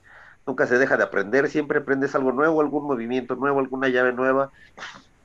nunca 0.45 0.67
se 0.67 0.77
deja 0.77 0.97
de 0.97 1.04
aprender, 1.04 1.49
siempre 1.49 1.80
aprendes 1.80 2.15
algo 2.15 2.32
nuevo, 2.32 2.62
algún 2.62 2.86
movimiento 2.86 3.36
nuevo, 3.36 3.60
alguna 3.60 3.89
llave 3.89 4.13
nueva. 4.13 4.51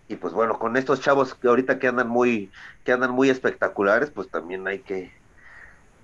Y 0.09 0.17
pues 0.17 0.33
bueno, 0.33 0.59
con 0.59 0.77
estos 0.77 1.01
chavos 1.01 1.35
que 1.35 1.49
ahorita 1.49 1.79
que 1.79 1.89
andan 1.89 2.09
muy, 2.09 2.51
que 2.85 2.93
andan 2.93 3.11
muy 3.11 3.29
espectaculares, 3.29 4.11
pues 4.11 4.29
también 4.31 4.67
hay 4.69 4.79
que, 4.81 5.13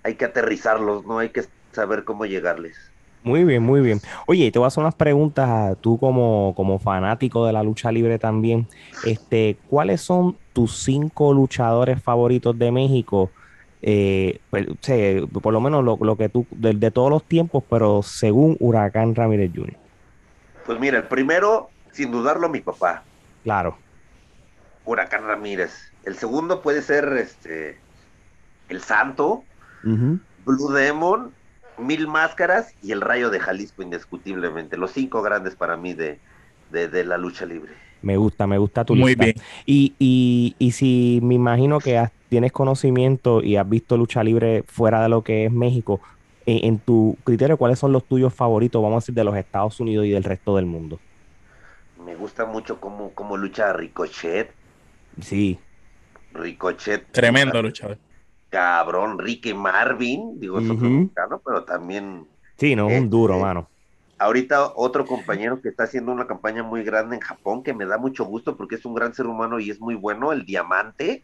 hay 0.03 0.15
que 0.15 0.25
aterrizarlos, 0.25 1.05
no 1.07 1.19
hay 1.19 1.31
que 1.31 1.45
saber 1.73 2.05
cómo 2.05 2.27
llegarles. 2.27 2.77
Muy 3.25 3.45
bien, 3.45 3.62
muy 3.62 3.81
bien. 3.81 4.01
Oye, 4.27 4.51
te 4.51 4.59
voy 4.59 4.67
a 4.67 4.69
hacer 4.69 4.83
unas 4.83 4.97
preguntas 4.97 5.77
tú 5.81 5.99
como, 5.99 6.55
como 6.57 6.81
fanático 6.81 7.47
de 7.47 7.53
la 7.53 7.62
lucha 7.62 7.93
libre 7.93 8.19
también. 8.19 8.67
Este, 9.05 9.57
¿cuáles 9.69 10.01
son 10.01 10.37
tus 10.53 10.83
cinco 10.83 11.33
luchadores 11.33 12.03
favoritos 12.03 12.59
de 12.59 12.73
México? 12.73 13.31
Eh, 13.81 14.41
pues, 14.51 14.67
por 15.41 15.53
lo 15.53 15.61
menos 15.61 15.85
lo, 15.85 16.17
que 16.17 16.29
tú, 16.29 16.47
de, 16.51 16.73
de, 16.73 16.91
todos 16.91 17.11
los 17.11 17.25
tiempos, 17.25 17.62
pero 17.69 18.03
según 18.03 18.57
Huracán 18.59 19.15
Ramírez 19.15 19.53
Jr. 19.55 19.77
Pues 20.67 20.81
mira, 20.81 20.99
el 20.99 21.05
primero, 21.05 21.71
sin 21.93 22.11
dudarlo, 22.11 22.49
mi 22.49 22.61
papá. 22.61 23.05
Claro. 23.45 23.77
Huracán 24.85 25.27
Ramírez. 25.27 25.93
El 26.05 26.17
segundo 26.17 26.61
puede 26.61 26.83
ser 26.83 27.05
este 27.19 27.79
El 28.69 28.81
Santo, 28.81 29.45
Blue 29.83 30.73
Demon, 30.73 31.33
Mil 31.79 32.07
Máscaras 32.07 32.75
y 32.83 32.92
El 32.92 33.01
Rayo 33.01 33.31
de 33.31 33.40
Jalisco, 33.40 33.83
indiscutiblemente. 33.83 34.77
Los 34.77 34.92
cinco 34.92 35.23
grandes 35.23 35.55
para 35.55 35.77
mí 35.77 35.95
de, 35.95 36.18
de, 36.71 37.05
la 37.05 37.18
lucha 37.18 37.47
libre. 37.47 37.73
Me 38.03 38.16
gusta, 38.16 38.47
me 38.47 38.59
gusta 38.59 38.85
tu 38.85 38.95
Muy 38.95 39.14
Bien. 39.14 39.35
Y, 39.66 39.95
y, 39.99 40.57
y 40.59 40.73
si 40.73 41.21
me 41.23 41.35
imagino 41.35 41.79
que 41.79 42.03
tienes 42.29 42.53
conocimiento 42.53 43.42
y 43.42 43.57
has 43.57 43.68
visto 43.68 43.97
lucha 43.97 44.25
libre 44.25 44.64
fuera 44.66 45.03
de 45.03 45.09
lo 45.09 45.23
que 45.23 45.47
es 45.47 45.53
México, 45.53 46.01
en, 46.47 46.79
tu 46.79 47.16
criterio, 47.25 47.57
¿cuáles 47.57 47.79
son 47.79 47.92
los 47.92 48.05
tuyos 48.05 48.35
favoritos, 48.35 48.83
vamos 48.83 48.97
a 48.97 49.01
decir, 49.01 49.14
de 49.14 49.25
los 49.25 49.37
Estados 49.37 49.79
Unidos 49.81 50.07
y 50.07 50.11
del 50.11 50.25
resto 50.25 50.57
del 50.57 50.66
mundo? 50.66 50.99
Me 52.05 52.14
gusta 52.16 52.45
mucho 52.45 52.81
cómo, 52.81 53.11
cómo 53.11 53.37
lucha 53.37 53.73
Ricochet. 53.73 54.51
Sí. 55.21 55.59
Ricochet. 56.33 57.07
Tremendo 57.12 57.62
luchador. 57.62 57.99
Cabrón, 58.53 59.19
Ricky 59.19 59.55
Marvin, 59.55 60.38
digo, 60.38 60.59
es 60.59 60.67
mexicano, 60.67 61.41
pero 61.43 61.65
también. 61.65 62.27
Sí, 62.59 62.77
no, 62.77 62.87
un 62.87 63.09
duro, 63.09 63.35
este, 63.35 63.47
mano. 63.47 63.67
Ahorita 64.19 64.75
otro 64.77 65.07
compañero 65.07 65.62
que 65.62 65.71
está 65.71 65.85
haciendo 65.85 66.12
una 66.12 66.27
campaña 66.27 66.62
muy 66.62 66.85
grande 66.85 67.17
en 67.17 67.23
Japón 67.23 67.62
que 67.62 67.73
me 67.73 67.87
da 67.87 67.97
mucho 67.97 68.27
gusto 68.27 68.55
porque 68.55 68.75
es 68.75 68.85
un 68.85 68.95
gran 68.95 69.15
ser 69.15 69.27
humano 69.27 69.59
y 69.59 69.71
es 69.71 69.81
muy 69.81 69.95
bueno, 69.95 70.33
el 70.33 70.45
Diamante. 70.45 71.23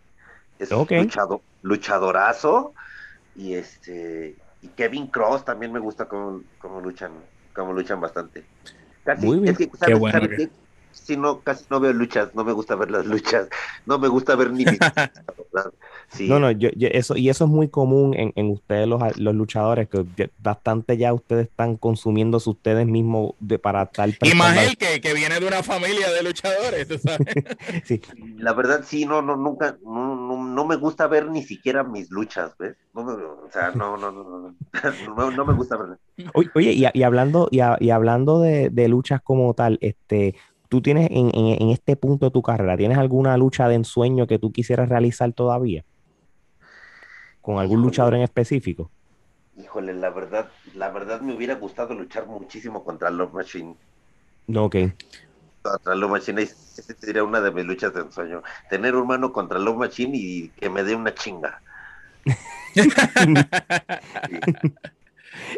Es 0.58 0.72
un 0.72 0.86
luchado, 0.88 1.42
luchadorazo. 1.60 2.72
Y 3.36 3.54
este 3.54 4.34
y 4.62 4.68
Kevin 4.68 5.08
Cross 5.08 5.44
también 5.44 5.70
me 5.70 5.80
gusta 5.80 6.06
cómo, 6.08 6.40
luchan, 6.82 7.12
cómo 7.54 7.74
luchan 7.74 8.00
bastante. 8.00 8.44
Casi, 9.04 9.26
Muy 9.26 9.38
bien. 9.40 9.54
Qué 9.54 9.94
bueno, 9.94 10.20
si 10.90 11.16
no, 11.16 11.40
casi 11.40 11.66
no 11.70 11.78
veo 11.78 11.92
luchas, 11.92 12.34
no 12.34 12.42
me 12.42 12.52
gusta 12.52 12.74
ver 12.74 12.90
las 12.90 13.06
luchas, 13.06 13.48
no 13.86 13.98
me 13.98 14.08
gusta 14.08 14.34
ver 14.34 14.50
ni 14.50 14.64
No, 16.20 16.40
no, 16.40 16.50
yo, 16.50 16.70
eso, 16.74 17.16
y 17.16 17.28
eso 17.28 17.44
es 17.44 17.50
muy 17.50 17.68
común 17.68 18.14
en, 18.14 18.32
en 18.34 18.50
ustedes 18.50 18.88
los, 18.88 19.00
los, 19.18 19.34
luchadores, 19.34 19.88
que 19.88 20.30
bastante 20.38 20.96
ya 20.96 21.12
ustedes 21.12 21.48
están 21.48 21.76
consumiéndose 21.76 22.48
ustedes 22.50 22.86
mismos 22.86 23.32
de, 23.40 23.58
para 23.58 23.86
tal 23.86 24.16
Y 24.22 24.34
más 24.34 24.56
él 24.56 24.76
que, 24.76 25.00
que, 25.00 25.12
viene 25.12 25.38
de 25.38 25.46
una 25.46 25.62
familia 25.62 26.10
de 26.10 26.22
luchadores, 26.22 26.88
¿tú 26.88 26.98
sabes? 26.98 27.26
sí. 27.84 28.00
La 28.36 28.54
verdad, 28.54 28.82
sí, 28.84 29.04
no, 29.04 29.20
no, 29.20 29.36
nunca, 29.36 29.76
no, 29.84 30.44
no, 30.44 30.66
me 30.66 30.76
gusta 30.76 31.06
ver 31.06 31.30
ni 31.30 31.42
siquiera 31.42 31.84
mis 31.84 32.10
luchas, 32.10 32.52
¿ves? 32.58 32.76
No 32.94 33.02
o 33.02 33.50
sea, 33.52 33.70
no, 33.72 33.96
no, 33.96 34.10
no, 34.10 34.24
no, 34.24 35.30
no, 35.30 35.44
me 35.46 35.54
gusta 35.54 35.76
ver. 35.76 35.98
Oye, 36.34 36.72
y, 36.72 36.86
y 36.92 37.02
hablando, 37.02 37.48
y, 37.50 37.60
y 37.80 37.90
hablando 37.90 38.40
de, 38.40 38.70
de 38.70 38.88
luchas 38.88 39.20
como 39.22 39.52
tal, 39.54 39.78
este, 39.82 40.34
tú 40.68 40.82
tienes 40.82 41.08
en, 41.10 41.30
en, 41.34 41.70
este 41.70 41.96
punto 41.96 42.26
de 42.26 42.30
tu 42.30 42.42
carrera, 42.42 42.76
¿tienes 42.76 42.98
alguna 42.98 43.36
lucha 43.36 43.68
de 43.68 43.76
ensueño 43.76 44.26
que 44.26 44.38
tú 44.38 44.52
quisieras 44.52 44.88
realizar 44.88 45.32
todavía? 45.32 45.84
¿Con 47.48 47.58
algún 47.58 47.80
luchador 47.80 48.14
en 48.14 48.20
específico? 48.20 48.90
Híjole, 49.56 49.94
la 49.94 50.10
verdad, 50.10 50.50
la 50.74 50.90
verdad 50.90 51.22
me 51.22 51.34
hubiera 51.34 51.54
gustado 51.54 51.94
luchar 51.94 52.26
muchísimo 52.26 52.84
contra 52.84 53.08
Love 53.08 53.32
Machine. 53.32 53.74
No, 54.48 54.66
ok. 54.66 54.76
Contra 55.62 55.94
Love 55.94 56.10
Machine, 56.10 56.42
esa 56.42 56.94
sería 56.98 57.24
una 57.24 57.40
de 57.40 57.50
mis 57.50 57.64
luchas 57.64 57.94
de 57.94 58.02
ensueño. 58.02 58.42
Tener 58.68 58.94
un 58.94 59.06
mano 59.06 59.32
contra 59.32 59.58
Love 59.58 59.78
Machine 59.78 60.10
y 60.12 60.48
que 60.50 60.68
me 60.68 60.82
dé 60.82 60.94
una 60.94 61.14
chinga. 61.14 61.62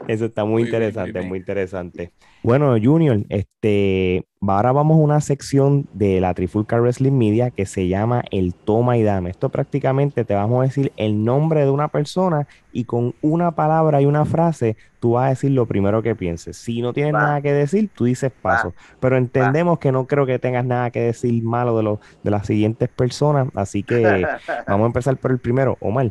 Eso 0.09 0.25
está 0.25 0.45
muy, 0.45 0.63
interesante, 0.63 1.21
muy 1.23 1.39
interesante. 1.39 2.13
Bueno, 2.43 2.75
Junior, 2.83 3.19
este, 3.29 4.25
ahora 4.41 4.73
vamos 4.73 4.97
a 4.97 5.01
una 5.01 5.21
sección 5.21 5.87
de 5.93 6.21
la 6.21 6.33
Trifulca 6.33 6.81
Wrestling 6.81 7.13
Media 7.13 7.51
que 7.51 7.67
se 7.67 7.87
llama 7.87 8.25
el 8.31 8.55
toma 8.55 8.97
y 8.97 9.03
dame. 9.03 9.31
Esto 9.31 9.51
prácticamente 9.51 10.25
te 10.25 10.35
vamos 10.35 10.61
a 10.61 10.63
decir 10.65 10.93
el 10.97 11.23
nombre 11.23 11.65
de 11.65 11.71
una 11.71 11.89
persona 11.89 12.49
y 12.73 12.85
con 12.85 13.15
una 13.21 13.51
palabra 13.53 14.01
y 14.01 14.07
una 14.07 14.25
frase 14.25 14.77
tú 15.01 15.13
vas 15.13 15.27
a 15.27 15.29
decir 15.31 15.51
lo 15.51 15.67
primero 15.67 16.03
que 16.03 16.15
pienses. 16.15 16.57
Si 16.57 16.81
no 16.81 16.93
tienes 16.93 17.13
nada 17.13 17.41
que 17.43 17.53
decir, 17.53 17.91
tú 17.95 18.07
dices 18.07 18.33
paso. 18.33 18.75
Pero 19.01 19.17
entendemos 19.17 19.79
que 19.79 19.93
no 19.93 20.07
creo 20.07 20.25
que 20.25 20.39
tengas 20.39 20.65
nada 20.65 20.91
que 20.91 21.01
decir 21.01 21.43
malo 21.43 21.77
de, 21.77 21.83
lo, 21.83 22.01
de 22.23 22.31
las 22.31 22.47
siguientes 22.47 22.89
personas, 22.89 23.49
así 23.55 23.83
que 23.83 24.03
vamos 24.67 24.85
a 24.85 24.87
empezar 24.87 25.17
por 25.19 25.31
el 25.31 25.39
primero, 25.39 25.77
Omar. 25.81 26.11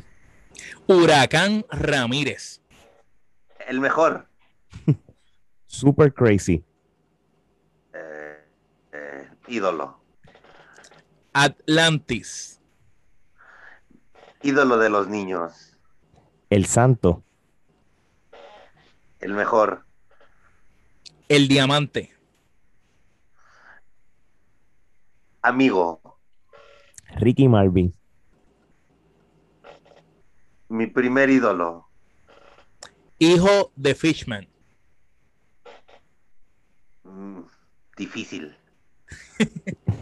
Huracán 0.88 1.65
Ramírez. 1.71 2.62
El 3.69 3.82
mejor. 3.82 4.27
Super 5.67 6.12
crazy. 6.12 6.65
Eh, 7.93 8.43
eh, 8.93 9.29
ídolo. 9.47 10.01
Atlantis. 11.34 12.60
Ídolo 14.41 14.79
de 14.79 14.89
los 14.89 15.08
niños. 15.08 15.77
El 16.49 16.65
santo. 16.65 17.23
El 19.19 19.34
mejor. 19.34 19.86
El 21.27 21.47
diamante. 21.47 22.12
Amigo. 25.43 26.17
Ricky 27.17 27.47
Marvin. 27.47 27.93
Mi 30.69 30.88
primer 30.88 31.29
ídolo. 31.29 31.88
Hijo 33.19 33.73
de 33.75 33.95
Fishman. 33.95 34.47
Mm, 37.03 37.41
difícil. 37.97 38.55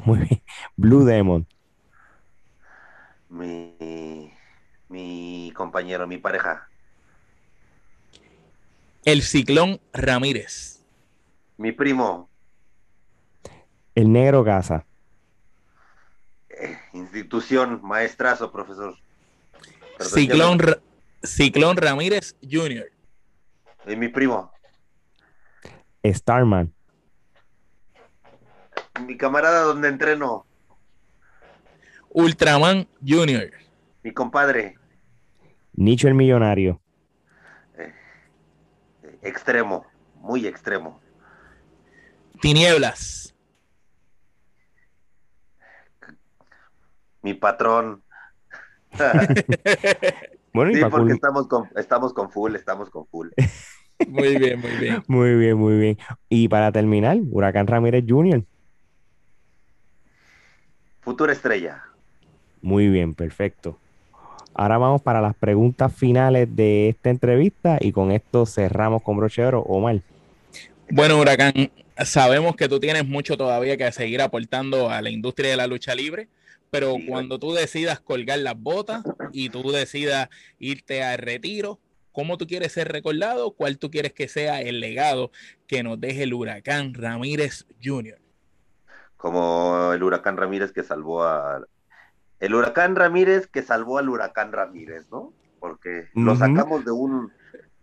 Muy 0.06 0.20
bien. 0.20 0.44
Blue 0.76 1.04
Demon. 1.04 1.48
Mi, 3.30 4.32
mi 4.88 5.52
compañero, 5.56 6.06
mi 6.06 6.20
pareja. 6.20 6.70
El 9.04 9.24
Ciclón 9.24 9.82
Ramírez. 9.94 10.86
Mi 11.58 11.72
primo. 11.72 12.30
El 13.96 14.12
Negro 14.12 14.44
Gaza. 14.44 14.86
Eh, 16.50 16.78
institución, 16.94 17.80
maestrazo, 17.82 18.52
profesor. 18.52 18.96
Ciclón, 20.00 20.60
Ciclón 21.24 21.78
Ramírez 21.78 22.36
Jr. 22.44 22.92
Y 23.88 23.96
mi 23.96 24.10
primo. 24.10 24.52
Starman. 26.04 26.74
Mi 29.06 29.18
camarada 29.18 29.62
donde 29.62 29.88
entreno. 29.88 30.46
Ultraman 32.10 32.88
Junior. 33.06 33.52
Mi 34.04 34.12
compadre. 34.14 34.78
Nicho 35.74 36.08
el 36.08 36.16
Millonario. 36.16 36.82
Eh, 37.78 37.94
extremo, 39.22 39.86
muy 40.16 40.48
extremo. 40.48 41.00
Tinieblas. 42.42 43.36
Mi 47.22 47.34
patrón. 47.34 48.04
bueno, 50.54 50.74
sí, 50.74 50.82
porque 50.90 51.14
estamos 51.14 51.48
con, 51.48 51.70
estamos 51.76 52.14
con 52.14 52.32
full, 52.32 52.56
estamos 52.56 52.90
con 52.90 53.06
full. 53.08 53.30
Muy 54.08 54.38
bien, 54.38 54.60
muy 54.60 54.72
bien. 54.80 55.04
Muy 55.08 55.36
bien, 55.36 55.58
muy 55.58 55.78
bien. 55.78 55.98
Y 56.30 56.48
para 56.48 56.72
terminar, 56.72 57.18
Huracán 57.32 57.66
Ramírez 57.66 58.04
Jr. 58.08 58.44
Futura 61.02 61.34
estrella. 61.34 61.84
Muy 62.62 62.90
bien, 62.90 63.16
perfecto. 63.16 63.80
Ahora 64.54 64.78
vamos 64.78 65.02
para 65.02 65.22
las 65.22 65.36
preguntas 65.36 65.94
finales 65.96 66.54
de 66.56 66.90
esta 66.90 67.10
entrevista 67.10 67.78
y 67.80 67.92
con 67.92 68.12
esto 68.12 68.46
cerramos 68.46 69.04
con 69.04 69.18
brochero 69.18 69.62
Omar. 69.62 70.02
Bueno, 70.90 71.20
Huracán, 71.20 71.54
sabemos 72.04 72.56
que 72.56 72.68
tú 72.68 72.80
tienes 72.80 73.06
mucho 73.06 73.38
todavía 73.38 73.78
que 73.78 73.92
seguir 73.92 74.22
aportando 74.22 74.90
a 74.90 75.02
la 75.02 75.10
industria 75.10 75.52
de 75.52 75.58
la 75.58 75.68
lucha 75.68 75.94
libre, 75.96 76.28
pero 76.72 76.96
cuando 77.08 77.40
tú 77.40 77.54
decidas 77.54 78.00
colgar 78.00 78.40
las 78.40 78.60
botas 78.60 79.04
y 79.32 79.50
tú 79.50 79.72
decidas 79.72 80.30
irte 80.60 81.04
al 81.04 81.20
retiro, 81.20 81.80
cómo 82.18 82.40
tú 82.40 82.48
quieres 82.48 82.72
ser 82.72 82.92
recordado, 82.92 83.52
cuál 83.52 83.78
tú 83.78 83.92
quieres 83.92 84.12
que 84.12 84.28
sea 84.28 84.60
el 84.60 84.80
legado 84.80 85.30
que 85.68 85.84
nos 85.84 86.02
deje 86.02 86.24
el 86.24 86.34
huracán 86.34 86.96
Ramírez 86.96 87.68
Jr. 87.80 88.18
Como 89.18 89.92
el 89.94 90.02
huracán 90.02 90.36
Ramírez 90.36 90.72
que 90.72 90.82
salvó 90.82 91.24
a... 91.24 91.62
El 92.40 92.56
huracán 92.56 92.96
Ramírez 92.96 93.46
que 93.46 93.62
salvó 93.62 94.00
al 94.00 94.10
huracán 94.10 94.52
Ramírez, 94.52 95.06
¿no? 95.12 95.32
Porque 95.60 96.10
lo 96.16 96.36
sacamos 96.36 96.84
de 96.86 96.90
un 96.90 97.32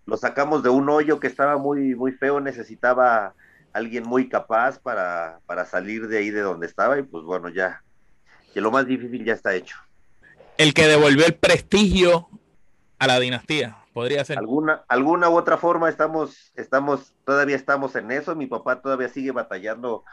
lo 0.04 0.16
sacamos 0.16 0.64
de 0.64 0.68
un 0.68 0.88
hoyo 0.88 1.20
que 1.20 1.28
estaba 1.28 1.56
muy 1.56 1.94
muy 1.94 2.10
feo, 2.10 2.40
necesitaba 2.40 3.34
alguien 3.72 4.02
muy 4.02 4.28
capaz 4.28 4.80
para, 4.80 5.38
para 5.46 5.64
salir 5.64 6.08
de 6.08 6.18
ahí 6.18 6.30
de 6.30 6.40
donde 6.40 6.66
estaba 6.66 6.98
y 6.98 7.04
pues 7.04 7.22
bueno, 7.22 7.50
ya 7.50 7.84
que 8.52 8.60
lo 8.60 8.72
más 8.72 8.84
difícil 8.84 9.24
ya 9.24 9.34
está 9.34 9.54
hecho. 9.54 9.76
El 10.58 10.74
que 10.74 10.88
devolvió 10.88 11.24
el 11.24 11.34
prestigio 11.34 12.28
a 13.04 13.06
la 13.08 13.20
dinastía, 13.20 13.76
podría 13.92 14.24
ser. 14.24 14.38
Alguna, 14.38 14.84
alguna 14.88 15.28
u 15.28 15.36
otra 15.36 15.56
forma 15.56 15.88
estamos, 15.88 16.52
estamos, 16.56 17.14
todavía 17.24 17.56
estamos 17.56 17.94
en 17.96 18.10
eso. 18.10 18.34
Mi 18.34 18.46
papá 18.46 18.80
todavía 18.80 19.08
sigue 19.08 19.30
batallando, 19.30 20.04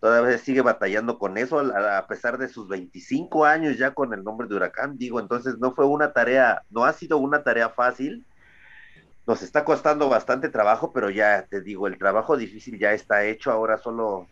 todavía 0.00 0.38
sigue 0.38 0.62
batallando 0.62 1.18
con 1.18 1.38
eso, 1.38 1.60
a, 1.60 2.06
pesar 2.06 2.38
de 2.38 2.48
sus 2.48 2.68
25 2.68 3.44
años 3.44 3.78
ya 3.78 3.92
con 3.94 4.12
el 4.12 4.24
nombre 4.24 4.48
de 4.48 4.56
huracán. 4.56 4.98
Digo, 4.98 5.20
entonces 5.20 5.58
no 5.58 5.74
fue 5.74 5.86
una 5.86 6.12
tarea, 6.12 6.62
no 6.70 6.84
ha 6.84 6.92
sido 6.92 7.18
una 7.18 7.42
tarea 7.42 7.70
fácil. 7.70 8.24
Nos 9.26 9.42
está 9.42 9.64
costando 9.64 10.08
bastante 10.08 10.48
trabajo, 10.48 10.92
pero 10.92 11.10
ya 11.10 11.46
te 11.50 11.60
digo, 11.60 11.86
el 11.86 11.98
trabajo 11.98 12.36
difícil 12.36 12.78
ya 12.78 12.92
está 12.92 13.24
hecho. 13.24 13.50
Ahora 13.50 13.76
solo, 13.76 14.26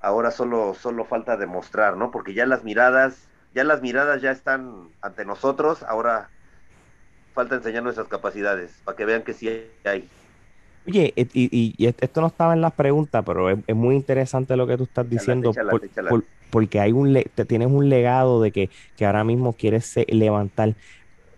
ahora 0.00 0.30
solo, 0.30 0.74
solo 0.74 1.04
falta 1.04 1.36
demostrar, 1.36 1.96
¿no? 1.96 2.10
Porque 2.12 2.32
ya 2.34 2.46
las 2.46 2.62
miradas, 2.62 3.28
ya 3.52 3.64
las 3.64 3.82
miradas 3.82 4.22
ya 4.22 4.30
están 4.30 4.90
ante 5.00 5.24
nosotros. 5.24 5.82
Ahora 5.82 6.30
falta 7.32 7.56
enseñar 7.56 7.82
nuestras 7.82 8.08
capacidades 8.08 8.80
para 8.84 8.96
que 8.96 9.04
vean 9.04 9.22
que 9.22 9.32
sí 9.32 9.48
hay. 9.84 10.08
Oye, 10.86 11.12
y, 11.16 11.86
esto 11.86 12.20
no 12.20 12.26
estaba 12.26 12.54
en 12.54 12.60
las 12.60 12.72
preguntas, 12.72 13.22
pero 13.24 13.50
es, 13.50 13.74
muy 13.74 13.94
interesante 13.94 14.56
lo 14.56 14.66
que 14.66 14.76
tú 14.76 14.84
estás 14.84 15.08
diciendo, 15.08 15.52
porque 16.50 16.80
hay 16.80 16.92
un 16.92 17.14
te 17.34 17.44
tienes 17.44 17.68
un 17.68 17.88
legado 17.88 18.42
de 18.42 18.50
que, 18.50 18.68
que 18.96 19.06
ahora 19.06 19.24
mismo 19.24 19.52
quieres 19.52 19.94
levantar. 20.08 20.74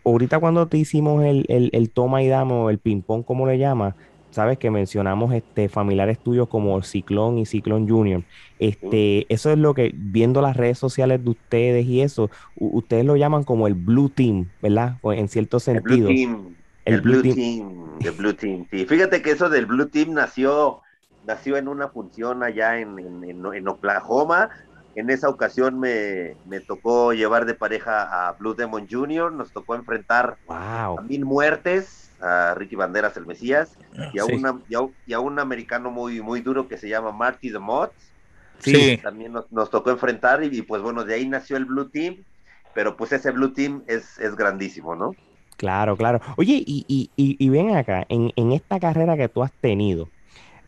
Ahorita 0.04 0.38
cuando 0.38 0.66
te 0.66 0.78
hicimos 0.78 1.24
el, 1.24 1.44
el, 1.48 1.70
el 1.72 1.90
toma 1.90 2.22
y 2.22 2.28
damos, 2.28 2.70
el 2.70 2.78
ping-pong, 2.78 3.24
como 3.24 3.46
le 3.46 3.58
llamas, 3.58 3.94
sabes 4.34 4.58
que 4.58 4.70
mencionamos 4.70 5.32
este 5.32 5.68
familiares 5.68 6.18
tuyos 6.18 6.48
como 6.48 6.82
Ciclón 6.82 7.38
y 7.38 7.46
Ciclón 7.46 7.88
Junior. 7.88 8.22
Este, 8.58 9.26
eso 9.32 9.50
es 9.50 9.58
lo 9.58 9.74
que, 9.74 9.92
viendo 9.94 10.42
las 10.42 10.56
redes 10.56 10.78
sociales 10.78 11.22
de 11.24 11.30
ustedes 11.30 11.86
y 11.86 12.02
eso, 12.02 12.30
ustedes 12.56 13.04
lo 13.04 13.16
llaman 13.16 13.44
como 13.44 13.66
el 13.66 13.74
Blue 13.74 14.08
Team, 14.08 14.48
¿verdad? 14.60 14.98
En 15.04 15.28
cierto 15.28 15.60
sentido. 15.60 16.08
El 16.08 16.14
Blue 16.14 16.26
Team. 16.26 16.54
El, 16.84 17.00
Blue, 17.00 17.22
Team. 17.22 17.98
El 18.00 18.10
Blue 18.12 18.34
Team, 18.34 18.66
sí. 18.70 18.84
Fíjate 18.84 19.22
que 19.22 19.30
eso 19.30 19.48
del 19.48 19.66
Blue 19.66 19.86
Team 19.86 20.12
nació, 20.12 20.82
nació 21.26 21.56
en 21.56 21.68
una 21.68 21.88
función 21.88 22.42
allá 22.42 22.78
en, 22.78 22.98
en, 22.98 23.68
Oklahoma. 23.68 24.50
En 24.96 25.10
esa 25.10 25.28
ocasión 25.28 25.78
me, 25.78 26.36
me, 26.46 26.60
tocó 26.60 27.12
llevar 27.12 27.46
de 27.46 27.54
pareja 27.54 28.28
a 28.28 28.32
Blue 28.32 28.54
Demon 28.54 28.86
Jr., 28.88 29.32
nos 29.32 29.52
tocó 29.52 29.74
enfrentar 29.74 30.36
a 30.48 30.94
mil 31.06 31.24
muertes 31.24 32.04
a 32.20 32.54
Ricky 32.54 32.76
Banderas, 32.76 33.16
el 33.16 33.26
Mesías, 33.26 33.76
y 34.12 34.18
a, 34.18 34.24
una, 34.24 34.58
y 35.06 35.12
a, 35.12 35.20
un 35.20 35.38
americano 35.38 35.90
muy, 35.90 36.20
muy 36.22 36.40
duro 36.40 36.68
que 36.68 36.78
se 36.78 36.88
llama 36.88 37.12
Marty 37.12 37.52
the 37.52 37.58
Mods. 37.58 37.92
Sí. 38.60 38.98
También 39.02 39.32
nos, 39.32 39.70
tocó 39.70 39.90
enfrentar 39.90 40.42
y, 40.42 40.62
pues 40.62 40.80
bueno, 40.80 41.04
de 41.04 41.14
ahí 41.14 41.28
nació 41.28 41.56
el 41.56 41.66
Blue 41.66 41.90
Team, 41.90 42.24
pero 42.72 42.96
pues 42.96 43.12
ese 43.12 43.30
Blue 43.30 43.52
Team 43.52 43.82
es, 43.86 44.18
es 44.18 44.36
grandísimo, 44.36 44.94
¿no? 44.94 45.14
Claro, 45.56 45.96
claro. 45.96 46.20
Oye, 46.36 46.62
y, 46.66 46.84
y, 46.88 47.10
y, 47.16 47.48
ven 47.48 47.76
acá, 47.76 48.04
en, 48.08 48.32
en, 48.36 48.52
esta 48.52 48.80
carrera 48.80 49.16
que 49.16 49.28
tú 49.28 49.42
has 49.42 49.52
tenido, 49.52 50.08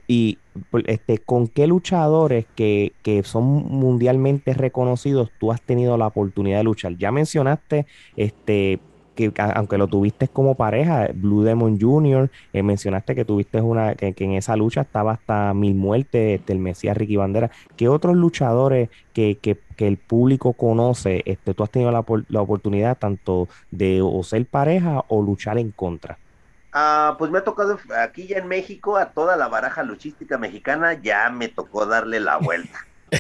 y 0.07 0.39
pues, 0.71 0.85
este, 0.87 1.19
con 1.19 1.49
qué 1.49 1.67
luchadores 1.67 2.47
que, 2.55 2.93
que, 3.03 3.23
son 3.23 3.45
mundialmente 3.45 4.55
reconocidos 4.55 5.31
tú 5.39 5.53
has 5.53 5.61
tenido 5.61 5.97
la 5.97 6.07
oportunidad 6.07 6.59
de 6.59 6.65
luchar. 6.65 6.97
Ya 6.97 7.11
mencionaste 7.13 7.87
este 8.17 8.81
que 9.17 9.33
aunque 9.39 9.79
lo 9.79 9.89
tuviste 9.89 10.29
como 10.29 10.55
pareja, 10.55 11.09
Blue 11.13 11.43
Demon 11.43 11.81
Jr., 11.81 12.31
eh, 12.53 12.63
mencionaste 12.63 13.15
que 13.15 13.25
tuviste 13.25 13.61
una, 13.61 13.95
que, 13.95 14.15
en 14.17 14.33
esa 14.35 14.55
lucha 14.57 14.83
estaba 14.83 15.13
hasta 15.13 15.55
mil 15.55 15.75
muertes, 15.75 16.39
este, 16.39 16.53
el 16.53 16.61
Mesías 16.61 16.97
Ricky 16.97 17.17
Bandera. 17.17 17.51
¿Qué 17.77 17.89
otros 17.89 18.15
luchadores 18.15 18.91
que, 19.13 19.39
que, 19.41 19.59
que, 19.77 19.89
el 19.89 19.97
público 19.97 20.53
conoce, 20.53 21.23
este, 21.25 21.55
tú 21.55 21.65
has 21.65 21.71
tenido 21.71 21.91
la, 21.91 22.05
la 22.29 22.43
oportunidad 22.43 22.99
tanto 22.99 23.49
de 23.71 24.03
o 24.03 24.23
ser 24.23 24.47
pareja 24.47 25.05
o 25.09 25.23
luchar 25.23 25.59
en 25.59 25.73
contra? 25.73 26.19
Ah, 26.79 27.17
pues 27.19 27.31
me 27.31 27.39
ha 27.39 27.43
tocado 27.43 27.79
aquí 27.97 28.27
ya 28.27 28.37
en 28.37 28.49
México, 28.49 28.99
a 28.99 29.07
toda 29.07 29.39
la 29.39 29.49
baraja 29.49 29.83
luchística 29.83 30.37
mexicana, 30.37 30.93
ya 30.93 31.31
me 31.31 31.49
tocó 31.49 31.87
darle 31.87 32.21
la 32.21 32.37
vuelta. 32.37 32.87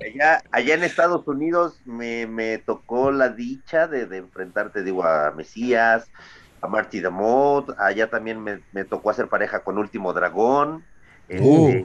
allá, 0.00 0.42
allá 0.50 0.74
en 0.74 0.82
Estados 0.82 1.28
Unidos 1.28 1.78
me, 1.84 2.26
me 2.26 2.56
tocó 2.56 3.10
la 3.10 3.28
dicha 3.28 3.86
de, 3.86 4.06
de, 4.06 4.16
enfrentarte, 4.16 4.82
digo, 4.82 5.04
a 5.04 5.30
Mesías, 5.32 6.10
a 6.62 6.68
Marty 6.68 7.00
Damot, 7.00 7.78
allá 7.78 8.08
también 8.08 8.42
me, 8.42 8.60
me, 8.72 8.84
tocó 8.84 9.10
hacer 9.10 9.28
pareja 9.28 9.60
con 9.60 9.76
Último 9.76 10.14
Dragón, 10.14 10.86
este, 11.28 11.84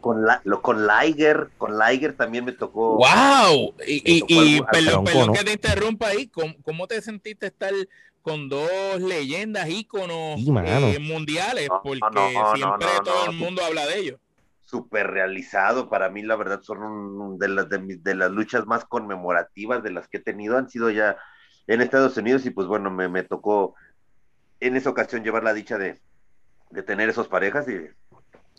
con, 0.00 0.24
la, 0.24 0.40
lo, 0.44 0.62
con 0.62 0.86
Liger, 0.86 1.50
con 1.58 1.78
Liger 1.78 2.14
también 2.14 2.44
me 2.44 2.52
tocó. 2.52 2.96
¡Wow! 2.96 3.74
Y, 3.86 4.24
y, 4.28 4.60
pero, 4.72 5.04
que 5.04 5.44
te 5.44 5.52
interrumpa 5.52 6.08
ahí, 6.08 6.28
¿cómo, 6.28 6.54
¿cómo, 6.62 6.86
te 6.86 7.00
sentiste 7.02 7.46
estar 7.46 7.72
con 8.22 8.48
dos 8.48 9.00
leyendas, 9.00 9.68
íconos 9.68 10.40
eh, 10.40 10.98
mundiales? 11.00 11.68
Porque 11.82 12.00
siempre 12.54 12.88
todo 13.04 13.30
el 13.30 13.36
mundo 13.36 13.62
habla 13.64 13.86
de 13.86 13.98
ellos 13.98 14.20
súper 14.68 15.06
realizado. 15.06 15.88
Para 15.88 16.10
mí, 16.10 16.22
la 16.22 16.36
verdad, 16.36 16.60
son 16.62 17.38
de, 17.38 17.48
las, 17.48 17.68
de, 17.70 18.14
las 18.14 18.30
luchas 18.30 18.66
más 18.66 18.84
conmemorativas 18.84 19.82
de 19.82 19.90
las 19.90 20.08
que 20.08 20.18
he 20.18 20.20
tenido. 20.20 20.58
Han 20.58 20.68
sido 20.68 20.90
ya 20.90 21.16
en 21.66 21.80
Estados 21.80 22.16
Unidos 22.18 22.44
y 22.44 22.50
pues 22.50 22.66
bueno, 22.66 22.90
me, 22.90 23.08
me 23.08 23.22
tocó 23.22 23.74
en 24.60 24.76
esa 24.76 24.90
ocasión 24.90 25.24
llevar 25.24 25.42
la 25.42 25.54
dicha 25.54 25.78
de, 25.78 25.98
de 26.70 26.82
tener 26.82 27.08
esos 27.08 27.28
parejas 27.28 27.66
y... 27.68 27.88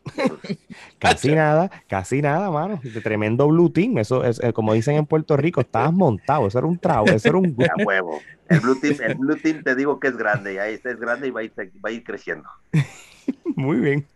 casi 1.00 1.34
nada, 1.34 1.70
casi 1.88 2.22
nada, 2.22 2.50
mano. 2.52 2.80
De 2.84 3.02
tremendo 3.02 3.48
blue 3.48 3.70
team. 3.72 3.98
Eso 3.98 4.24
es, 4.24 4.40
eh, 4.44 4.54
como 4.54 4.74
dicen 4.74 4.96
en 4.96 5.06
Puerto 5.06 5.38
Rico, 5.38 5.62
estabas 5.62 5.94
montado. 5.94 6.48
Eso 6.48 6.58
era 6.60 6.68
un 6.68 6.78
trago, 6.78 7.08
eso 7.08 7.30
era 7.30 7.38
un 7.38 7.56
huevo. 7.86 8.20
El 8.48 8.60
blue 8.60 8.80
team, 8.80 8.96
el 9.02 9.16
blue 9.16 9.38
team 9.38 9.64
te 9.64 9.76
digo 9.76 10.00
que 10.00 10.08
es 10.08 10.18
grande, 10.18 10.56
y 10.56 10.58
ahí 10.58 10.74
está, 10.74 10.92
es 10.92 11.00
grande 11.00 11.28
y 11.28 11.32
va 11.32 11.42
a 11.42 11.44
ir, 11.44 11.54
va 11.58 11.90
a 11.90 11.92
ir 11.92 12.04
creciendo. 12.04 12.50
Muy 13.56 13.78
bien. 13.78 14.08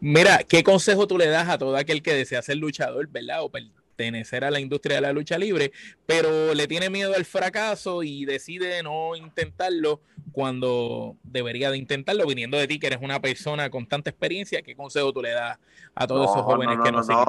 Mira, 0.00 0.40
¿qué 0.48 0.62
consejo 0.62 1.06
tú 1.06 1.18
le 1.18 1.26
das 1.26 1.48
a 1.48 1.58
todo 1.58 1.76
aquel 1.76 2.02
que 2.02 2.14
desea 2.14 2.42
ser 2.42 2.56
luchador, 2.56 3.08
¿verdad? 3.08 3.42
O 3.42 3.50
pertenecer 3.98 4.44
a 4.44 4.50
la 4.50 4.60
industria 4.60 4.96
de 4.96 5.02
la 5.02 5.12
lucha 5.12 5.36
libre, 5.36 5.72
pero 6.06 6.54
le 6.54 6.68
tiene 6.68 6.88
miedo 6.88 7.14
al 7.14 7.24
fracaso 7.24 8.02
y 8.04 8.24
decide 8.24 8.82
no 8.82 9.16
intentarlo 9.16 10.00
cuando 10.32 11.16
debería 11.24 11.70
de 11.70 11.78
intentarlo, 11.78 12.24
viniendo 12.26 12.56
de 12.56 12.68
ti, 12.68 12.78
que 12.78 12.86
eres 12.86 13.00
una 13.02 13.20
persona 13.20 13.70
con 13.70 13.86
tanta 13.86 14.10
experiencia, 14.10 14.62
¿qué 14.62 14.76
consejo 14.76 15.12
tú 15.12 15.20
le 15.20 15.32
das 15.32 15.58
a 15.94 16.06
todos 16.06 16.30
esos 16.30 16.42
jóvenes 16.42 16.78
que 16.82 16.92
no, 16.92 17.02
siguen? 17.02 17.24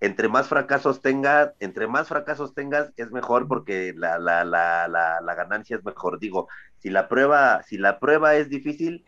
Entre 0.00 0.28
más 0.28 0.48
fracasos 0.48 1.02
tengas, 1.02 1.52
entre 1.60 1.86
más 1.86 2.08
fracasos 2.08 2.54
tengas, 2.54 2.90
es 2.96 3.12
mejor 3.12 3.46
porque 3.46 3.92
la, 3.94 4.18
la, 4.18 4.44
la, 4.44 4.88
la, 4.88 5.34
ganancia 5.34 5.76
es 5.76 5.84
mejor. 5.84 6.18
Digo, 6.18 6.48
si 6.78 6.88
la 6.88 7.06
prueba, 7.06 7.62
si 7.64 7.76
la 7.76 7.98
prueba 8.00 8.36
es 8.36 8.48
difícil, 8.48 9.04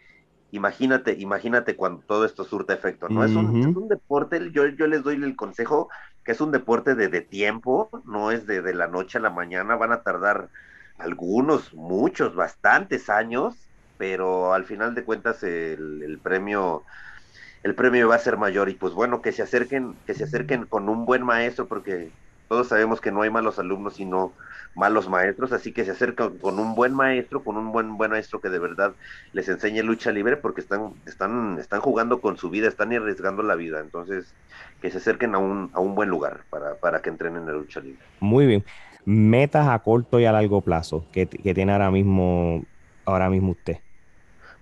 imagínate, 0.50 1.16
imagínate 1.18 1.76
cuando 1.76 2.02
todo 2.02 2.26
esto 2.26 2.44
surta 2.44 2.74
efecto, 2.74 3.08
¿no? 3.08 3.24
es, 3.24 3.34
un, 3.34 3.58
es, 3.58 3.74
un, 3.74 3.88
deporte, 3.88 4.50
yo, 4.52 4.66
yo 4.66 4.86
les 4.86 5.02
doy 5.02 5.14
el 5.14 5.34
consejo 5.34 5.88
que 6.24 6.32
es 6.32 6.40
un 6.40 6.52
deporte 6.52 6.94
de, 6.94 7.08
de 7.08 7.20
tiempo, 7.20 7.90
no 8.04 8.30
es 8.30 8.46
de, 8.46 8.62
de, 8.62 8.74
la 8.74 8.86
noche 8.86 9.18
a 9.18 9.20
la 9.20 9.30
mañana, 9.30 9.76
van 9.76 9.92
a 9.92 10.02
tardar 10.02 10.48
algunos, 10.98 11.74
muchos, 11.74 12.34
bastantes 12.34 13.10
años, 13.10 13.56
pero 13.98 14.52
al 14.52 14.64
final 14.64 14.94
de 14.94 15.04
cuentas 15.04 15.42
el, 15.42 16.18
premio 16.22 16.82
el 17.62 17.74
premio 17.74 18.08
va 18.08 18.16
a 18.16 18.18
ser 18.18 18.36
mayor. 18.36 18.68
Y 18.68 18.74
pues 18.74 18.94
bueno 18.94 19.22
que 19.22 19.32
se 19.32 19.42
acerquen 19.42 19.96
que 20.06 20.14
se 20.14 20.24
acerquen 20.24 20.66
con 20.66 20.88
un 20.88 21.04
buen 21.04 21.22
maestro 21.22 21.66
porque 21.66 22.10
todos 22.52 22.68
sabemos 22.68 23.00
que 23.00 23.10
no 23.10 23.22
hay 23.22 23.30
malos 23.30 23.58
alumnos 23.58 23.94
sino 23.94 24.34
malos 24.74 25.08
maestros, 25.08 25.52
así 25.52 25.72
que 25.72 25.86
se 25.86 25.92
acercan 25.92 26.36
con 26.36 26.58
un 26.58 26.74
buen 26.74 26.92
maestro, 26.92 27.42
con 27.42 27.56
un 27.56 27.72
buen 27.72 27.96
buen 27.96 28.10
maestro 28.10 28.42
que 28.42 28.50
de 28.50 28.58
verdad 28.58 28.92
les 29.32 29.48
enseñe 29.48 29.82
lucha 29.82 30.12
libre 30.12 30.36
porque 30.36 30.60
están 30.60 30.92
están 31.06 31.56
están 31.58 31.80
jugando 31.80 32.20
con 32.20 32.36
su 32.36 32.50
vida, 32.50 32.68
están 32.68 32.92
arriesgando 32.92 33.42
la 33.42 33.54
vida, 33.54 33.80
entonces 33.80 34.34
que 34.82 34.90
se 34.90 34.98
acerquen 34.98 35.34
a 35.34 35.38
un, 35.38 35.70
a 35.72 35.80
un 35.80 35.94
buen 35.94 36.10
lugar 36.10 36.40
para, 36.50 36.74
para 36.74 37.00
que 37.00 37.08
entrenen 37.08 37.46
la 37.46 37.52
lucha 37.52 37.80
libre. 37.80 38.02
Muy 38.20 38.44
bien. 38.44 38.62
Metas 39.06 39.66
a 39.68 39.78
corto 39.78 40.20
y 40.20 40.26
a 40.26 40.32
largo 40.32 40.60
plazo 40.60 41.06
que, 41.10 41.26
que 41.26 41.54
tiene 41.54 41.72
ahora 41.72 41.90
mismo 41.90 42.66
ahora 43.06 43.30
mismo 43.30 43.52
usted. 43.52 43.78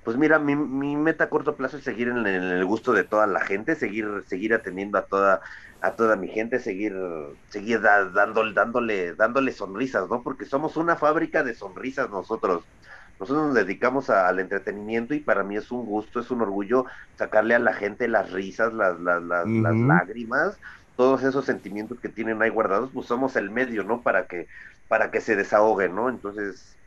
Pues 0.04 0.16
mira, 0.16 0.38
mi, 0.38 0.54
mi 0.54 0.96
meta 0.96 1.24
a 1.24 1.28
corto 1.28 1.56
plazo 1.56 1.76
es 1.76 1.84
seguir 1.84 2.08
en, 2.08 2.18
en, 2.18 2.42
el 2.44 2.64
gusto 2.64 2.92
de 2.92 3.04
toda 3.04 3.26
la 3.26 3.40
gente, 3.40 3.74
seguir, 3.74 4.06
seguir 4.26 4.54
atendiendo 4.54 4.96
a 4.96 5.02
toda, 5.02 5.40
a 5.80 5.96
toda 5.96 6.16
mi 6.16 6.28
gente, 6.28 6.58
seguir, 6.60 6.94
seguir 7.48 7.80
dándole, 7.82 8.52
dándole, 8.54 9.14
dándole 9.14 9.52
sonrisas, 9.52 10.08
¿no? 10.08 10.22
Porque 10.22 10.44
somos 10.44 10.76
una 10.76 10.96
fábrica 10.96 11.42
de 11.42 11.54
sonrisas 11.54 12.10
nosotros. 12.10 12.68
Nosotros 13.18 13.46
nos 13.48 13.54
dedicamos 13.54 14.10
al 14.10 14.40
entretenimiento 14.40 15.14
y 15.14 15.20
para 15.20 15.44
mí 15.44 15.56
es 15.56 15.70
un 15.70 15.84
gusto, 15.86 16.20
es 16.20 16.30
un 16.30 16.40
orgullo 16.42 16.86
sacarle 17.16 17.54
a 17.54 17.58
la 17.58 17.74
gente 17.74 18.08
las 18.08 18.30
risas, 18.32 18.72
las, 18.72 18.98
las, 19.00 19.22
las, 19.22 19.54
las 19.58 19.80
lágrimas, 19.80 20.58
todos 20.96 21.22
esos 21.22 21.44
sentimientos 21.44 22.00
que 22.00 22.08
tienen 22.08 22.40
ahí 22.42 22.50
guardados, 22.50 22.90
pues 22.92 23.06
somos 23.06 23.36
el 23.36 23.50
medio, 23.50 23.84
¿no? 23.84 24.02
Para 24.02 24.26
que, 24.26 24.48
para 24.88 25.10
que 25.10 25.20
se 25.20 25.36
desahoguen, 25.36 25.94
¿no? 25.94 26.08
Entonces, 26.08 26.78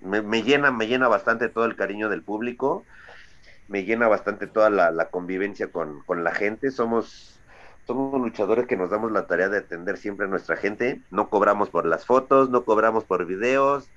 me, 0.00 0.22
me 0.22 0.42
llena, 0.42 0.70
me 0.72 0.86
llena 0.88 1.08
bastante 1.08 1.48
todo 1.48 1.64
el 1.66 1.76
cariño 1.76 2.08
del 2.08 2.24
público, 2.24 2.88
me 3.68 3.84
llena 3.84 4.08
bastante 4.08 4.46
toda 4.48 4.70
la, 4.70 4.90
la 4.92 5.10
convivencia 5.10 5.72
con, 5.72 6.02
con 6.04 6.24
la 6.24 6.32
gente, 6.34 6.70
somos 6.70 7.41
somos 7.86 8.20
luchadores 8.20 8.66
que 8.66 8.76
nos 8.76 8.90
damos 8.90 9.12
la 9.12 9.26
tarea 9.26 9.48
de 9.48 9.58
atender 9.58 9.98
siempre 9.98 10.26
a 10.26 10.28
nuestra 10.28 10.56
gente, 10.56 11.02
no 11.10 11.28
cobramos 11.28 11.70
por 11.70 11.86
las 11.86 12.06
fotos, 12.06 12.50
no 12.50 12.64
cobramos 12.64 13.04
por 13.04 13.26
videos, 13.26 13.90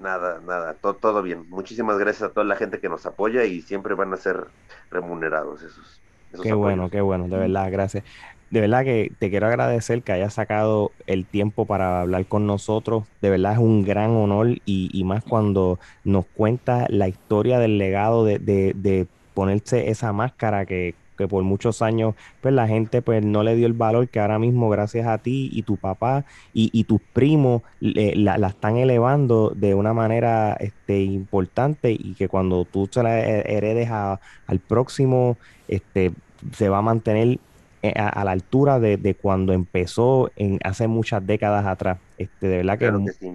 Nada, 0.00 0.40
nada, 0.40 0.74
todo, 0.74 0.94
todo 0.94 1.22
bien. 1.22 1.48
Muchísimas 1.48 1.98
gracias 1.98 2.30
a 2.30 2.32
toda 2.32 2.46
la 2.46 2.56
gente 2.56 2.80
que 2.80 2.88
nos 2.88 3.04
apoya 3.06 3.44
y 3.44 3.62
siempre 3.62 3.94
van 3.94 4.12
a 4.12 4.16
ser 4.16 4.46
remunerados 4.90 5.62
esos. 5.62 6.00
qué 6.42 6.52
bueno, 6.52 6.88
qué 6.90 7.00
bueno, 7.00 7.28
de 7.28 7.36
verdad, 7.36 7.70
gracias. 7.72 8.04
De 8.50 8.60
verdad 8.60 8.84
que 8.84 9.12
te 9.18 9.28
quiero 9.28 9.46
agradecer 9.46 10.02
que 10.02 10.12
hayas 10.12 10.34
sacado 10.34 10.92
el 11.06 11.26
tiempo 11.26 11.66
para 11.66 12.00
hablar 12.00 12.26
con 12.26 12.46
nosotros. 12.46 13.04
De 13.20 13.28
verdad 13.28 13.54
es 13.54 13.58
un 13.58 13.84
gran 13.84 14.10
honor 14.12 14.48
y, 14.64 14.88
y 14.92 15.04
más 15.04 15.24
cuando 15.24 15.78
nos 16.04 16.26
cuenta 16.26 16.86
la 16.88 17.08
historia 17.08 17.58
del 17.58 17.76
legado 17.76 18.24
de, 18.24 18.38
de, 18.38 18.72
de 18.74 19.08
ponerse 19.34 19.90
esa 19.90 20.12
máscara 20.12 20.64
que, 20.64 20.94
que 21.18 21.28
por 21.28 21.42
muchos 21.42 21.82
años 21.82 22.14
pues 22.40 22.54
la 22.54 22.66
gente 22.66 23.02
pues 23.02 23.22
no 23.22 23.42
le 23.42 23.56
dio 23.56 23.66
el 23.66 23.74
valor 23.74 24.08
que 24.08 24.20
ahora 24.20 24.38
mismo 24.38 24.70
gracias 24.70 25.06
a 25.06 25.18
ti 25.18 25.50
y 25.52 25.62
tu 25.62 25.76
papá 25.76 26.24
y, 26.54 26.70
y 26.72 26.84
tus 26.84 27.00
primos 27.12 27.62
la, 27.80 28.38
la, 28.38 28.48
están 28.48 28.78
elevando 28.78 29.52
de 29.54 29.74
una 29.74 29.92
manera 29.92 30.56
este, 30.60 31.02
importante 31.02 31.92
y 31.92 32.14
que 32.14 32.28
cuando 32.28 32.64
tú 32.64 32.88
se 32.90 33.02
la 33.02 33.20
heredes 33.20 33.90
a, 33.90 34.20
al 34.46 34.60
próximo 34.60 35.36
este, 35.66 36.12
se 36.52 36.68
va 36.68 36.78
a 36.78 36.82
mantener 36.82 37.38
eh, 37.82 37.92
a, 37.96 38.08
a 38.08 38.24
la 38.24 38.32
altura 38.32 38.80
de, 38.80 38.96
de, 38.96 39.14
cuando 39.14 39.52
empezó 39.52 40.30
en 40.36 40.58
hace 40.64 40.88
muchas 40.88 41.24
décadas 41.24 41.66
atrás. 41.66 41.98
Este, 42.16 42.48
de 42.48 42.56
verdad 42.58 42.72
que, 42.74 42.86
claro 42.86 43.04
que 43.04 43.12
sí. 43.12 43.30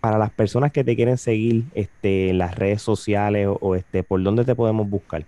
para 0.00 0.18
las 0.18 0.30
personas 0.30 0.72
que 0.72 0.82
te 0.82 0.96
quieren 0.96 1.18
seguir 1.18 1.64
este, 1.74 2.30
en 2.30 2.38
las 2.38 2.56
redes 2.56 2.82
sociales 2.82 3.46
o, 3.46 3.58
o 3.60 3.74
este, 3.76 4.02
por 4.02 4.22
dónde 4.22 4.44
te 4.44 4.54
podemos 4.54 4.88
buscar. 4.88 5.24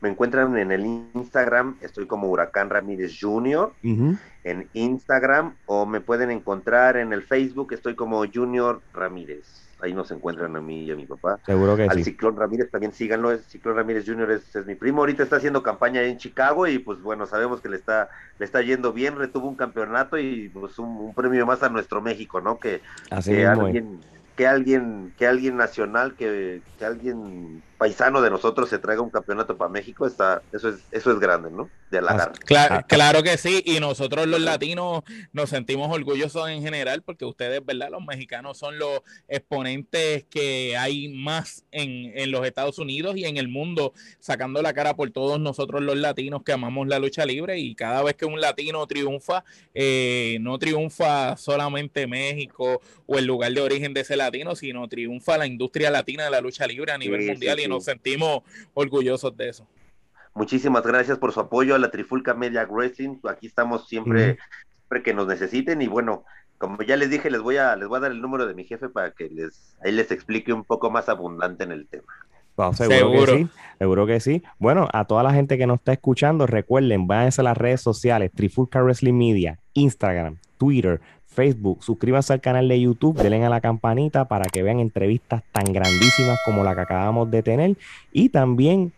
Me 0.00 0.08
encuentran 0.08 0.56
en 0.56 0.72
el 0.72 0.86
Instagram, 1.14 1.76
estoy 1.82 2.06
como 2.06 2.28
Huracán 2.28 2.70
Ramírez 2.70 3.18
Jr. 3.20 3.72
Uh 3.84 3.88
-huh. 3.88 4.18
en 4.44 4.68
Instagram 4.72 5.54
o 5.66 5.84
me 5.84 6.00
pueden 6.00 6.30
encontrar 6.30 6.96
en 6.96 7.12
el 7.12 7.22
Facebook, 7.22 7.72
estoy 7.72 7.94
como 7.94 8.24
Junior 8.26 8.80
Ramírez. 8.94 9.44
Ahí 9.82 9.94
nos 9.94 10.10
encuentran 10.10 10.54
a 10.56 10.60
mí 10.60 10.84
y 10.84 10.90
a 10.90 10.96
mi 10.96 11.06
papá. 11.06 11.38
Seguro 11.46 11.74
que 11.76 11.84
Al 11.84 11.96
sí. 11.96 12.04
Ciclón 12.04 12.36
Ramírez 12.36 12.70
también 12.70 12.92
síganlo, 12.92 13.30
el 13.30 13.40
Ciclón 13.40 13.76
Ramírez 13.76 14.04
Jr. 14.06 14.30
Es, 14.32 14.54
es, 14.54 14.66
mi 14.66 14.74
primo, 14.74 15.00
ahorita 15.00 15.22
está 15.22 15.36
haciendo 15.36 15.62
campaña 15.62 16.02
en 16.02 16.18
Chicago 16.18 16.66
y 16.66 16.78
pues 16.78 17.00
bueno, 17.00 17.26
sabemos 17.26 17.60
que 17.60 17.68
le 17.70 17.76
está, 17.76 18.10
le 18.38 18.44
está 18.44 18.60
yendo 18.60 18.92
bien, 18.92 19.16
retuvo 19.16 19.48
un 19.48 19.56
campeonato 19.56 20.18
y 20.18 20.50
pues 20.50 20.78
un, 20.78 20.88
un 20.88 21.14
premio 21.14 21.46
más 21.46 21.62
a 21.62 21.70
nuestro 21.70 22.02
México, 22.02 22.40
¿no? 22.42 22.58
Que, 22.58 22.82
Así 23.10 23.30
que 23.32 23.48
mismo 23.48 23.64
alguien, 23.66 24.00
que 24.36 24.46
alguien, 24.46 25.14
que 25.16 25.26
alguien 25.26 25.56
nacional, 25.56 26.14
que, 26.14 26.60
que 26.78 26.84
alguien 26.84 27.62
paisano 27.80 28.20
de 28.20 28.28
nosotros 28.28 28.68
se 28.68 28.78
traiga 28.78 29.00
un 29.00 29.08
campeonato 29.08 29.56
para 29.56 29.70
México, 29.70 30.06
está, 30.06 30.42
eso 30.52 30.68
es, 30.68 30.80
eso 30.92 31.12
es 31.12 31.18
grande, 31.18 31.50
¿no? 31.50 31.70
De 31.90 31.96
halagar. 31.96 32.32
Claro, 32.40 32.84
claro 32.86 33.22
que 33.22 33.38
sí, 33.38 33.62
y 33.64 33.80
nosotros 33.80 34.26
los 34.26 34.42
latinos 34.42 35.02
nos 35.32 35.48
sentimos 35.48 35.90
orgullosos 35.90 36.50
en 36.50 36.60
general 36.60 37.00
porque 37.00 37.24
ustedes, 37.24 37.64
¿verdad? 37.64 37.88
Los 37.90 38.04
mexicanos 38.04 38.58
son 38.58 38.78
los 38.78 39.00
exponentes 39.28 40.24
que 40.24 40.76
hay 40.76 41.08
más 41.08 41.64
en, 41.70 42.12
en 42.14 42.30
los 42.30 42.46
Estados 42.46 42.78
Unidos 42.78 43.16
y 43.16 43.24
en 43.24 43.38
el 43.38 43.48
mundo, 43.48 43.94
sacando 44.18 44.60
la 44.60 44.74
cara 44.74 44.94
por 44.94 45.10
todos 45.10 45.40
nosotros 45.40 45.80
los 45.80 45.96
latinos 45.96 46.42
que 46.44 46.52
amamos 46.52 46.86
la 46.86 46.98
lucha 46.98 47.24
libre 47.24 47.60
y 47.60 47.74
cada 47.74 48.02
vez 48.02 48.14
que 48.14 48.26
un 48.26 48.42
latino 48.42 48.86
triunfa, 48.86 49.42
eh, 49.72 50.36
no 50.42 50.58
triunfa 50.58 51.38
solamente 51.38 52.06
México 52.06 52.82
o 53.06 53.16
el 53.16 53.24
lugar 53.24 53.52
de 53.52 53.62
origen 53.62 53.94
de 53.94 54.02
ese 54.02 54.18
latino, 54.18 54.54
sino 54.54 54.86
triunfa 54.86 55.38
la 55.38 55.46
industria 55.46 55.90
latina 55.90 56.24
de 56.24 56.30
la 56.30 56.42
lucha 56.42 56.66
libre 56.66 56.92
a 56.92 56.98
nivel 56.98 57.22
sí, 57.22 57.26
mundial 57.28 57.56
sí, 57.56 57.64
y 57.64 57.69
nos 57.70 57.84
sentimos 57.84 58.42
orgullosos 58.74 59.36
de 59.36 59.48
eso. 59.48 59.66
Muchísimas 60.34 60.84
gracias 60.84 61.18
por 61.18 61.32
su 61.32 61.40
apoyo 61.40 61.74
a 61.74 61.78
la 61.78 61.90
Trifulca 61.90 62.34
Media 62.34 62.64
Wrestling. 62.64 63.16
Aquí 63.28 63.46
estamos 63.46 63.88
siempre, 63.88 64.38
siempre 64.78 65.02
que 65.02 65.14
nos 65.14 65.26
necesiten. 65.26 65.82
Y 65.82 65.88
bueno, 65.88 66.24
como 66.58 66.82
ya 66.82 66.96
les 66.96 67.10
dije, 67.10 67.30
les 67.30 67.40
voy 67.40 67.56
a, 67.56 67.74
les 67.76 67.88
voy 67.88 67.96
a 67.96 68.00
dar 68.00 68.12
el 68.12 68.20
número 68.20 68.46
de 68.46 68.54
mi 68.54 68.64
jefe 68.64 68.88
para 68.88 69.12
que 69.12 69.28
les, 69.28 69.76
ahí 69.82 69.92
les 69.92 70.10
explique 70.10 70.52
un 70.52 70.64
poco 70.64 70.90
más 70.90 71.08
abundante 71.08 71.64
en 71.64 71.72
el 71.72 71.88
tema. 71.88 72.12
Seguro, 72.74 72.98
seguro, 72.98 73.26
que 73.26 73.32
sí, 73.32 73.48
seguro 73.78 74.06
que 74.06 74.20
sí. 74.20 74.42
Bueno, 74.58 74.86
a 74.92 75.06
toda 75.06 75.22
la 75.22 75.32
gente 75.32 75.56
que 75.56 75.66
nos 75.66 75.78
está 75.78 75.92
escuchando, 75.92 76.46
recuerden, 76.46 77.06
váyanse 77.06 77.40
a 77.40 77.44
las 77.44 77.56
redes 77.56 77.80
sociales, 77.80 78.30
Trifulca 78.34 78.82
Wrestling 78.82 79.14
Media, 79.14 79.58
Instagram, 79.72 80.36
Twitter, 80.58 81.00
Facebook, 81.30 81.82
suscríbanse 81.82 82.32
al 82.32 82.40
canal 82.40 82.68
de 82.68 82.80
YouTube, 82.80 83.20
denle 83.20 83.44
a 83.44 83.48
la 83.48 83.60
campanita 83.60 84.26
para 84.26 84.44
que 84.44 84.62
vean 84.62 84.80
entrevistas 84.80 85.42
tan 85.52 85.72
grandísimas 85.72 86.38
como 86.44 86.64
la 86.64 86.74
que 86.74 86.80
acabamos 86.82 87.30
de 87.30 87.42
tener 87.42 87.76
y 88.12 88.30
también 88.30 88.92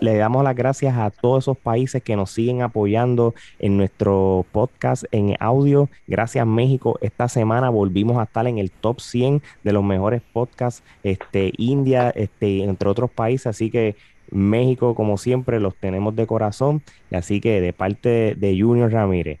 le 0.00 0.16
damos 0.16 0.44
las 0.44 0.54
gracias 0.54 0.96
a 0.96 1.10
todos 1.10 1.44
esos 1.44 1.56
países 1.56 2.02
que 2.02 2.16
nos 2.16 2.30
siguen 2.30 2.62
apoyando 2.62 3.34
en 3.58 3.76
nuestro 3.76 4.44
podcast 4.52 5.04
en 5.12 5.36
audio. 5.40 5.88
Gracias 6.06 6.46
México. 6.46 6.98
Esta 7.00 7.28
semana 7.28 7.70
volvimos 7.70 8.18
a 8.18 8.24
estar 8.24 8.46
en 8.46 8.58
el 8.58 8.70
top 8.70 9.00
100 9.00 9.42
de 9.62 9.72
los 9.72 9.84
mejores 9.84 10.22
podcasts, 10.32 10.82
este, 11.02 11.52
India, 11.56 12.10
este, 12.10 12.64
entre 12.64 12.88
otros 12.88 13.10
países. 13.10 13.46
Así 13.46 13.70
que 13.70 13.96
México, 14.30 14.94
como 14.94 15.18
siempre, 15.18 15.60
los 15.60 15.74
tenemos 15.76 16.14
de 16.16 16.26
corazón. 16.26 16.82
Así 17.10 17.40
que 17.40 17.60
de 17.60 17.72
parte 17.72 18.34
de 18.34 18.60
Junior 18.60 18.90
Ramírez, 18.90 19.38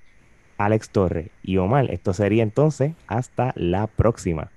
Alex 0.58 0.90
Torres 0.90 1.30
y 1.42 1.58
Omar, 1.58 1.90
esto 1.90 2.12
sería 2.12 2.42
entonces 2.42 2.92
hasta 3.06 3.52
la 3.56 3.86
próxima. 3.86 4.50